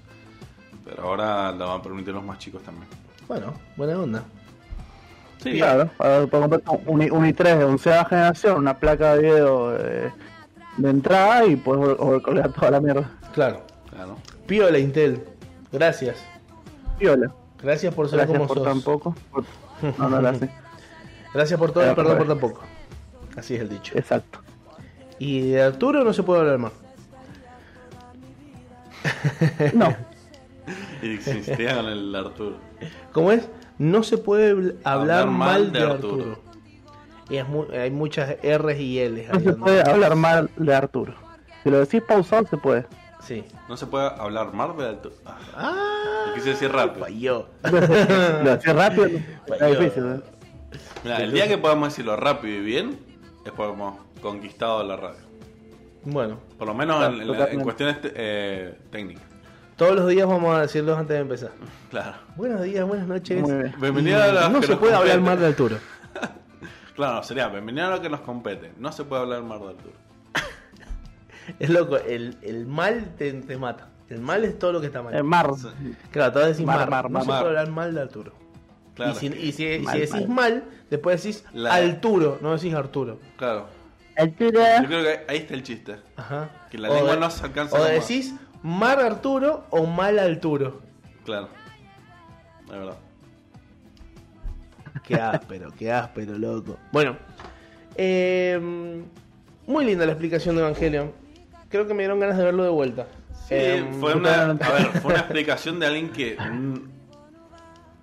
[0.86, 2.88] Pero ahora lo van a permitir los más chicos también.
[3.28, 4.24] Bueno, buena onda.
[5.44, 10.12] Sí, Claro, ahora puedo comprar un i3 de onceava generación, una placa de video eh,
[10.78, 13.12] de entrada y puedes overclockear toda la mierda.
[13.34, 13.62] Claro.
[13.90, 14.16] claro.
[14.46, 15.24] Piola Intel.
[15.72, 16.18] Gracias.
[17.00, 17.32] Viola.
[17.62, 18.68] Gracias por ser Gracias como por sos.
[18.68, 19.16] tan poco.
[19.32, 19.44] Por-
[20.00, 20.50] No, no, gracias.
[21.34, 22.30] Gracias por todo y perdón por pues.
[22.30, 22.62] tan poco.
[23.36, 23.96] Así es el dicho.
[23.98, 24.40] Exacto.
[25.20, 26.72] Y de Arturo no se puede hablar más.
[29.74, 29.96] No,
[31.02, 32.56] Y insistía con el Arturo.
[33.14, 33.48] ¿Cómo es?
[33.78, 36.40] No se puede habl- hablar, Hablar mal de Arturo.
[37.30, 39.28] Y es mu- hay muchas R's y L's.
[39.34, 41.14] no se puede hablar mal de Arturo.
[41.64, 42.86] Si lo decís pausado, se puede.
[43.22, 43.44] Sí.
[43.68, 45.16] No se puede hablar más de Arturo.
[45.56, 47.04] Ah, lo quise decir rápido.
[47.06, 47.48] falló.
[47.64, 49.68] lo decís rápido, es Bueno.
[49.80, 50.04] difícil.
[50.06, 50.20] ¿eh?
[51.04, 53.00] Mira, el día que podamos decirlo rápido y bien,
[53.46, 55.28] es porque hemos conquistado la radio.
[56.06, 57.64] Bueno, Por lo menos Claro, en, en la- en totalmente.
[57.64, 59.24] cuestiones eh, técnicas.
[59.76, 61.52] todos los días vamos a decirlos antes de empezar.
[61.90, 62.16] Claro.
[62.38, 63.42] Buenos días, buenas noches.
[63.42, 63.76] Muy bien.
[63.80, 65.78] Bienvenido a la No se puede hablar mal de Arturo.
[66.98, 68.72] Claro, sería bienvenido a lo que nos compete.
[68.80, 69.94] No se puede hablar mal de Arturo.
[71.60, 73.90] Es loco, el, el mal te, te mata.
[74.10, 75.14] El mal es todo lo que está mal.
[75.16, 75.48] Eh, Mar.
[76.10, 78.02] Claro, te vas a decir Mar, mar, mar, No mar, se puede hablar mal de
[78.02, 78.34] Arturo.
[78.96, 79.12] Claro.
[79.12, 80.28] Y si, y si- decís mal.
[80.30, 83.20] mal, después decís La- Arturo, no decís Arturo.
[83.38, 83.68] Claro.
[84.16, 85.98] El Yo creo que ahí está el chiste.
[86.16, 86.50] Ajá.
[86.72, 88.34] Que la lengua no se alcanza O decís
[88.64, 90.82] Mar Arturo o Mal Arturo.
[91.24, 91.50] Claro.
[92.66, 92.98] Es verdad.
[95.04, 96.78] Qué áspero, qué áspero, loco.
[96.92, 97.18] Bueno,
[97.96, 98.60] eh,
[99.66, 101.12] muy linda la explicación de Evangelion.
[101.70, 103.08] Creo que me dieron ganas de verlo de vuelta.
[103.48, 106.76] Sí, Eh, fue una, a ver, fue una explicación de alguien que mm,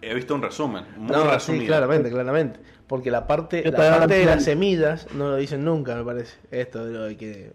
[0.03, 1.67] he visto un resumen, muy no, sí, resumido.
[1.67, 2.61] claramente, claramente.
[2.87, 6.37] Porque la parte, la parte de las semillas no lo dicen nunca, me parece.
[6.51, 7.53] Esto de lo de que.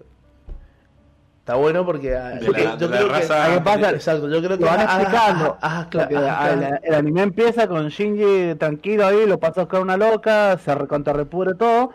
[1.49, 2.15] Está bueno porque.
[2.15, 3.89] ah, De porque la- de la creo que- raza- ¿Qué pasa?
[3.89, 4.63] Exacto, yo creo que.
[4.65, 5.57] Lo van ah, ah, explicando.
[5.59, 6.77] ah, ah, cla- Porque ah, el, claro.
[6.83, 11.11] el anime empieza con Shinji tranquilo ahí, lo pasa a buscar una loca, se recontra
[11.13, 11.89] repudre todo.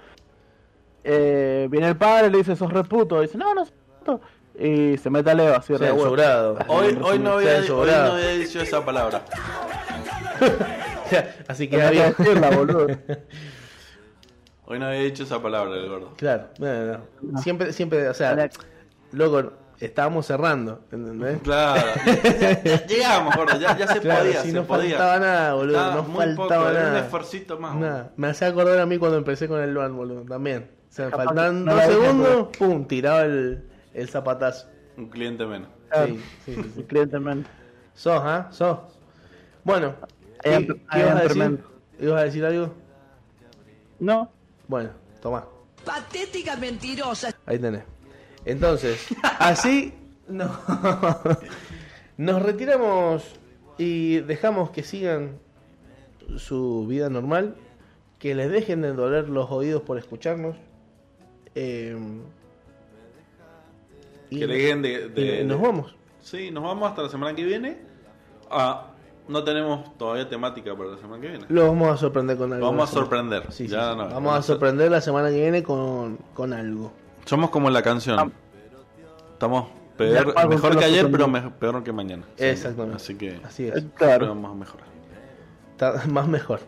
[1.05, 3.21] Eh, viene el padre, le dice, sos reputo.
[3.21, 4.21] Dice, no, no soy reputo.
[4.59, 6.59] Y se mete a Leo así re sobrado.
[6.67, 7.83] Hoy, hoy, no había, hoy no
[8.13, 9.23] había dicho esa palabra.
[11.47, 12.13] Así que bien.
[12.19, 12.87] decirla, boludo.
[14.67, 16.13] Hoy no había dicho esa palabra el gordo.
[16.17, 17.39] Claro, no, no, no.
[17.41, 18.59] Siempre, siempre, o sea, Alex.
[19.15, 21.41] Loco, estábamos cerrando, ¿entendés?
[21.43, 21.83] Claro.
[22.89, 24.99] Llegamos, gordo, ya, ya se Claro, podía, si se no podía.
[24.99, 27.01] faltaba nada, boludo, Estaba no muy faltaba poco, era un nada.
[27.01, 27.75] esfuercito más.
[27.77, 28.13] Nada.
[28.17, 30.71] Me hace acordar a mí cuando empecé con el LOAN, boludo, también.
[30.91, 34.69] O sea, me Capaz faltaban que no dos segundos, pum, tiraba el, el zapatazo.
[34.97, 35.69] Un cliente menos.
[35.91, 36.07] Claro.
[36.07, 36.81] Sí, sí, sí, sí.
[36.81, 37.47] El cliente, man.
[37.95, 38.49] Sos, ¿ah?
[38.51, 38.79] Sos.
[39.65, 39.95] Bueno,
[40.43, 41.65] ¿qué, Hay qué hay ibas a decir?
[42.01, 42.75] ¿Ibas a decir algo?
[43.99, 44.31] No,
[44.69, 45.45] Bueno, tomá.
[45.85, 47.31] Patética mentirosa.
[47.47, 47.83] Ahí tenés.
[48.45, 49.07] Entonces,
[49.39, 49.95] así
[50.29, 50.51] no.
[52.17, 53.25] nos retiramos
[53.79, 55.39] y dejamos que sigan
[56.37, 57.57] su vida normal,
[58.19, 60.57] que les dejen de doler los oídos por escucharnos.
[61.55, 61.97] eh,
[64.31, 65.95] y, Que dejen de, de- y nos vamos.
[66.21, 67.77] Sí, nos vamos hasta la semana que viene.
[68.51, 68.89] Ah,
[69.29, 71.45] no tenemos todavía temática para la semana que viene.
[71.49, 72.67] Lo vamos a sorprender con algo.
[72.67, 73.43] Vamos a sorprender.
[73.51, 73.97] Sí, sí, Ya sí.
[73.99, 76.93] no, vamos a sorprender la semana que viene con, con algo.
[77.25, 78.19] Somos como la canción.
[78.19, 78.29] Ah.
[79.33, 82.25] Estamos peor, mejor que ayer, pero peor que mañana.
[82.37, 82.45] Sí.
[82.45, 82.97] Exactamente.
[82.97, 83.85] Así que Así es.
[83.97, 84.29] claro.
[84.29, 84.87] vamos a mejorar.
[85.73, 86.61] Está más mejor.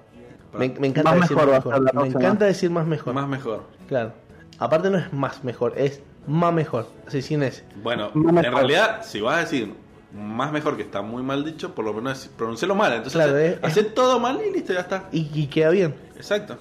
[0.53, 1.81] Me, me encanta Más decir mejor más mejor.
[1.85, 2.21] Me próxima.
[2.21, 3.15] encanta decir más mejor.
[3.15, 3.63] Más mejor.
[3.89, 4.13] Claro.
[4.59, 6.89] Aparte no es más mejor, es más mejor.
[7.07, 7.63] Así sin ese.
[7.83, 9.75] Bueno, Más en realidad, si vas a decir
[10.15, 12.93] más mejor que está muy mal dicho, por lo menos es- pronuncialo mal.
[12.95, 15.09] Entonces, Claro, hace- es- hace todo mal y listo, ya está.
[15.13, 15.95] Y, y queda bien.
[16.17, 16.57] Exacto.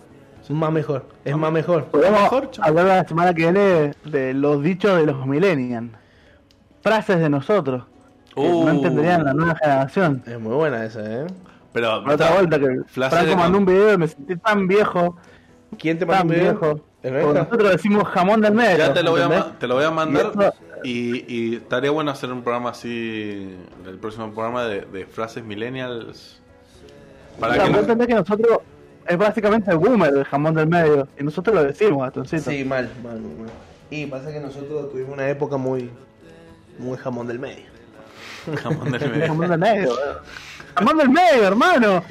[0.50, 1.06] Más mejor.
[1.24, 1.86] Es más mejor.
[1.86, 5.92] Podemos Mejor, hablar la semana que viene de los dichos de los millennials.
[6.82, 7.84] Frases de nosotros.
[8.34, 8.66] Que Uh.
[8.66, 10.22] no entenderían la nueva generación.
[10.28, 11.28] Es muy buena esa, ¿eh?
[11.74, 15.18] Pero, Por otra vuelta que de Franco mandó un video y me sentí tan viejo,
[15.80, 16.82] ¿Quién te mandó tan un video?
[17.04, 17.34] viejo.
[17.34, 18.78] Nosotros decimos jamón del medio.
[18.78, 20.54] Ya te lo voy a, te lo voy a mandar Y eso-
[20.84, 23.56] y, y estaría bueno hacer un programa así,
[23.86, 26.42] el próximo programa de, de frases millennials.
[27.40, 28.60] Para O sea, que no- que nosotros
[29.08, 31.08] es básicamente el boomer el jamón del medio.
[31.20, 32.50] Y nosotros lo decimos, Gastoncito.
[32.52, 33.50] Sí, mal, mal, mal.
[33.90, 35.90] Y pasa que nosotros tuvimos una época muy.
[36.80, 37.64] Muy jamón del medio.
[38.64, 39.28] jamón del El medio.
[39.28, 39.88] jamón del medio.
[39.90, 40.18] weón.
[40.76, 42.04] jamón del medio, hermano.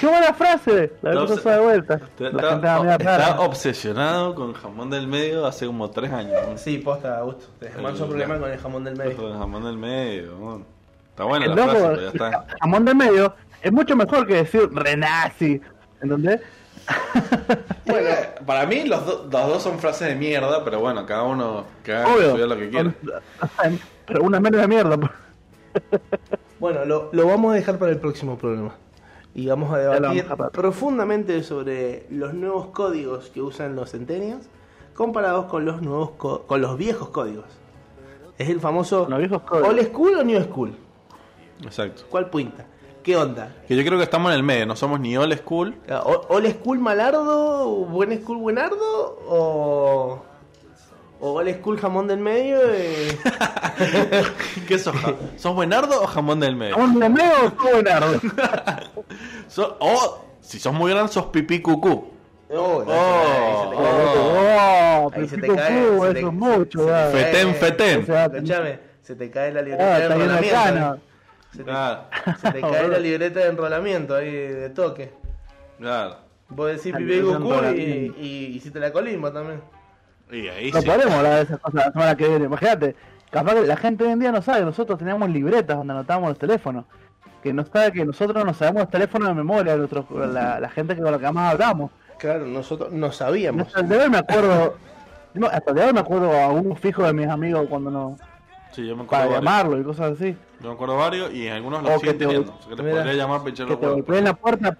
[0.00, 0.92] Qué buena frase.
[1.00, 1.94] La vez pasada de vuelta.
[1.94, 6.10] Está, La gente va a mirar está obsesionado con jamón del medio hace como tres
[6.12, 6.32] años.
[6.48, 6.58] ¿no?
[6.58, 7.46] Sí, posta, Augusto.
[7.60, 9.28] Tenés El- mucho problema con el jamón del medio.
[9.32, 10.34] El jamón del medio.
[10.40, 10.62] ¿no?
[11.10, 12.46] Está buena El la loco, frase, pero ya está.
[12.60, 15.60] jamón del medio es mucho mejor que decir renazi.
[16.02, 16.40] ¿Entendés?
[17.86, 18.08] Bueno,
[18.46, 21.92] para mí los, do- los dos son frases de mierda, pero bueno, cada uno que
[21.92, 22.46] haga Obvio.
[22.46, 22.94] lo que quiera.
[24.06, 24.96] Pero una menos de mierda.
[24.96, 25.10] pues.
[26.58, 28.74] Bueno, lo, lo vamos a dejar para el próximo programa.
[29.34, 34.46] Y vamos a vamos debatir a profundamente sobre los nuevos códigos que usan los centenios
[34.94, 37.46] comparados con los nuevos co- con los viejos códigos.
[38.38, 39.68] Es el famoso Los viejos códigos.
[39.68, 40.74] old school o new school.
[41.62, 42.02] Exacto.
[42.08, 42.66] ¿Cuál punta?
[43.02, 43.54] ¿Qué onda?
[43.66, 45.74] Que yo creo que estamos en el medio, no somos ni old school.
[46.04, 47.66] O- ¿Old school malardo?
[47.86, 48.76] ¿Buen school buenardo?
[49.26, 50.22] ¿O,
[51.20, 52.58] o old school jamón del medio?
[52.62, 53.16] eh?
[54.68, 54.94] ¿Qué sos?
[55.36, 56.74] ¿Sos buenardo o jamón del medio?
[56.76, 58.20] Jamón del medio o todo buenardo.
[59.48, 62.06] So- o, si sos muy grande, sos pipí cucú.
[62.52, 63.70] Oh, Oh,
[65.14, 66.86] ahí se te cae- Oh, eso es mucho.
[67.12, 68.06] Fetén, fetén.
[69.02, 69.98] Se te cae la libreta Ah,
[71.52, 72.04] Se te, Claro,
[72.40, 75.12] se te cae la libreta de enrolamiento ahí de toque.
[75.78, 76.16] claro.
[76.52, 79.60] Vos decís de cucú y, y hiciste la colimba también.
[80.32, 80.86] Y ahí No sí.
[80.88, 82.44] podemos hablar de esas cosas la semana que viene.
[82.46, 82.96] Imagínate,
[83.30, 84.62] capaz que la gente hoy en día no sabe.
[84.64, 86.86] Nosotros teníamos libretas donde anotábamos los teléfonos.
[87.40, 90.96] Que no sabe que nosotros no sabemos los teléfonos de memoria, nuestros- la, la gente
[90.96, 91.92] que con la que más hablamos.
[92.18, 93.68] Claro, nosotros no sabíamos.
[93.68, 94.76] Hasta el de hoy me acuerdo.
[95.34, 98.16] no, hasta el de hoy me acuerdo a unos fijos de mis amigos cuando no.
[98.72, 99.44] Sí, yo me para acuerdo varios.
[99.44, 100.36] llamarlo y cosas así.
[100.60, 102.52] Yo me acuerdo varios y algunos los O siguen que te- teniendo.
[102.52, 104.76] O sea, que te Mira, podría llamar pinche Que te golpeen la puerta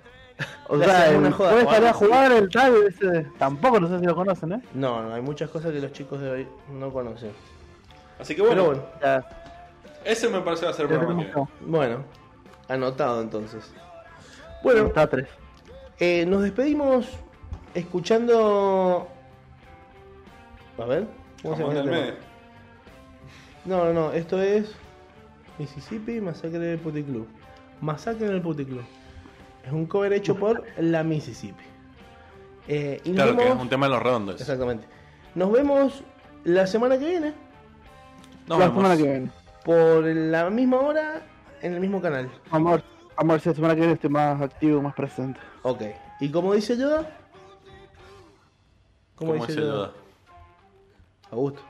[0.68, 4.14] O sea, el- puede salir a jugar el tal, ese, tampoco no sé si lo
[4.14, 4.60] conocen, ¿eh?
[4.74, 7.32] No, no, hay muchas cosas que los chicos de hoy no conocen.
[8.18, 9.24] Así que bueno, Pero bueno, Ya,
[10.04, 12.04] ese me parece va a ser el programa bueno,
[12.68, 13.72] anotado entonces.
[14.62, 15.28] Bueno, está tres.
[15.98, 17.06] eh, nos despedimos
[17.74, 19.08] escuchando.
[20.78, 21.06] A ver,
[21.42, 21.98] ¿cómo se Vamos llama?
[23.64, 24.74] No, no, no, esto es
[25.64, 27.28] Mississippi Masacre en el Puti Club.
[27.82, 28.82] Masacre en el Puti Club.
[29.66, 31.62] Es un cover hecho por la Mississippi.
[32.66, 34.40] Eh, y Claro, que es un tema de los redondos.
[34.40, 34.86] Exactamente.
[35.34, 36.02] Nos vemos
[36.44, 37.34] la semana que viene
[38.46, 38.76] Nos la vemos.
[38.82, 39.30] semana que viene.
[39.64, 41.22] por la misma hora
[41.60, 42.30] en el mismo canal.
[42.50, 42.84] Vamos a ver,
[43.18, 45.38] vamos a ver si la semana que viene estoy más activo, más presente.
[45.62, 45.82] Ok.
[46.20, 47.06] ¿Y como dice Yoda?
[49.14, 49.72] ¿Cómo dice dice Yoda?
[49.74, 49.92] Yoda.
[51.32, 51.60] Augusto.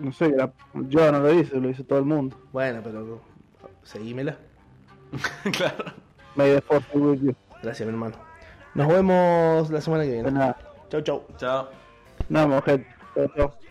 [0.00, 2.36] No sé, la- yo no lo hice, lo hizo todo el mundo.
[2.52, 3.20] Bueno, pero
[3.82, 4.36] seguímela.
[5.56, 5.92] claro.
[6.36, 7.34] May the force be with you.
[7.62, 8.14] Gracias, mi hermano.
[8.74, 10.30] Nos vemos la semana que De viene.
[10.30, 10.56] nada.
[10.88, 11.26] Chau, chau.
[11.36, 11.68] Chao.
[13.14, 13.54] Chao, chao.
[13.64, 13.69] y